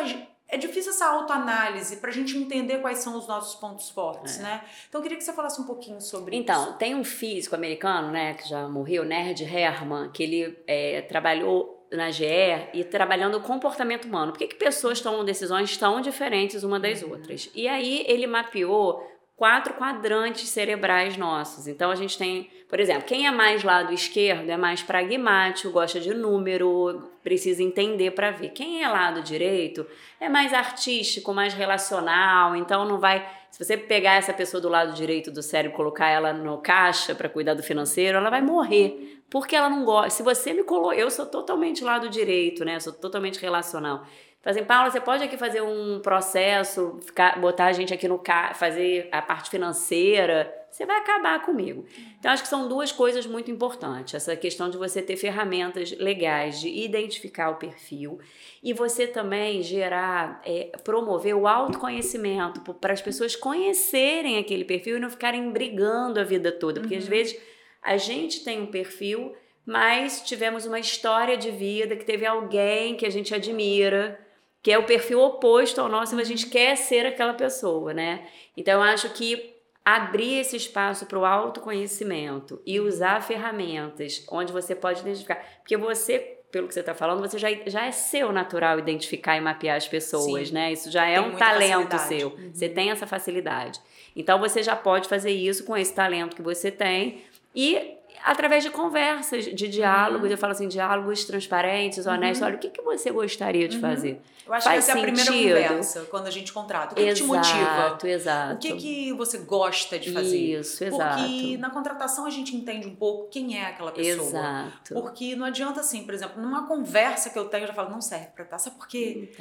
é 0.49 0.57
difícil 0.57 0.91
essa 0.91 1.05
autoanálise 1.07 1.97
para 1.97 2.09
a 2.09 2.13
gente 2.13 2.37
entender 2.37 2.79
quais 2.79 2.99
são 2.99 3.17
os 3.17 3.27
nossos 3.27 3.59
pontos 3.59 3.89
fortes, 3.89 4.39
é. 4.39 4.43
né? 4.43 4.63
Então 4.87 4.99
eu 4.99 5.03
queria 5.03 5.17
que 5.17 5.23
você 5.23 5.33
falasse 5.33 5.59
um 5.59 5.65
pouquinho 5.65 5.99
sobre 5.99 6.37
então, 6.37 6.55
isso. 6.55 6.65
Então, 6.67 6.77
tem 6.77 6.95
um 6.95 7.03
físico 7.03 7.53
americano, 7.53 8.11
né, 8.11 8.33
que 8.33 8.47
já 8.47 8.67
morreu, 8.67 9.03
Nerd 9.03 9.43
Herman, 9.43 10.09
que 10.09 10.23
ele 10.23 10.57
é, 10.65 11.01
trabalhou 11.01 11.76
na 11.91 12.11
GE 12.11 12.25
e 12.73 12.83
trabalhando 12.83 13.37
o 13.37 13.41
comportamento 13.41 14.05
humano. 14.05 14.31
Por 14.31 14.39
que, 14.39 14.47
que 14.47 14.55
pessoas 14.55 14.99
tomam 14.99 15.23
decisões 15.23 15.75
tão 15.77 16.01
diferentes 16.01 16.63
uma 16.63 16.79
das 16.79 17.01
uhum. 17.01 17.11
outras? 17.11 17.49
E 17.55 17.67
aí 17.67 18.03
ele 18.07 18.27
mapeou 18.27 19.05
quatro 19.37 19.75
quadrantes 19.75 20.49
cerebrais 20.49 21.15
nossos. 21.15 21.67
Então 21.67 21.91
a 21.91 21.95
gente 21.95 22.17
tem, 22.17 22.49
por 22.67 22.79
exemplo, 22.79 23.03
quem 23.03 23.27
é 23.27 23.31
mais 23.31 23.63
lado 23.63 23.93
esquerdo 23.93 24.49
é 24.49 24.57
mais 24.57 24.81
pragmático, 24.81 25.69
gosta 25.69 25.99
de 25.99 26.11
número, 26.11 27.11
precisa 27.23 27.61
entender 27.61 28.11
para 28.11 28.31
ver. 28.31 28.49
Quem 28.49 28.83
é 28.83 28.89
lado 28.89 29.21
direito 29.21 29.85
é 30.19 30.27
mais 30.27 30.53
artístico, 30.53 31.33
mais 31.33 31.53
relacional, 31.53 32.55
então 32.55 32.83
não 32.83 32.99
vai. 32.99 33.23
Se 33.51 33.63
você 33.63 33.77
pegar 33.77 34.15
essa 34.15 34.33
pessoa 34.33 34.59
do 34.59 34.69
lado 34.69 34.93
direito 34.93 35.31
do 35.31 35.43
cérebro 35.43 35.75
e 35.75 35.77
colocar 35.77 36.09
ela 36.09 36.33
no 36.33 36.57
caixa 36.57 37.13
para 37.13 37.29
cuidar 37.29 37.53
do 37.53 37.61
financeiro, 37.61 38.17
ela 38.17 38.31
vai 38.31 38.41
morrer. 38.41 39.21
Porque 39.29 39.55
ela 39.55 39.69
não 39.69 39.83
gosta. 39.83 40.09
Se 40.09 40.23
você 40.23 40.53
me 40.53 40.63
colocou, 40.63 40.93
eu 40.93 41.11
sou 41.11 41.25
totalmente 41.25 41.83
lado 41.83 42.09
direito, 42.09 42.63
né? 42.65 42.79
sou 42.79 42.93
totalmente 42.93 43.39
relacional. 43.39 44.05
Fazem, 44.41 44.63
Paula, 44.63 44.89
você 44.89 45.01
pode 45.01 45.23
aqui 45.23 45.35
fazer 45.35 45.61
um 45.61 45.99
processo, 45.99 46.99
ficar, 47.03 47.39
botar 47.39 47.65
a 47.65 47.73
gente 47.73 47.93
aqui 47.93 48.07
no 48.07 48.21
fazer 48.53 49.09
a 49.11 49.21
parte 49.21 49.49
financeira, 49.49 50.53
você 50.69 50.85
vai 50.85 50.97
acabar 50.97 51.41
comigo. 51.43 51.85
Então, 52.19 52.31
acho 52.31 52.43
que 52.43 52.49
são 52.49 52.67
duas 52.67 52.91
coisas 52.91 53.25
muito 53.25 53.49
importantes. 53.49 54.13
Essa 54.13 54.35
questão 54.35 54.69
de 54.69 54.77
você 54.77 55.01
ter 55.01 55.17
ferramentas 55.17 55.91
legais 55.97 56.59
de 56.59 56.69
identificar 56.69 57.49
o 57.49 57.55
perfil 57.55 58.19
e 58.61 58.73
você 58.73 59.07
também 59.07 59.63
gerar, 59.63 60.39
é, 60.45 60.71
promover 60.83 61.35
o 61.35 61.47
autoconhecimento 61.47 62.61
para 62.75 62.93
as 62.93 63.01
pessoas 63.01 63.35
conhecerem 63.35 64.37
aquele 64.37 64.63
perfil 64.63 64.97
e 64.97 64.99
não 64.99 65.09
ficarem 65.09 65.51
brigando 65.51 66.19
a 66.19 66.23
vida 66.23 66.51
toda. 66.51 66.79
Porque 66.79 66.95
uhum. 66.95 67.01
às 67.01 67.07
vezes 67.07 67.41
a 67.81 67.97
gente 67.97 68.43
tem 68.43 68.61
um 68.61 68.67
perfil, 68.67 69.35
mas 69.65 70.21
tivemos 70.21 70.65
uma 70.67 70.79
história 70.79 71.35
de 71.35 71.49
vida 71.49 71.95
que 71.95 72.05
teve 72.05 72.25
alguém 72.25 72.95
que 72.95 73.05
a 73.05 73.09
gente 73.09 73.33
admira 73.33 74.26
que 74.67 74.71
é 74.73 74.77
o 74.77 74.83
perfil 74.83 75.21
oposto 75.21 75.79
ao 75.79 75.87
nosso, 75.87 76.13
mas 76.13 76.27
a 76.27 76.29
gente 76.29 76.47
quer 76.47 76.75
ser 76.75 77.05
aquela 77.05 77.33
pessoa, 77.33 77.93
né? 77.93 78.27
Então 78.57 78.73
eu 78.73 78.81
acho 78.81 79.09
que 79.11 79.55
abrir 79.85 80.39
esse 80.39 80.57
espaço 80.57 81.05
para 81.05 81.17
o 81.17 81.23
autoconhecimento 81.23 82.61
e 82.65 82.77
usar 82.77 83.23
ferramentas 83.23 84.25
onde 84.29 84.51
você 84.51 84.75
pode 84.75 84.99
identificar, 84.99 85.41
porque 85.59 85.77
você 85.77 86.33
pelo 86.51 86.67
que 86.67 86.73
você 86.73 86.81
está 86.81 86.93
falando, 86.93 87.21
você 87.21 87.37
já, 87.37 87.47
já 87.65 87.85
é 87.85 87.93
seu 87.93 88.33
natural 88.33 88.77
identificar 88.77 89.37
e 89.37 89.39
mapear 89.39 89.77
as 89.77 89.87
pessoas, 89.87 90.49
Sim. 90.49 90.53
né? 90.53 90.73
Isso 90.73 90.91
já 90.91 91.05
é 91.05 91.21
um 91.21 91.37
talento 91.37 91.91
facilidade. 91.91 92.07
seu. 92.09 92.27
Uhum. 92.27 92.51
Você 92.53 92.67
tem 92.67 92.91
essa 92.91 93.07
facilidade. 93.07 93.79
Então 94.17 94.37
você 94.37 94.61
já 94.61 94.75
pode 94.75 95.07
fazer 95.07 95.31
isso 95.31 95.63
com 95.63 95.77
esse 95.77 95.93
talento 95.93 96.35
que 96.35 96.41
você 96.41 96.69
tem 96.69 97.23
e 97.55 97.96
através 98.23 98.63
de 98.63 98.69
conversas, 98.69 99.45
de 99.45 99.67
diálogos. 99.67 100.25
Uhum. 100.25 100.31
Eu 100.31 100.37
falo 100.37 100.51
assim, 100.51 100.67
diálogos 100.67 101.25
transparentes, 101.25 102.05
honestos. 102.05 102.41
Uhum. 102.41 102.47
Olha, 102.47 102.55
o 102.55 102.59
que, 102.59 102.69
que 102.69 102.81
você 102.81 103.11
gostaria 103.11 103.67
de 103.67 103.75
uhum. 103.75 103.81
fazer? 103.81 104.21
Eu 104.45 104.53
acho 104.53 104.63
Faz 104.63 104.85
que 104.85 104.91
essa 104.91 104.99
sentido. 104.99 105.17
é 105.17 105.21
a 105.21 105.25
primeira 105.25 105.67
conversa, 105.67 106.07
quando 106.09 106.27
a 106.27 106.31
gente 106.31 106.53
contrata. 106.53 106.93
O 106.93 106.95
que, 106.95 107.01
exato, 107.01 107.15
que 107.15 107.21
te 107.21 107.27
motiva? 107.27 108.07
Exato, 108.07 108.55
O 108.55 108.57
que, 108.59 108.73
que 108.77 109.13
você 109.13 109.37
gosta 109.39 109.99
de 109.99 110.11
fazer? 110.13 110.37
Isso, 110.37 110.83
exato. 110.83 111.21
Porque 111.21 111.57
na 111.57 111.69
contratação 111.69 112.25
a 112.25 112.29
gente 112.29 112.55
entende 112.55 112.87
um 112.87 112.95
pouco 112.95 113.29
quem 113.29 113.57
é 113.57 113.65
aquela 113.65 113.91
pessoa. 113.91 114.27
Exato. 114.27 114.93
Porque 114.93 115.35
não 115.35 115.45
adianta 115.45 115.81
assim, 115.81 116.05
por 116.05 116.13
exemplo, 116.13 116.41
numa 116.41 116.65
conversa 116.65 117.29
que 117.29 117.37
eu 117.37 117.45
tenho, 117.45 117.63
eu 117.63 117.67
já 117.67 117.73
falo, 117.73 117.89
não 117.89 118.01
serve 118.01 118.27
pra 118.27 118.45
estar. 118.45 118.57
Sabe 118.57 118.77
por 118.77 118.87
quê? 118.87 119.33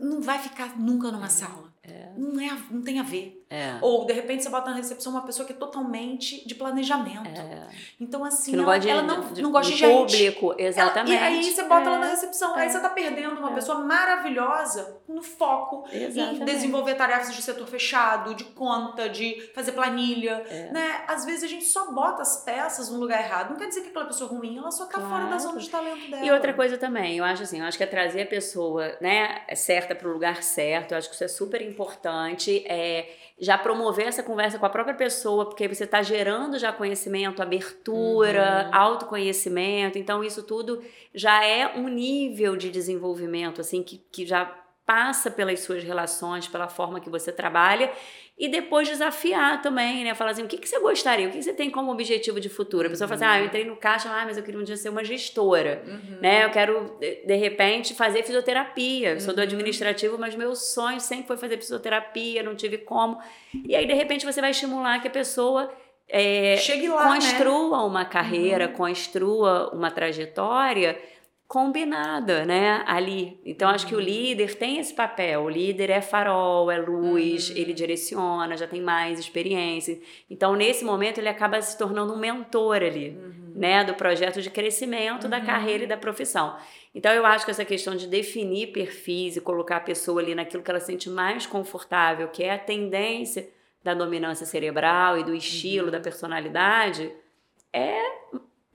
Não 0.00 0.20
vai 0.20 0.38
ficar 0.38 0.78
nunca 0.78 1.10
numa 1.10 1.26
é. 1.26 1.30
sala. 1.30 1.67
É. 1.90 2.12
Não, 2.16 2.40
é, 2.40 2.58
não 2.70 2.82
tem 2.82 2.98
a 2.98 3.02
ver. 3.02 3.38
É. 3.50 3.78
Ou, 3.80 4.04
de 4.04 4.12
repente, 4.12 4.42
você 4.42 4.50
bota 4.50 4.68
na 4.68 4.76
recepção 4.76 5.12
uma 5.12 5.22
pessoa 5.22 5.46
que 5.46 5.54
é 5.54 5.56
totalmente 5.56 6.46
de 6.46 6.54
planejamento. 6.54 7.40
É. 7.40 7.66
Então, 7.98 8.22
assim, 8.22 8.54
ela, 8.60 8.76
de, 8.76 8.90
ela, 8.90 9.02
não, 9.02 9.32
de, 9.32 9.40
não 9.40 9.50
gosta 9.50 9.72
de, 9.72 9.78
de 9.78 9.86
público, 9.86 10.54
exatamente. 10.58 11.16
Ela, 11.16 11.30
e 11.30 11.38
aí 11.38 11.44
você 11.44 11.62
bota 11.62 11.86
ela 11.86 11.96
é. 11.96 12.00
na 12.00 12.06
recepção. 12.08 12.54
Aí 12.54 12.68
você 12.68 12.78
tá 12.78 12.90
perdendo 12.90 13.38
uma 13.38 13.52
é. 13.52 13.54
pessoa 13.54 13.78
maravilhosa 13.78 14.98
no 15.08 15.22
foco 15.22 15.88
exatamente. 15.90 16.42
em 16.42 16.44
desenvolver 16.44 16.94
tarefas 16.94 17.34
de 17.34 17.40
setor 17.40 17.66
fechado, 17.66 18.34
de 18.34 18.44
conta, 18.44 19.08
de 19.08 19.50
fazer 19.54 19.72
planilha. 19.72 20.44
É. 20.50 20.70
Né? 20.70 21.04
Às 21.06 21.24
vezes 21.24 21.44
a 21.44 21.48
gente 21.48 21.64
só 21.64 21.90
bota 21.90 22.20
as 22.20 22.44
peças 22.44 22.90
no 22.90 22.98
lugar 22.98 23.18
errado. 23.24 23.50
Não 23.50 23.56
quer 23.56 23.68
dizer 23.68 23.80
que 23.80 23.88
aquela 23.88 24.04
pessoa 24.04 24.28
ruim, 24.28 24.58
ela 24.58 24.70
só 24.70 24.84
tá 24.84 24.98
claro. 24.98 25.08
fora 25.08 25.26
da 25.26 25.38
zona 25.38 25.58
de 25.58 25.70
talento 25.70 26.10
dela. 26.10 26.22
E 26.22 26.30
outra 26.30 26.52
coisa 26.52 26.76
também, 26.76 27.16
eu 27.16 27.24
acho 27.24 27.44
assim, 27.44 27.60
eu 27.60 27.64
acho 27.64 27.78
que 27.78 27.84
é 27.84 27.86
trazer 27.86 28.22
a 28.22 28.26
pessoa 28.26 28.94
né, 29.00 29.40
certa 29.54 29.94
para 29.94 30.06
o 30.06 30.12
lugar 30.12 30.42
certo. 30.42 30.92
Eu 30.92 30.98
acho 30.98 31.08
que 31.08 31.14
isso 31.14 31.24
é 31.24 31.28
super 31.28 31.62
importante. 31.62 31.77
É, 32.66 33.08
já 33.40 33.56
promover 33.56 34.08
essa 34.08 34.22
conversa 34.22 34.58
com 34.58 34.66
a 34.66 34.70
própria 34.70 34.96
pessoa, 34.96 35.46
porque 35.46 35.68
você 35.68 35.84
está 35.84 36.02
gerando 36.02 36.58
já 36.58 36.72
conhecimento, 36.72 37.40
abertura, 37.40 38.66
uhum. 38.66 38.78
autoconhecimento. 38.78 39.96
Então, 39.96 40.24
isso 40.24 40.42
tudo 40.42 40.82
já 41.14 41.44
é 41.44 41.76
um 41.76 41.88
nível 41.88 42.56
de 42.56 42.68
desenvolvimento, 42.70 43.60
assim, 43.60 43.82
que, 43.82 43.98
que 44.10 44.26
já 44.26 44.52
passa 44.88 45.30
pelas 45.30 45.60
suas 45.60 45.84
relações, 45.84 46.48
pela 46.48 46.66
forma 46.66 46.98
que 46.98 47.10
você 47.10 47.30
trabalha 47.30 47.92
e 48.38 48.48
depois 48.48 48.88
desafiar 48.88 49.60
também, 49.60 50.02
né? 50.02 50.14
Falar 50.14 50.30
assim, 50.30 50.44
o 50.44 50.46
que, 50.46 50.56
que 50.56 50.66
você 50.66 50.80
gostaria? 50.80 51.26
O 51.26 51.30
que, 51.30 51.36
que 51.36 51.44
você 51.44 51.52
tem 51.52 51.68
como 51.68 51.92
objetivo 51.92 52.40
de 52.40 52.48
futuro? 52.48 52.86
A 52.86 52.90
pessoa 52.90 53.04
uhum. 53.04 53.18
fala 53.18 53.32
assim, 53.32 53.38
ah, 53.38 53.42
eu 53.42 53.46
entrei 53.46 53.64
no 53.66 53.76
caixa, 53.76 54.08
ah, 54.08 54.24
mas 54.24 54.38
eu 54.38 54.42
queria 54.42 54.58
um 54.58 54.64
dia 54.64 54.78
ser 54.78 54.88
uma 54.88 55.04
gestora, 55.04 55.82
uhum. 55.86 56.20
né? 56.22 56.46
Eu 56.46 56.50
quero, 56.50 56.96
de 57.00 57.34
repente, 57.34 57.92
fazer 57.94 58.22
fisioterapia. 58.22 59.10
Eu 59.10 59.20
sou 59.20 59.34
do 59.34 59.38
uhum. 59.38 59.44
administrativo, 59.44 60.16
mas 60.16 60.34
meu 60.34 60.56
sonho 60.56 61.00
sempre 61.00 61.26
foi 61.26 61.36
fazer 61.36 61.58
fisioterapia, 61.58 62.42
não 62.42 62.54
tive 62.54 62.78
como. 62.78 63.18
E 63.66 63.76
aí, 63.76 63.84
de 63.84 63.92
repente, 63.92 64.24
você 64.24 64.40
vai 64.40 64.52
estimular 64.52 65.02
que 65.02 65.08
a 65.08 65.10
pessoa... 65.10 65.70
É, 66.08 66.56
Chegue 66.56 66.88
lá, 66.88 67.10
né? 67.10 67.16
construa 67.16 67.78
né? 67.78 67.84
uma 67.84 68.04
carreira, 68.06 68.68
uhum. 68.68 68.72
construa 68.72 69.68
uma 69.74 69.90
trajetória 69.90 70.98
combinada, 71.48 72.44
né, 72.44 72.84
ali. 72.86 73.40
Então 73.42 73.70
acho 73.70 73.86
que 73.86 73.94
o 73.94 73.98
uhum. 73.98 74.04
líder 74.04 74.54
tem 74.54 74.78
esse 74.78 74.92
papel. 74.92 75.44
O 75.44 75.48
líder 75.48 75.88
é 75.88 76.02
farol, 76.02 76.70
é 76.70 76.76
luz, 76.76 77.48
uhum. 77.48 77.56
ele 77.56 77.72
direciona, 77.72 78.54
já 78.54 78.66
tem 78.66 78.82
mais 78.82 79.18
experiência. 79.18 79.98
Então 80.28 80.54
nesse 80.54 80.84
momento 80.84 81.16
ele 81.16 81.28
acaba 81.28 81.60
se 81.62 81.76
tornando 81.78 82.12
um 82.12 82.18
mentor 82.18 82.82
ali, 82.82 83.16
uhum. 83.16 83.52
né, 83.54 83.82
do 83.82 83.94
projeto 83.94 84.42
de 84.42 84.50
crescimento 84.50 85.24
uhum. 85.24 85.30
da 85.30 85.40
carreira 85.40 85.84
e 85.84 85.86
da 85.86 85.96
profissão. 85.96 86.54
Então 86.94 87.10
eu 87.12 87.24
acho 87.24 87.46
que 87.46 87.50
essa 87.50 87.64
questão 87.64 87.96
de 87.96 88.06
definir 88.06 88.66
perfis 88.66 89.36
e 89.36 89.40
colocar 89.40 89.78
a 89.78 89.80
pessoa 89.80 90.20
ali 90.20 90.34
naquilo 90.34 90.62
que 90.62 90.70
ela 90.70 90.80
sente 90.80 91.08
mais 91.08 91.46
confortável, 91.46 92.28
que 92.28 92.44
é 92.44 92.52
a 92.52 92.58
tendência 92.58 93.48
da 93.82 93.94
dominância 93.94 94.44
cerebral 94.44 95.16
e 95.16 95.24
do 95.24 95.34
estilo, 95.34 95.86
uhum. 95.86 95.92
da 95.92 96.00
personalidade, 96.00 97.10
é 97.72 98.02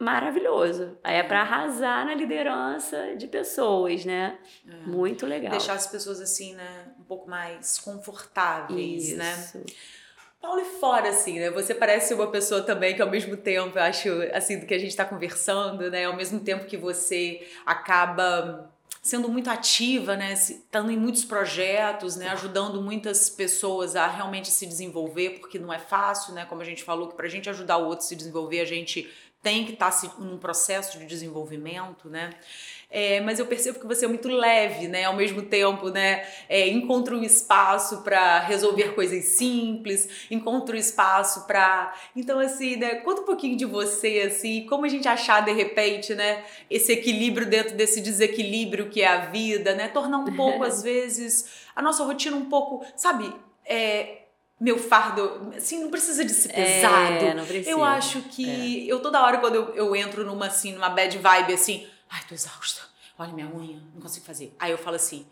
maravilhoso. 0.03 0.97
Aí 1.03 1.15
é 1.15 1.23
para 1.23 1.41
arrasar 1.41 2.05
na 2.05 2.13
liderança 2.13 3.15
de 3.15 3.27
pessoas, 3.27 4.05
né? 4.05 4.37
É. 4.67 4.87
Muito 4.87 5.25
legal. 5.25 5.51
Deixar 5.51 5.73
as 5.73 5.87
pessoas 5.87 6.21
assim, 6.21 6.53
né, 6.53 6.87
um 6.99 7.03
pouco 7.03 7.29
mais 7.29 7.79
confortáveis, 7.79 9.15
né? 9.15 9.33
Isso. 9.33 9.57
né? 9.57 9.63
Paulo, 10.43 10.59
e 10.59 10.65
fora, 10.65 11.07
assim, 11.07 11.39
né? 11.39 11.49
Você 11.51 11.73
parece 11.73 12.13
uma 12.13 12.27
pessoa 12.27 12.61
também 12.61 12.93
que, 12.93 13.01
ao 13.01 13.09
mesmo 13.09 13.37
tempo, 13.37 13.79
eu 13.79 13.83
acho, 13.83 14.09
assim, 14.33 14.59
do 14.59 14.65
que 14.65 14.73
a 14.73 14.77
gente 14.77 14.89
está 14.89 15.05
conversando, 15.05 15.89
né? 15.89 16.03
Ao 16.03 16.17
mesmo 16.17 16.41
tempo 16.41 16.65
que 16.65 16.75
você 16.75 17.47
acaba 17.65 18.69
sendo 19.01 19.29
muito 19.29 19.49
ativa, 19.49 20.17
né? 20.17 20.33
Estando 20.33 20.91
em 20.91 20.97
muitos 20.97 21.23
projetos, 21.23 22.17
né? 22.17 22.27
Ajudando 22.27 22.81
muitas 22.81 23.29
pessoas 23.29 23.95
a 23.95 24.05
realmente 24.07 24.51
se 24.51 24.65
desenvolver, 24.65 25.39
porque 25.39 25.57
não 25.57 25.71
é 25.73 25.79
fácil, 25.79 26.33
né? 26.33 26.45
Como 26.45 26.61
a 26.61 26.65
gente 26.65 26.83
falou, 26.83 27.07
que 27.07 27.15
para 27.15 27.25
a 27.25 27.29
gente 27.29 27.49
ajudar 27.49 27.77
o 27.77 27.85
outro 27.85 28.05
a 28.05 28.07
se 28.09 28.15
desenvolver, 28.15 28.59
a 28.59 28.65
gente 28.65 29.09
tem 29.43 29.65
que 29.65 29.73
estar 29.73 29.91
tá 29.91 30.13
num 30.19 30.37
processo 30.37 30.97
de 30.97 31.05
desenvolvimento, 31.05 32.09
né? 32.09 32.29
É, 32.89 33.19
mas 33.21 33.39
eu 33.39 33.45
percebo 33.45 33.79
que 33.79 33.85
você 33.85 34.05
é 34.05 34.07
muito 34.07 34.29
leve, 34.29 34.87
né? 34.87 35.03
Ao 35.03 35.15
mesmo 35.15 35.41
tempo, 35.41 35.89
né? 35.89 36.25
É, 36.47 36.69
encontra 36.69 37.13
um 37.13 37.23
espaço 37.23 38.03
para 38.03 38.39
resolver 38.39 38.95
coisas 38.95 39.25
simples, 39.25 40.27
encontra 40.31 40.75
um 40.75 40.79
espaço 40.79 41.45
para. 41.45 41.93
Então, 42.15 42.39
assim, 42.39 42.77
né? 42.77 42.95
Conta 42.95 43.21
um 43.21 43.25
pouquinho 43.25 43.57
de 43.57 43.65
você, 43.65 44.25
assim, 44.27 44.65
como 44.67 44.85
a 44.85 44.89
gente 44.89 45.07
achar 45.07 45.43
de 45.43 45.51
repente, 45.51 46.15
né? 46.15 46.45
Esse 46.69 46.93
equilíbrio 46.93 47.45
dentro 47.45 47.75
desse 47.75 47.99
desequilíbrio 47.99 48.89
que 48.89 49.01
é 49.01 49.07
a 49.07 49.25
vida, 49.25 49.75
né? 49.75 49.89
Tornar 49.89 50.19
um 50.19 50.35
pouco, 50.35 50.63
às 50.63 50.81
vezes, 50.81 51.65
a 51.75 51.81
nossa 51.81 52.03
rotina 52.05 52.37
um 52.37 52.45
pouco, 52.45 52.85
sabe? 52.95 53.33
É, 53.65 54.22
meu 54.63 54.79
fardo, 54.79 55.51
assim, 55.57 55.81
não 55.81 55.91
precisa 55.91 56.23
de 56.23 56.33
ser 56.33 56.49
é, 56.51 56.53
pesado. 56.53 57.25
É, 57.25 57.33
não 57.33 57.45
precisa. 57.45 57.69
Eu 57.69 57.83
acho 57.83 58.21
que 58.21 58.87
é. 58.87 58.93
eu 58.93 59.01
toda 59.01 59.21
hora 59.21 59.39
quando 59.39 59.55
eu, 59.55 59.75
eu 59.75 59.93
entro 59.93 60.25
numa 60.25 60.47
assim, 60.47 60.71
numa 60.71 60.89
bad 60.89 61.17
vibe 61.17 61.51
assim, 61.51 61.85
ai, 62.09 62.21
tô 62.29 62.33
exausta. 62.33 62.81
Olha 63.19 63.33
minha 63.33 63.47
unha, 63.47 63.77
não 63.93 64.01
consigo 64.01 64.25
fazer. 64.25 64.55
Aí 64.57 64.71
eu 64.71 64.77
falo 64.77 64.95
assim, 64.95 65.25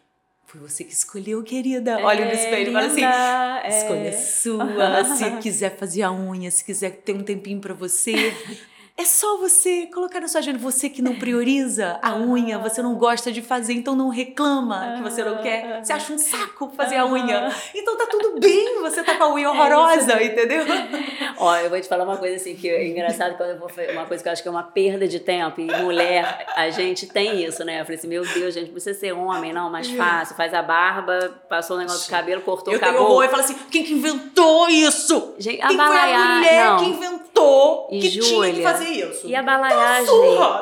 foi 0.45 0.59
você 0.59 0.83
que 0.83 0.91
escolheu, 0.91 1.41
querida. 1.43 1.91
É, 1.91 2.03
Olha 2.03 2.25
no 2.25 2.33
espelho 2.33 2.71
e 2.71 2.73
fala 2.73 2.87
assim: 2.87 3.05
é. 3.05 3.69
escolha 3.69 4.17
sua. 4.17 5.05
se 5.15 5.37
quiser 5.37 5.77
fazer 5.77 6.03
a 6.03 6.11
unha, 6.11 6.51
se 6.51 6.65
quiser 6.65 6.91
ter 6.97 7.13
um 7.13 7.23
tempinho 7.23 7.61
para 7.61 7.73
você, 7.73 8.35
É 8.97 9.05
só 9.05 9.37
você 9.37 9.87
colocar 9.87 10.19
na 10.19 10.27
sua 10.27 10.39
agenda. 10.39 10.59
Você 10.59 10.89
que 10.89 11.01
não 11.01 11.15
prioriza 11.15 11.99
a 12.01 12.15
unha, 12.15 12.59
você 12.59 12.81
não 12.81 12.95
gosta 12.95 13.31
de 13.31 13.41
fazer, 13.41 13.73
então 13.73 13.95
não 13.95 14.09
reclama 14.09 14.95
que 14.97 15.01
você 15.01 15.23
não 15.23 15.41
quer. 15.41 15.83
Você 15.83 15.93
acha 15.93 16.13
um 16.13 16.17
saco 16.17 16.71
fazer 16.75 16.97
a 16.97 17.05
unha. 17.05 17.51
Então 17.73 17.97
tá 17.97 18.05
tudo 18.05 18.39
bem, 18.39 18.81
você 18.81 19.03
tá 19.03 19.15
com 19.15 19.23
a 19.23 19.33
unha 19.33 19.47
é 19.47 19.49
horrorosa, 19.49 20.13
é 20.13 20.25
entendeu? 20.25 20.65
Ó, 21.37 21.55
eu 21.57 21.69
vou 21.69 21.81
te 21.81 21.87
falar 21.87 22.03
uma 22.03 22.17
coisa 22.17 22.35
assim 22.35 22.55
que 22.55 22.69
é 22.69 22.87
engraçado 22.87 23.35
quando 23.37 23.51
eu 23.51 23.59
vou 23.59 23.69
fazer 23.69 23.91
uma 23.91 24.05
coisa 24.05 24.21
que 24.21 24.29
eu 24.29 24.33
acho 24.33 24.41
que 24.43 24.47
é 24.47 24.51
uma 24.51 24.63
perda 24.63 25.07
de 25.07 25.19
tempo. 25.19 25.59
E 25.61 25.65
mulher, 25.81 26.45
a 26.55 26.69
gente 26.69 27.07
tem 27.07 27.43
isso, 27.43 27.63
né? 27.63 27.81
Eu 27.81 27.85
falei 27.85 27.97
assim, 27.97 28.07
meu 28.07 28.23
Deus, 28.23 28.53
gente, 28.53 28.69
precisa 28.69 28.97
ser 28.97 29.13
homem, 29.13 29.51
não, 29.51 29.69
mais 29.69 29.89
fácil. 29.89 30.35
Faz 30.35 30.53
a 30.53 30.61
barba, 30.61 31.41
passou 31.49 31.75
o 31.75 31.79
negócio 31.79 32.03
de 32.03 32.09
cabelo, 32.09 32.41
cortou, 32.41 32.73
eu 32.73 32.77
acabou. 32.77 32.93
Eu 32.93 32.99
tenho 32.99 33.11
horror 33.11 33.25
e 33.25 33.29
falo 33.29 33.43
assim, 33.43 33.55
quem 33.71 33.83
que 33.83 33.93
inventou 33.93 34.69
isso? 34.69 35.33
Gente, 35.39 35.65
quem 35.65 35.79
a 35.79 35.87
foi 35.87 35.97
a 35.97 36.35
mulher 36.35 36.65
não. 36.65 36.77
que 36.77 36.85
inventou 36.85 37.87
e 37.91 37.99
que 37.99 38.09
Júlia, 38.09 38.27
tinha 38.27 38.53
que 38.53 38.61
fazer 38.61 38.80
isso? 38.83 39.27
E 39.27 39.35
a 39.35 39.41
balaiagem, 39.43 40.13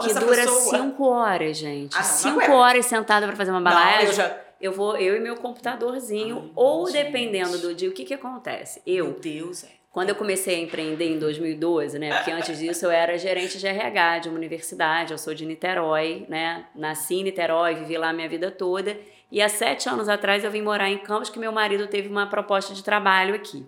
que 0.01 0.13
dura 0.13 0.36
pessoa. 0.36 0.78
cinco 0.78 1.07
horas, 1.07 1.57
gente. 1.57 1.95
Ah, 1.95 1.99
não, 1.99 2.05
cinco 2.05 2.39
não 2.47 2.55
horas 2.55 2.86
sentada 2.86 3.28
pra 3.28 3.36
fazer 3.36 3.51
uma 3.51 3.61
balaiagem. 3.61 4.05
Não, 4.05 4.11
eu 4.11 4.13
já... 4.13 4.38
Eu 4.61 4.74
vou, 4.74 4.97
eu 4.97 5.15
e 5.15 5.20
meu 5.22 5.38
computadorzinho, 5.38 6.38
Ai, 6.38 6.51
ou 6.53 6.86
gente. 6.88 7.05
dependendo 7.05 7.57
do 7.59 7.74
dia, 7.74 7.89
o 7.89 7.93
que 7.93 8.03
que 8.03 8.13
acontece? 8.13 8.82
Eu, 8.86 9.05
Meu 9.05 9.13
Deus, 9.13 9.63
é. 9.63 9.67
quando 9.89 10.09
eu 10.09 10.15
comecei 10.15 10.55
a 10.55 10.59
empreender 10.59 11.05
em 11.05 11.17
2012, 11.17 11.97
né? 11.97 12.13
Porque 12.17 12.32
antes 12.32 12.59
disso 12.59 12.86
eu 12.86 12.91
era 12.91 13.17
gerente 13.17 13.57
de 13.57 13.65
RH 13.65 14.20
de 14.20 14.30
uma 14.30 14.38
universidade, 14.38 15.13
eu 15.13 15.17
sou 15.17 15.34
de 15.34 15.45
Niterói, 15.45 16.26
né? 16.28 16.65
Nasci 16.76 17.15
em 17.15 17.24
Niterói, 17.24 17.76
vivi 17.76 17.97
lá 17.97 18.09
a 18.09 18.13
minha 18.13 18.28
vida 18.28 18.51
toda. 18.51 18.97
E 19.32 19.41
há 19.41 19.47
sete 19.47 19.88
anos 19.88 20.09
atrás 20.09 20.43
eu 20.43 20.51
vim 20.51 20.61
morar 20.61 20.89
em 20.89 20.97
Campos, 20.97 21.30
que 21.30 21.39
meu 21.39 21.51
marido 21.51 21.88
teve 21.88 22.09
uma 22.09 22.28
proposta 22.28 22.74
de 22.74 22.84
trabalho 22.84 23.36
aqui. 23.36 23.65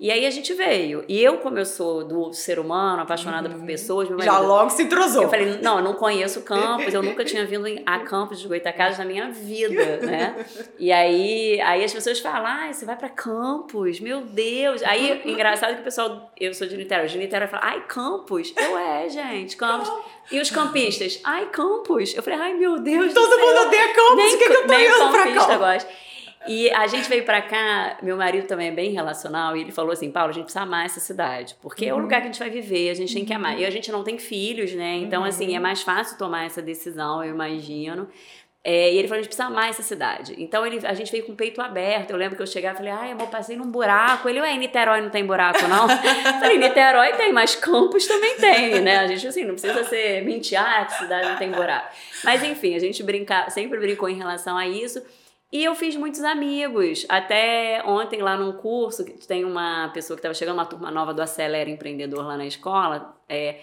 E 0.00 0.10
aí 0.10 0.26
a 0.26 0.30
gente 0.30 0.52
veio. 0.54 1.04
E 1.06 1.22
eu, 1.22 1.38
como 1.38 1.58
eu 1.58 1.64
sou 1.64 2.02
do 2.04 2.32
ser 2.32 2.58
humano, 2.58 3.02
apaixonada 3.02 3.48
por 3.48 3.64
pessoas, 3.64 4.08
meu 4.08 4.20
Já 4.20 4.32
marido- 4.32 4.48
logo 4.48 4.70
se 4.70 4.82
entrosou. 4.82 5.22
eu 5.22 5.28
falei, 5.30 5.58
não, 5.62 5.78
eu 5.78 5.84
não 5.84 5.94
conheço 5.94 6.42
Campos, 6.42 6.92
eu 6.92 7.02
nunca 7.02 7.22
tinha 7.24 7.46
vindo 7.46 7.66
a 7.86 8.00
Campos 8.00 8.40
de 8.40 8.48
Goitacazes 8.48 8.98
na 8.98 9.04
minha 9.04 9.30
vida, 9.30 9.98
né? 10.04 10.44
E 10.76 10.90
aí, 10.90 11.60
aí 11.60 11.84
as 11.84 11.92
pessoas 11.92 12.18
falam, 12.18 12.46
ai, 12.46 12.72
você 12.74 12.84
vai 12.84 12.96
pra 12.96 13.08
Campos, 13.08 14.00
meu 14.00 14.22
Deus. 14.22 14.82
Aí, 14.82 15.22
engraçado 15.24 15.74
que 15.76 15.82
o 15.82 15.84
pessoal, 15.84 16.32
eu 16.40 16.52
sou 16.52 16.66
de 16.66 16.76
Niterói, 16.76 17.06
de 17.06 17.18
Niterói 17.18 17.46
fala, 17.46 17.62
ai, 17.64 17.84
Campos? 17.86 18.52
Eu, 18.56 18.76
é, 18.76 19.08
gente, 19.08 19.56
Campos. 19.56 19.88
E 20.32 20.40
os 20.40 20.50
campistas, 20.50 21.20
ai, 21.22 21.46
Campos. 21.50 22.12
Eu 22.16 22.22
falei, 22.24 22.40
ai, 22.40 22.54
meu 22.54 22.80
Deus 22.80 23.12
Todo 23.14 23.38
mundo 23.38 23.66
odeia 23.66 23.88
campos, 23.94 24.32
o 24.32 24.38
que, 24.38 24.46
que 24.48 24.52
eu 24.52 24.66
tô 24.66 24.74
indo 24.74 25.10
pra 25.12 25.58
gosta. 25.58 25.88
E 26.46 26.70
a 26.72 26.86
gente 26.86 27.08
veio 27.08 27.24
pra 27.24 27.40
cá, 27.40 27.98
meu 28.02 28.16
marido 28.16 28.46
também 28.46 28.68
é 28.68 28.72
bem 28.72 28.90
relacional, 28.90 29.56
e 29.56 29.60
ele 29.60 29.72
falou 29.72 29.92
assim: 29.92 30.10
Paulo, 30.10 30.30
a 30.30 30.32
gente 30.32 30.44
precisa 30.44 30.64
amar 30.64 30.86
essa 30.86 31.00
cidade, 31.00 31.56
porque 31.60 31.86
é 31.86 31.94
o 31.94 31.98
lugar 31.98 32.20
que 32.20 32.28
a 32.28 32.30
gente 32.30 32.38
vai 32.38 32.50
viver, 32.50 32.90
a 32.90 32.94
gente 32.94 33.14
tem 33.14 33.24
que 33.24 33.32
amar. 33.32 33.58
E 33.58 33.64
a 33.64 33.70
gente 33.70 33.92
não 33.92 34.02
tem 34.02 34.18
filhos, 34.18 34.72
né? 34.74 34.96
Então, 34.96 35.24
assim, 35.24 35.54
é 35.54 35.60
mais 35.60 35.82
fácil 35.82 36.18
tomar 36.18 36.46
essa 36.46 36.60
decisão, 36.60 37.22
eu 37.22 37.30
imagino. 37.30 38.08
É, 38.64 38.92
e 38.92 38.98
ele 38.98 39.08
falou: 39.08 39.18
a 39.18 39.22
gente 39.22 39.28
precisa 39.28 39.48
amar 39.48 39.68
essa 39.68 39.82
cidade. 39.82 40.34
Então, 40.38 40.64
ele, 40.64 40.86
a 40.86 40.94
gente 40.94 41.10
veio 41.10 41.24
com 41.24 41.32
o 41.32 41.36
peito 41.36 41.60
aberto. 41.60 42.10
Eu 42.10 42.16
lembro 42.16 42.36
que 42.36 42.42
eu 42.42 42.46
chegava 42.46 42.74
e 42.74 42.78
falei: 42.78 42.92
ai, 42.92 43.12
amor, 43.12 43.28
passei 43.28 43.56
num 43.56 43.70
buraco. 43.70 44.28
Ele, 44.28 44.40
ué, 44.40 44.52
em 44.52 44.58
Niterói 44.58 45.00
não 45.00 45.10
tem 45.10 45.26
buraco, 45.26 45.66
não? 45.66 45.88
Eu 45.90 46.40
falei: 46.40 46.58
Niterói 46.58 47.12
tem, 47.14 47.32
mas 47.32 47.56
Campos 47.56 48.06
também 48.06 48.36
tem, 48.36 48.80
né? 48.80 48.98
A 48.98 49.06
gente, 49.08 49.26
assim, 49.26 49.44
não 49.44 49.54
precisa 49.54 49.82
ser 49.84 50.22
mentir, 50.24 50.58
ah, 50.60 50.84
que 50.84 50.94
cidade 50.94 51.28
não 51.28 51.36
tem 51.36 51.50
buraco. 51.50 51.88
Mas, 52.22 52.42
enfim, 52.44 52.76
a 52.76 52.78
gente 52.78 53.02
brinca, 53.02 53.50
sempre 53.50 53.80
brincou 53.80 54.08
em 54.08 54.16
relação 54.16 54.56
a 54.56 54.66
isso. 54.66 55.02
E 55.52 55.62
eu 55.62 55.74
fiz 55.74 55.94
muitos 55.94 56.24
amigos. 56.24 57.04
Até 57.10 57.82
ontem, 57.84 58.22
lá 58.22 58.36
num 58.38 58.52
curso, 58.52 59.04
que 59.04 59.26
tem 59.26 59.44
uma 59.44 59.90
pessoa 59.90 60.16
que 60.16 60.20
estava 60.20 60.32
chegando, 60.34 60.56
uma 60.56 60.64
turma 60.64 60.90
nova 60.90 61.12
do 61.12 61.20
Acelera 61.20 61.68
Empreendedor 61.68 62.24
lá 62.24 62.38
na 62.38 62.46
escola. 62.46 63.14
É, 63.28 63.60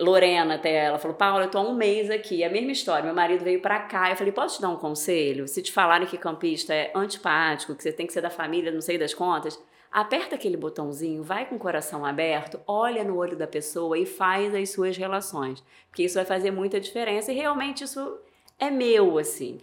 Lorena 0.00 0.54
até 0.54 0.86
ela 0.86 0.98
falou: 0.98 1.14
Paula, 1.14 1.44
eu 1.44 1.50
tô 1.50 1.58
há 1.58 1.60
um 1.60 1.74
mês 1.74 2.10
aqui. 2.10 2.42
É 2.42 2.46
a 2.46 2.50
mesma 2.50 2.72
história. 2.72 3.04
Meu 3.04 3.14
marido 3.14 3.44
veio 3.44 3.60
pra 3.60 3.80
cá. 3.80 4.10
Eu 4.10 4.16
falei: 4.16 4.32
posso 4.32 4.56
te 4.56 4.62
dar 4.62 4.70
um 4.70 4.76
conselho? 4.76 5.46
Se 5.46 5.60
te 5.60 5.70
falarem 5.70 6.06
que 6.06 6.16
campista 6.16 6.72
é 6.72 6.90
antipático, 6.94 7.74
que 7.74 7.82
você 7.82 7.92
tem 7.92 8.06
que 8.06 8.12
ser 8.14 8.22
da 8.22 8.30
família, 8.30 8.72
não 8.72 8.80
sei 8.80 8.96
das 8.96 9.12
contas. 9.12 9.60
Aperta 9.90 10.36
aquele 10.36 10.56
botãozinho, 10.56 11.22
vai 11.22 11.44
com 11.44 11.56
o 11.56 11.58
coração 11.58 12.06
aberto, 12.06 12.58
olha 12.66 13.04
no 13.04 13.18
olho 13.18 13.36
da 13.36 13.46
pessoa 13.46 13.98
e 13.98 14.06
faz 14.06 14.54
as 14.54 14.70
suas 14.70 14.96
relações. 14.96 15.62
Porque 15.88 16.04
isso 16.04 16.14
vai 16.14 16.24
fazer 16.24 16.50
muita 16.50 16.80
diferença 16.80 17.30
e 17.30 17.34
realmente 17.34 17.84
isso 17.84 18.18
é 18.58 18.70
meu, 18.70 19.18
assim. 19.18 19.60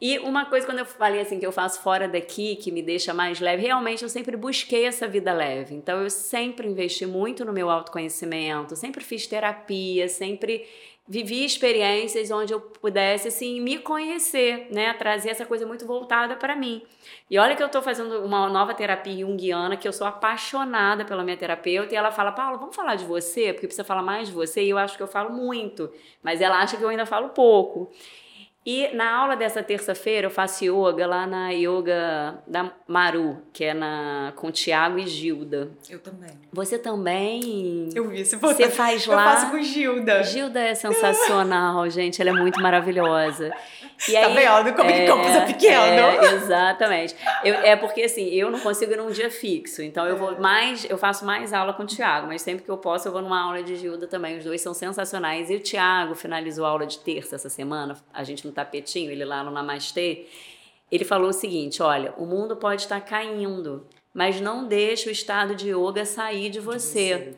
E 0.00 0.16
uma 0.20 0.46
coisa, 0.46 0.64
quando 0.64 0.78
eu 0.78 0.86
falei 0.86 1.20
assim, 1.20 1.40
que 1.40 1.46
eu 1.46 1.50
faço 1.50 1.82
fora 1.82 2.06
daqui, 2.06 2.54
que 2.54 2.70
me 2.70 2.82
deixa 2.82 3.12
mais 3.12 3.40
leve, 3.40 3.62
realmente 3.62 4.04
eu 4.04 4.08
sempre 4.08 4.36
busquei 4.36 4.86
essa 4.86 5.08
vida 5.08 5.32
leve. 5.32 5.74
Então 5.74 6.00
eu 6.02 6.08
sempre 6.08 6.68
investi 6.68 7.04
muito 7.04 7.44
no 7.44 7.52
meu 7.52 7.68
autoconhecimento, 7.68 8.76
sempre 8.76 9.02
fiz 9.02 9.26
terapia, 9.26 10.08
sempre 10.08 10.68
vivi 11.08 11.42
experiências 11.44 12.30
onde 12.30 12.52
eu 12.52 12.60
pudesse 12.60 13.28
assim 13.28 13.60
me 13.60 13.78
conhecer, 13.78 14.68
né, 14.70 14.92
trazer 14.92 15.30
essa 15.30 15.46
coisa 15.46 15.66
muito 15.66 15.86
voltada 15.86 16.36
para 16.36 16.54
mim. 16.54 16.82
E 17.30 17.38
olha 17.38 17.56
que 17.56 17.62
eu 17.62 17.68
tô 17.68 17.80
fazendo 17.80 18.22
uma 18.24 18.48
nova 18.48 18.74
terapia 18.74 19.26
junguiana, 19.26 19.76
que 19.76 19.88
eu 19.88 19.92
sou 19.92 20.06
apaixonada 20.06 21.06
pela 21.06 21.24
minha 21.24 21.36
terapeuta, 21.36 21.94
e 21.94 21.96
ela 21.96 22.12
fala: 22.12 22.30
"Paula, 22.30 22.58
vamos 22.58 22.76
falar 22.76 22.94
de 22.94 23.04
você, 23.06 23.52
porque 23.52 23.66
precisa 23.66 23.84
falar 23.84 24.02
mais 24.02 24.28
de 24.28 24.34
você". 24.34 24.62
E 24.62 24.70
eu 24.70 24.78
acho 24.78 24.96
que 24.96 25.02
eu 25.02 25.08
falo 25.08 25.30
muito, 25.32 25.90
mas 26.22 26.40
ela 26.42 26.60
acha 26.60 26.76
que 26.76 26.82
eu 26.84 26.88
ainda 26.88 27.06
falo 27.06 27.30
pouco. 27.30 27.90
E 28.70 28.94
na 28.94 29.16
aula 29.16 29.34
dessa 29.34 29.62
terça-feira 29.62 30.26
eu 30.26 30.30
faço 30.30 30.62
yoga 30.62 31.06
lá 31.06 31.26
na 31.26 31.48
yoga 31.52 32.34
da 32.46 32.70
Maru, 32.86 33.38
que 33.50 33.64
é 33.64 33.72
na 33.72 34.34
com 34.36 34.50
Tiago 34.50 34.98
e 34.98 35.06
Gilda. 35.06 35.70
Eu 35.88 35.98
também. 36.00 36.28
Você 36.52 36.76
também? 36.78 37.88
Eu 37.94 38.08
vi 38.10 38.20
esse 38.20 38.36
Você 38.36 38.68
faz 38.68 39.06
Eu 39.06 39.14
lá? 39.14 39.24
faço 39.36 39.50
com 39.52 39.62
Gilda. 39.62 40.22
Gilda 40.22 40.60
é 40.60 40.74
sensacional, 40.74 41.88
gente. 41.88 42.20
Ela 42.20 42.28
é 42.28 42.32
muito 42.34 42.60
maravilhosa. 42.60 43.50
E 44.06 44.12
Tá 44.12 44.28
vendo 44.28 44.76
como 44.76 44.92
que 44.92 45.06
Campos 45.06 45.30
é 45.34 45.40
pequeno? 45.46 45.82
é, 45.82 46.34
exatamente. 46.34 47.16
Eu- 47.42 47.54
é 47.54 47.74
porque 47.74 48.02
assim, 48.02 48.26
eu 48.28 48.50
não 48.50 48.60
consigo 48.60 48.92
ir 48.92 48.96
num 48.96 49.10
dia 49.10 49.30
fixo. 49.30 49.82
Então 49.82 50.06
eu 50.06 50.16
vou 50.18 50.38
mais, 50.38 50.84
eu 50.90 50.98
faço 50.98 51.24
mais 51.24 51.54
aula 51.54 51.72
com 51.72 51.84
o 51.84 51.86
Tiago, 51.86 52.26
mas 52.26 52.42
sempre 52.42 52.64
que 52.64 52.70
eu 52.70 52.76
posso 52.76 53.08
eu 53.08 53.12
vou 53.12 53.22
numa 53.22 53.40
aula 53.42 53.62
de 53.62 53.76
Gilda 53.76 54.06
também. 54.06 54.36
Os 54.36 54.44
dois 54.44 54.60
são 54.60 54.74
sensacionais. 54.74 55.48
E 55.50 55.56
o 55.56 55.60
Tiago 55.60 56.14
finalizou 56.14 56.66
a 56.66 56.68
aula 56.68 56.86
de 56.86 56.98
terça 56.98 57.34
essa 57.36 57.48
semana, 57.48 57.96
a 58.12 58.22
gente 58.22 58.46
no 58.46 58.52
tapetinho, 58.58 59.10
ele 59.10 59.24
lá 59.24 59.42
no 59.44 59.50
Namastê. 59.50 60.26
Ele 60.90 61.04
falou 61.04 61.30
o 61.30 61.32
seguinte: 61.32 61.82
olha, 61.82 62.12
o 62.16 62.26
mundo 62.26 62.56
pode 62.56 62.82
estar 62.82 63.00
caindo, 63.00 63.86
mas 64.12 64.40
não 64.40 64.66
deixe 64.66 65.08
o 65.08 65.12
estado 65.12 65.54
de 65.54 65.70
yoga 65.70 66.04
sair 66.04 66.50
de 66.50 66.60
você. 66.60 67.34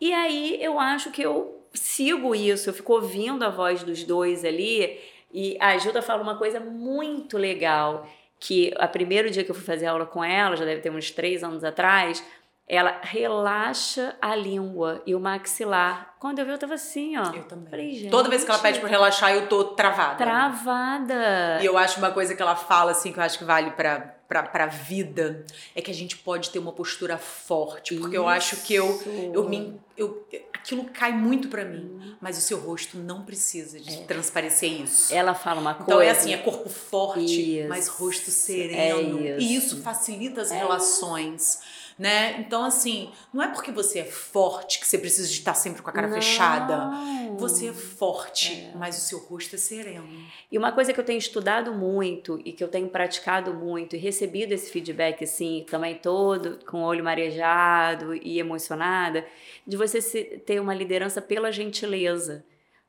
E 0.00 0.12
aí 0.12 0.58
eu 0.62 0.78
acho 0.78 1.10
que 1.10 1.22
eu 1.22 1.62
sigo 1.72 2.34
isso, 2.34 2.68
eu 2.68 2.74
fico 2.74 2.92
ouvindo 2.92 3.44
a 3.44 3.50
voz 3.50 3.82
dos 3.82 4.04
dois 4.04 4.44
ali. 4.44 4.98
E 5.32 5.56
a 5.60 5.76
Gilda 5.76 6.00
fala 6.00 6.22
uma 6.22 6.36
coisa 6.36 6.58
muito 6.58 7.36
legal, 7.36 8.08
que 8.40 8.72
a 8.78 8.88
primeiro 8.88 9.30
dia 9.30 9.44
que 9.44 9.50
eu 9.50 9.54
fui 9.54 9.64
fazer 9.64 9.86
aula 9.86 10.06
com 10.06 10.24
ela, 10.24 10.56
já 10.56 10.64
deve 10.64 10.80
ter 10.80 10.90
uns 10.90 11.10
três 11.10 11.44
anos 11.44 11.62
atrás, 11.64 12.24
ela 12.68 13.00
relaxa 13.02 14.14
a 14.20 14.36
língua 14.36 15.02
e 15.06 15.14
o 15.14 15.20
maxilar. 15.20 16.14
Quando 16.20 16.40
eu 16.40 16.44
vi, 16.44 16.50
eu 16.52 16.58
tava 16.58 16.74
assim, 16.74 17.16
ó. 17.16 17.32
Eu 17.32 17.44
também. 17.44 17.70
Falei, 17.70 18.08
Toda 18.10 18.28
vez 18.28 18.44
que 18.44 18.50
ela 18.50 18.58
pede 18.60 18.78
pra 18.80 18.88
relaxar, 18.88 19.32
eu 19.32 19.46
tô 19.48 19.64
travada. 19.64 20.16
Travada. 20.16 21.58
E 21.62 21.66
eu 21.66 21.78
acho 21.78 21.98
uma 21.98 22.10
coisa 22.10 22.34
que 22.34 22.42
ela 22.42 22.56
fala, 22.56 22.90
assim, 22.90 23.12
que 23.12 23.18
eu 23.18 23.22
acho 23.22 23.38
que 23.38 23.44
vale 23.44 23.70
pra, 23.70 24.00
pra, 24.28 24.42
pra 24.42 24.66
vida, 24.66 25.44
é 25.74 25.80
que 25.80 25.90
a 25.90 25.94
gente 25.94 26.16
pode 26.18 26.50
ter 26.50 26.58
uma 26.58 26.72
postura 26.72 27.16
forte. 27.16 27.94
Porque 27.96 28.16
eu 28.16 28.28
acho 28.28 28.56
que 28.62 28.74
eu, 28.74 28.86
Isso. 28.90 29.08
eu 29.32 29.48
me. 29.48 29.80
Eu, 29.96 30.26
aquilo 30.52 30.84
cai 30.84 31.12
muito 31.12 31.48
pra 31.48 31.64
mim. 31.64 32.16
Mas 32.20 32.36
o 32.36 32.40
seu 32.40 32.58
rosto 32.58 32.98
não 32.98 33.24
precisa 33.24 33.80
de 33.80 34.02
transparecer 34.02 34.70
isso. 34.82 35.14
Ela 35.14 35.34
fala 35.34 35.60
uma 35.60 35.72
coisa. 35.74 35.90
Então 35.90 36.00
é 36.02 36.10
assim, 36.10 36.34
é 36.34 36.36
corpo 36.36 36.68
forte, 36.68 37.60
Isso. 37.60 37.68
mas 37.68 37.86
rosto 37.88 38.30
sereno. 38.30 39.20
É 39.20 39.38
E 39.38 39.56
isso. 39.56 39.66
isso 39.76 39.82
facilita 39.82 40.40
as 40.42 40.50
relações, 40.50 41.60
né? 41.98 42.38
Então 42.38 42.64
assim, 42.64 43.10
não 43.32 43.42
é 43.42 43.48
porque 43.48 43.72
você 43.72 43.98
é 43.98 44.04
forte 44.04 44.78
que 44.78 44.86
você 44.86 44.96
precisa 44.98 45.26
de 45.26 45.34
estar 45.34 45.54
sempre 45.54 45.82
com 45.82 45.90
a 45.90 45.92
cara 45.92 46.06
Não. 46.06 46.14
fechada. 46.14 46.90
Você 47.38 47.68
é 47.68 47.72
forte, 47.72 48.70
mas 48.74 48.96
o 48.96 49.00
seu 49.00 49.18
rosto 49.18 49.54
é 49.56 49.58
sereno. 49.58 50.08
E 50.50 50.56
uma 50.56 50.72
coisa 50.72 50.92
que 50.92 51.00
eu 51.00 51.04
tenho 51.04 51.18
estudado 51.18 51.72
muito 51.72 52.40
e 52.44 52.52
que 52.52 52.62
eu 52.62 52.68
tenho 52.68 52.88
praticado 52.88 53.52
muito 53.52 53.96
e 53.96 53.98
recebido 53.98 54.52
esse 54.52 54.70
feedback, 54.70 55.24
assim, 55.24 55.64
também 55.68 55.96
todo 55.96 56.58
com 56.66 56.82
o 56.82 56.84
olho 56.84 57.04
marejado 57.04 58.14
e 58.14 58.38
emocionada, 58.38 59.26
de 59.66 59.76
você 59.76 60.00
ter 60.00 60.60
uma 60.60 60.74
liderança 60.74 61.20
pela 61.20 61.52
gentileza. 61.52 62.44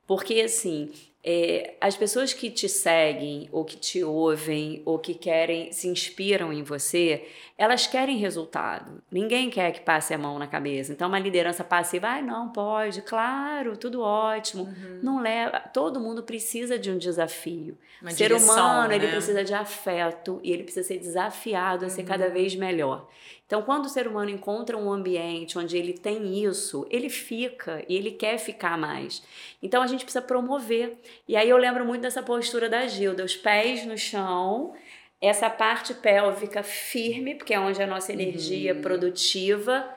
Porque, 0.08 0.42
assim, 0.42 0.92
é, 1.22 1.76
as 1.82 1.98
pessoas 1.98 2.34
que 2.34 2.50
te 2.50 2.70
seguem, 2.70 3.50
ou 3.52 3.66
que 3.66 3.76
te 3.76 4.04
ouvem, 4.04 4.82
ou 4.86 4.98
que 4.98 5.14
querem, 5.14 5.72
se 5.72 5.88
inspiram 5.88 6.54
em 6.54 6.64
você, 6.64 7.28
elas 7.58 7.86
querem 7.86 8.18
resultado. 8.18 9.04
Ninguém 9.12 9.50
quer 9.50 9.74
que 9.74 9.82
passe 9.82 10.14
a 10.14 10.18
mão 10.18 10.40
na 10.40 10.48
cabeça. 10.48 10.94
Então, 10.94 11.10
uma 11.10 11.20
liderança 11.20 11.62
passiva, 11.62 12.08
ah, 12.08 12.22
não, 12.22 12.50
pode, 12.50 13.02
claro, 13.02 13.76
tudo 13.76 14.02
ótimo. 14.02 14.64
Uhum. 14.64 15.00
Não 15.04 15.22
leva. 15.22 15.60
Todo 15.60 16.00
mundo 16.00 16.24
precisa 16.24 16.80
de 16.80 16.90
um 16.90 16.98
desafio. 16.98 17.78
Uma 18.02 18.12
o 18.12 18.14
ser 18.14 18.30
direção, 18.30 18.56
humano, 18.56 18.88
né? 18.88 18.96
ele 18.96 19.08
precisa 19.10 19.44
de 19.44 19.54
afeto 19.54 20.40
e 20.42 20.54
ele 20.54 20.64
precisa 20.64 20.88
ser 20.88 21.00
desafiado 21.00 21.86
a 21.86 21.90
ser 21.90 22.04
cada 22.04 22.28
uhum. 22.28 22.34
vez 22.34 22.56
melhor. 22.56 23.10
Então, 23.46 23.64
quando 23.64 23.86
o 23.86 23.90
ser 23.90 24.08
humano 24.08 24.30
encontra 24.30 24.78
um 24.78 24.92
ambiente 24.94 25.58
onde 25.58 25.76
ele 25.76 25.94
tem 25.94 26.44
isso, 26.44 26.86
ele 26.88 27.10
fica 27.10 27.84
e 27.90 27.96
ele 27.96 28.12
quer 28.12 28.38
ficar 28.38 28.78
mais. 28.78 29.24
Então, 29.62 29.82
a 29.82 29.88
gente 29.88 30.06
precisa 30.06 30.22
promover. 30.22 30.98
E 31.28 31.36
aí 31.36 31.50
eu 31.50 31.58
lembro 31.58 31.86
muito 31.86 32.02
dessa 32.02 32.24
postura 32.24 32.70
da 32.70 32.88
Gilda, 32.88 33.24
os 33.24 33.36
pés 33.36 33.86
no 33.86 33.98
chão, 33.98 34.74
essa 35.22 35.50
parte 35.50 35.94
pélvica 35.94 36.64
firme, 36.64 37.36
porque 37.36 37.54
é 37.54 37.60
onde 37.60 37.82
a 37.82 37.88
nossa 37.88 38.14
energia 38.14 38.74
uhum. 38.74 38.82
produtiva, 38.82 39.88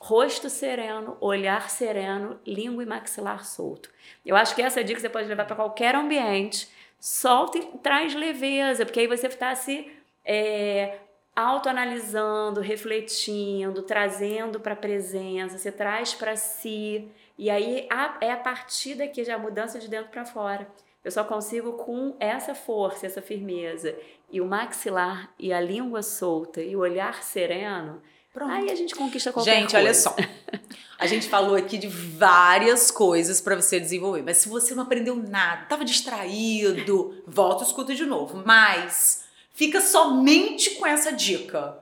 rosto 0.00 0.50
sereno, 0.50 1.16
olhar 1.20 1.70
sereno, 1.70 2.38
língua 2.46 2.82
e 2.82 2.86
maxilar 2.86 3.44
solto. 3.44 3.88
Eu 4.26 4.36
acho 4.36 4.54
que 4.54 4.62
essa 4.62 4.82
dica 4.82 5.00
você 5.00 5.08
pode 5.08 5.28
levar 5.28 5.46
para 5.46 5.56
qualquer 5.56 5.94
ambiente. 5.94 6.68
Solta 6.98 7.58
e 7.58 7.62
traz 7.82 8.14
leveza, 8.14 8.84
porque 8.84 9.00
aí 9.00 9.06
você 9.06 9.28
está 9.28 9.54
se 9.54 9.90
é, 10.24 10.98
autoanalisando, 11.34 12.60
refletindo, 12.60 13.82
trazendo 13.82 14.60
para 14.60 14.74
a 14.74 14.76
presença, 14.76 15.58
você 15.58 15.72
traz 15.72 16.14
para 16.14 16.36
si. 16.36 17.08
E 17.36 17.50
aí 17.50 17.86
a, 17.90 18.18
é 18.20 18.32
a 18.32 18.36
partir 18.36 18.94
daqui 18.94 19.24
já 19.24 19.34
a 19.34 19.38
mudança 19.38 19.78
de 19.78 19.88
dentro 19.88 20.10
para 20.10 20.24
fora. 20.24 20.68
Eu 21.04 21.10
só 21.10 21.22
consigo 21.24 21.74
com 21.74 22.16
essa 22.18 22.54
força, 22.54 23.06
essa 23.06 23.20
firmeza 23.20 23.94
e 24.30 24.40
o 24.40 24.46
maxilar 24.46 25.32
e 25.38 25.52
a 25.52 25.60
língua 25.60 26.02
solta 26.02 26.62
e 26.62 26.74
o 26.74 26.80
olhar 26.80 27.22
sereno. 27.22 28.00
Pronto. 28.32 28.50
Aí 28.50 28.70
a 28.70 28.74
gente 28.74 28.94
conquista 28.94 29.32
qualquer 29.32 29.60
gente, 29.60 29.72
coisa. 29.72 29.78
Gente, 29.78 29.86
olha 29.86 29.94
só. 29.94 30.16
A 30.96 31.06
gente 31.06 31.28
falou 31.28 31.56
aqui 31.56 31.76
de 31.76 31.88
várias 31.88 32.90
coisas 32.90 33.40
para 33.40 33.56
você 33.56 33.78
desenvolver, 33.78 34.22
mas 34.22 34.38
se 34.38 34.48
você 34.48 34.74
não 34.74 34.84
aprendeu 34.84 35.16
nada, 35.16 35.66
tava 35.66 35.84
distraído, 35.84 37.22
volta 37.26 37.62
e 37.62 37.66
escuta 37.66 37.94
de 37.94 38.06
novo. 38.06 38.42
Mas 38.46 39.24
Fica 39.54 39.80
somente 39.80 40.70
com 40.70 40.84
essa 40.84 41.12
dica. 41.12 41.78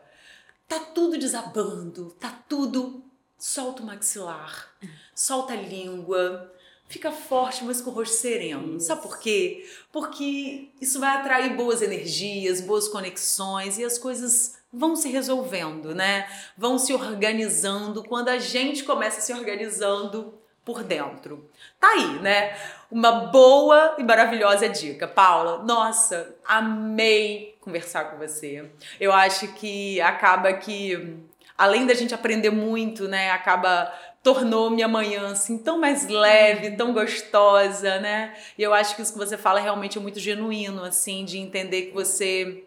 Tá 0.69 0.79
tudo 0.79 1.19
desabando, 1.19 2.11
tá 2.21 2.39
tudo. 2.47 3.03
Solta 3.39 3.83
o 3.83 3.87
maxilar, 3.87 4.71
solta 5.15 5.53
a 5.53 5.57
língua, 5.57 6.53
fica 6.89 7.11
forte, 7.11 7.65
mas 7.65 7.81
com 7.81 7.91
o 7.91 7.95
rosto 7.95 8.17
sereno. 8.17 8.77
Isso. 8.77 8.87
Sabe 8.87 9.03
por 9.03 9.19
quê? 9.19 9.69
Porque 9.91 10.69
isso 10.81 11.01
vai 11.01 11.17
atrair 11.17 11.57
boas 11.57 11.83
energias, 11.83 12.61
boas 12.61 12.89
conexões 12.89 13.79
e 13.79 13.85
as 13.85 13.99
coisas 13.99 14.59
vão 14.73 14.97
se 14.97 15.11
resolvendo, 15.11 15.95
né? 15.95 16.29
Vão 16.57 16.79
se 16.79 16.93
organizando. 16.93 18.03
Quando 18.05 18.29
a 18.29 18.39
gente 18.39 18.85
começa 18.85 19.21
se 19.21 19.33
organizando, 19.33 20.35
por 20.65 20.83
dentro. 20.83 21.49
Tá 21.79 21.89
aí, 21.89 22.21
né? 22.21 22.57
Uma 22.91 23.11
boa 23.11 23.97
e 23.99 24.05
maravilhosa 24.05 24.69
dica. 24.69 25.09
Paula, 25.09 25.63
nossa, 25.65 26.37
amei 26.45 27.57
conversar 27.61 28.11
com 28.11 28.19
você. 28.19 28.71
Eu 29.01 29.13
acho 29.13 29.49
que 29.55 30.01
acaba 30.01 30.53
que, 30.53 31.17
além 31.63 31.87
da 31.87 31.95
gente 31.95 32.13
aprender 32.13 32.51
muito, 32.51 33.07
né? 33.07 33.31
Acaba 33.31 33.93
tornou 34.21 34.69
minha 34.69 34.89
manhã 34.89 35.31
assim 35.31 35.59
tão 35.59 35.79
mais 35.79 36.09
leve, 36.09 36.73
tão 36.73 36.93
gostosa, 36.93 38.01
né? 38.01 38.35
E 38.59 38.63
eu 38.63 38.75
acho 38.75 38.97
que 38.97 39.03
isso 39.03 39.13
que 39.13 39.19
você 39.19 39.37
fala 39.37 39.61
realmente 39.61 39.97
é 39.97 40.01
muito 40.01 40.19
genuíno, 40.19 40.83
assim, 40.83 41.25
de 41.25 41.39
entender 41.39 41.83
que 41.83 41.95
você 41.95 42.65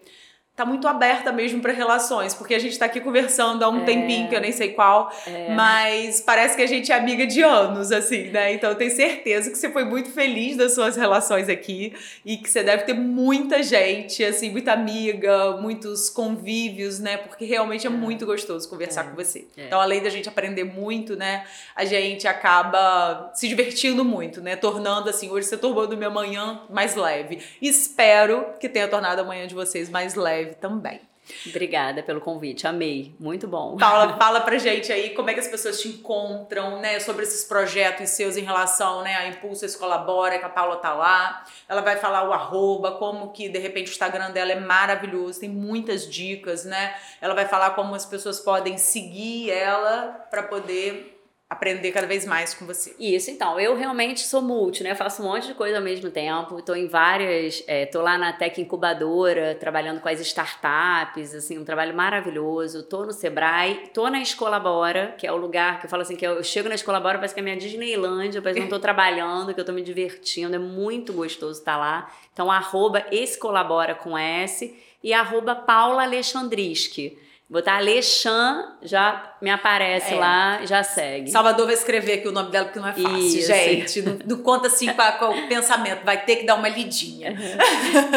tá 0.56 0.66
muito 0.66 0.88
aberta 0.88 1.34
mesmo 1.34 1.62
para 1.62 1.74
relações, 1.74 2.34
porque 2.34 2.56
a 2.56 2.60
gente 2.60 2.80
tá 2.80 2.86
aqui 2.86 3.02
conversando 3.02 3.62
há 3.64 3.70
um 3.70 3.82
é. 3.82 3.84
tempinho, 3.86 4.30
que 4.30 4.36
eu 4.36 4.40
nem 4.40 4.54
sei 4.54 4.70
qual, 4.70 5.12
é. 5.28 5.54
mas 5.54 6.22
parece 6.22 6.56
que 6.56 6.62
a 6.62 6.66
gente 6.66 6.94
é 6.94 6.96
amiga 6.96 7.28
de 7.28 7.42
anos, 7.42 7.92
assim, 7.92 8.30
né? 8.30 8.54
Então 8.54 8.70
eu 8.70 8.76
tenho 8.78 8.92
certeza 8.92 9.52
que 9.52 9.58
você 9.58 9.70
foi 9.70 9.84
muito 9.84 10.10
feliz 10.12 10.56
das 10.56 10.74
suas 10.74 10.96
relações 10.96 11.50
aqui 11.50 11.94
e 12.24 12.38
que 12.38 12.50
você 12.50 12.64
deve 12.64 12.84
ter 12.84 12.94
muita 12.94 13.62
gente, 13.62 14.24
assim, 14.24 14.50
muita 14.50 14.72
amiga, 14.72 15.58
muitos 15.58 16.10
convívios, 16.10 17.00
né? 17.00 17.18
Porque 17.18 17.44
realmente 17.44 17.86
é, 17.86 17.90
é. 17.90 17.94
muito 17.94 18.26
gostoso 18.26 18.70
conversar 18.70 19.08
é. 19.08 19.10
com 19.10 19.16
você. 19.16 19.46
É. 19.58 19.66
Então, 19.66 19.82
além 19.82 20.02
da 20.02 20.10
gente 20.10 20.30
aprender 20.30 20.64
muito, 20.64 21.18
né, 21.18 21.44
a 21.76 21.84
gente 21.84 22.30
acaba 22.30 23.30
se 23.34 23.50
divertindo 23.50 24.06
muito, 24.06 24.40
né? 24.40 24.56
Tornando, 24.56 25.10
assim, 25.10 25.30
hoje 25.30 25.48
você 25.48 25.58
tornou 25.58 25.86
minha 25.98 26.10
manhã 26.10 26.62
mais 26.70 26.96
leve. 26.96 27.40
Espero 27.62 28.54
que 28.58 28.70
tenha 28.70 28.88
tornado 28.88 29.20
a 29.20 29.24
manhã 29.26 29.46
de 29.48 29.54
vocês 29.54 29.90
mais 29.90 30.16
leve 30.16 30.45
também. 30.54 31.02
Obrigada 31.48 32.04
pelo 32.04 32.22
convite, 32.22 32.68
amei, 32.68 33.16
muito 33.20 33.48
bom. 33.48 33.78
Paula, 33.78 34.16
fala 34.18 34.42
pra 34.42 34.58
gente 34.58 34.92
aí 34.92 35.10
como 35.12 35.30
é 35.30 35.34
que 35.34 35.40
as 35.40 35.48
pessoas 35.48 35.82
te 35.82 35.88
encontram, 35.88 36.80
né, 36.80 37.00
sobre 37.00 37.24
esses 37.24 37.44
projetos 37.46 38.10
seus 38.10 38.38
em 38.38 38.44
relação, 38.44 39.02
né, 39.02 39.16
a 39.16 39.28
Impulso 39.28 39.66
Colabora, 39.80 40.38
que 40.38 40.46
a 40.46 40.50
Paula 40.50 40.76
tá 40.78 40.94
lá. 40.94 41.44
Ela 41.68 41.82
vai 41.82 41.98
falar 41.98 42.30
o 42.30 42.34
arroba, 42.34 42.92
como 42.94 43.32
que 43.32 43.50
de 43.50 43.58
repente 43.58 43.90
o 43.90 43.92
Instagram 43.92 44.32
dela 44.32 44.52
é 44.52 44.60
maravilhoso, 44.60 45.40
tem 45.40 45.50
muitas 45.50 46.08
dicas, 46.08 46.64
né? 46.64 46.96
Ela 47.20 47.34
vai 47.34 47.48
falar 47.48 47.72
como 47.72 47.96
as 47.96 48.06
pessoas 48.06 48.40
podem 48.40 48.78
seguir 48.78 49.50
ela 49.50 50.28
para 50.30 50.44
poder 50.44 51.15
aprender 51.56 51.92
cada 51.92 52.06
vez 52.06 52.26
mais 52.26 52.54
com 52.54 52.66
você. 52.66 52.94
Isso, 53.00 53.32
então, 53.32 53.60
eu 53.60 53.76
realmente 53.76 54.22
sou 54.22 54.42
multi, 54.42 54.84
né? 54.84 54.92
Eu 54.92 54.96
faço 54.96 55.22
um 55.22 55.26
monte 55.26 55.48
de 55.48 55.54
coisa 55.54 55.78
ao 55.78 55.84
mesmo 55.84 56.12
tempo, 56.12 56.60
estou 56.60 56.76
em 56.76 56.88
várias, 56.88 57.64
estou 57.68 58.02
é, 58.02 58.04
lá 58.04 58.18
na 58.18 58.34
Tech 58.34 58.60
Incubadora, 58.60 59.56
trabalhando 59.56 60.00
com 60.02 60.10
as 60.10 60.20
startups, 60.20 61.34
assim, 61.34 61.58
um 61.58 61.66
trabalho 61.66 61.96
maravilhoso, 61.96 62.80
estou 62.80 63.06
no 63.06 63.12
Sebrae, 63.12 63.84
estou 63.86 64.10
na 64.10 64.22
Escolabora, 64.22 65.16
que 65.18 65.26
é 65.26 65.32
o 65.32 65.38
lugar 65.38 65.80
que 65.80 65.86
eu 65.86 65.90
falo 65.90 66.02
assim, 66.02 66.16
que 66.16 66.26
eu 66.26 66.44
chego 66.44 66.70
na 66.70 66.76
Escolabora, 66.76 67.18
parece 67.18 67.34
que 67.34 67.40
é 67.40 67.44
minha 67.44 67.58
Disneylândia, 67.58 68.42
parece 68.42 68.60
que 68.60 68.66
eu 68.66 68.70
não 68.70 68.76
estou 68.76 68.80
trabalhando, 68.82 69.54
que 69.54 69.60
eu 69.60 69.64
estou 69.64 69.74
me 69.74 69.82
divertindo, 69.82 70.56
é 70.56 70.60
muito 70.60 71.14
gostoso 71.14 71.60
estar 71.60 71.78
lá. 71.78 72.12
Então, 72.34 72.52
arroba 72.52 73.06
Escolabora 73.12 73.96
com 73.96 74.18
S 74.18 74.76
e 75.04 75.14
arroba 75.14 75.56
Paula 75.56 76.04
Alexandriski. 76.04 77.18
Botar 77.48 77.78
Alexan, 77.78 78.76
já 78.82 79.36
me 79.40 79.52
aparece 79.52 80.16
é. 80.16 80.18
lá, 80.18 80.66
já 80.66 80.82
segue. 80.82 81.30
Salvador 81.30 81.68
vai 81.68 81.76
escrever 81.76 82.14
aqui 82.14 82.28
o 82.28 82.32
nome 82.32 82.50
dela, 82.50 82.66
porque 82.66 82.80
não 82.80 82.88
é 82.88 82.94
fácil, 82.94 83.20
Isso. 83.20 83.48
gente. 83.48 84.02
Não, 84.02 84.18
não, 84.26 84.38
conta 84.44 84.66
assim 84.66 84.88
com, 84.92 85.26
o 85.30 85.48
pensamento, 85.48 86.04
vai 86.04 86.26
ter 86.26 86.38
que 86.38 86.46
dar 86.48 86.56
uma 86.56 86.68
lidinha. 86.68 87.36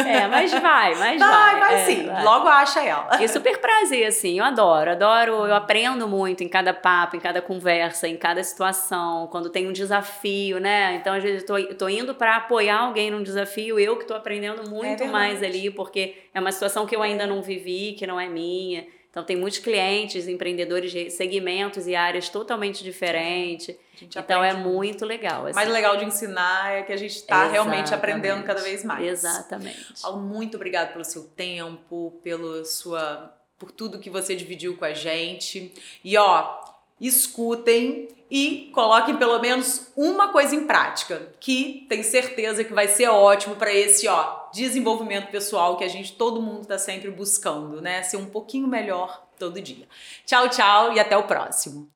É, 0.09 0.27
mas 0.29 0.51
vai, 0.53 0.95
mas 0.95 1.21
vai. 1.21 1.29
Vai, 1.29 1.61
vai 1.61 1.75
é, 1.75 1.85
sim. 1.85 2.07
Vai. 2.07 2.25
Logo 2.25 2.49
acha 2.49 2.83
ela. 2.83 3.23
E 3.23 3.29
super 3.29 3.59
prazer, 3.59 4.07
assim, 4.07 4.39
eu 4.39 4.45
adoro, 4.47 4.93
adoro, 4.93 5.47
eu 5.47 5.55
aprendo 5.55 6.09
muito 6.09 6.43
em 6.43 6.49
cada 6.49 6.73
papo, 6.73 7.15
em 7.15 7.21
cada 7.21 7.43
conversa, 7.43 8.09
em 8.09 8.17
cada 8.17 8.43
situação, 8.43 9.27
quando 9.27 9.51
tem 9.51 9.69
um 9.69 9.73
desafio, 9.73 10.59
né? 10.59 10.95
Então, 10.95 11.13
às 11.13 11.23
vezes, 11.23 11.43
eu 11.43 11.47
tô, 11.47 11.75
tô 11.75 11.89
indo 11.91 12.15
para 12.15 12.37
apoiar 12.37 12.81
alguém 12.81 13.11
num 13.11 13.23
desafio, 13.23 13.79
eu 13.79 13.99
que 13.99 14.07
tô 14.07 14.15
aprendendo 14.15 14.71
muito 14.71 15.03
é 15.03 15.07
mais 15.07 15.43
ali, 15.43 15.71
porque 15.71 16.17
é 16.33 16.41
uma 16.41 16.51
situação 16.51 16.87
que 16.87 16.97
eu 16.97 17.03
ainda 17.03 17.27
não 17.27 17.43
vivi, 17.43 17.93
que 17.93 18.07
não 18.07 18.19
é 18.19 18.27
minha. 18.27 18.87
Então, 19.11 19.25
tem 19.25 19.37
muitos 19.37 19.59
clientes, 19.59 20.29
empreendedores 20.29 20.93
de 20.93 21.11
segmentos 21.11 21.87
e 21.87 21.97
áreas 21.97 22.29
totalmente 22.29 22.85
diferentes. 22.85 23.75
Então, 24.03 24.45
é 24.45 24.53
muito 24.53 25.05
legal. 25.07 25.47
Assim. 25.47 25.53
O 25.53 25.55
mais 25.55 25.69
legal 25.69 25.97
de 25.97 26.05
ensinar 26.05 26.73
é 26.73 26.83
que 26.83 26.93
a 26.93 26.97
gente 26.97 27.17
está 27.17 27.49
realmente 27.49 27.95
aprendendo 27.95 28.45
cada 28.45 28.61
vez 28.61 28.85
mais. 28.85 29.05
Exatamente. 29.05 30.01
Paulo, 30.03 30.21
muito 30.21 30.57
obrigado 30.57 30.93
pelo 30.93 31.05
seu 31.05 31.25
tempo, 31.25 32.21
pelo 32.23 32.65
sua, 32.65 33.35
por 33.59 33.73
tudo 33.73 33.99
que 33.99 34.11
você 34.11 34.37
dividiu 34.37 34.77
com 34.77 34.85
a 34.85 34.93
gente. 34.93 35.73
E, 36.05 36.17
ó, 36.17 36.61
escutem 37.01 38.09
e 38.31 38.71
coloquem 38.75 39.17
pelo 39.17 39.39
menos 39.39 39.91
uma 39.97 40.29
coisa 40.29 40.55
em 40.55 40.67
prática, 40.67 41.33
que 41.41 41.87
tem 41.89 42.03
certeza 42.03 42.63
que 42.63 42.75
vai 42.75 42.87
ser 42.89 43.09
ótimo 43.09 43.57
para 43.57 43.73
esse, 43.73 44.07
ó, 44.07 44.38
desenvolvimento 44.53 45.31
pessoal 45.31 45.77
que 45.77 45.85
a 45.85 45.89
gente 45.89 46.15
todo 46.15 46.43
mundo 46.43 46.63
está 46.63 46.79
sempre 46.79 47.11
buscando, 47.11 47.81
né? 47.81 48.03
Ser 48.03 48.17
um 48.17 48.27
pouquinho 48.27 48.67
melhor 48.67 49.29
todo 49.39 49.61
dia. 49.61 49.89
Tchau, 50.25 50.49
tchau 50.49 50.93
e 50.93 51.01
até 51.01 51.17
o 51.17 51.27
próximo. 51.27 51.91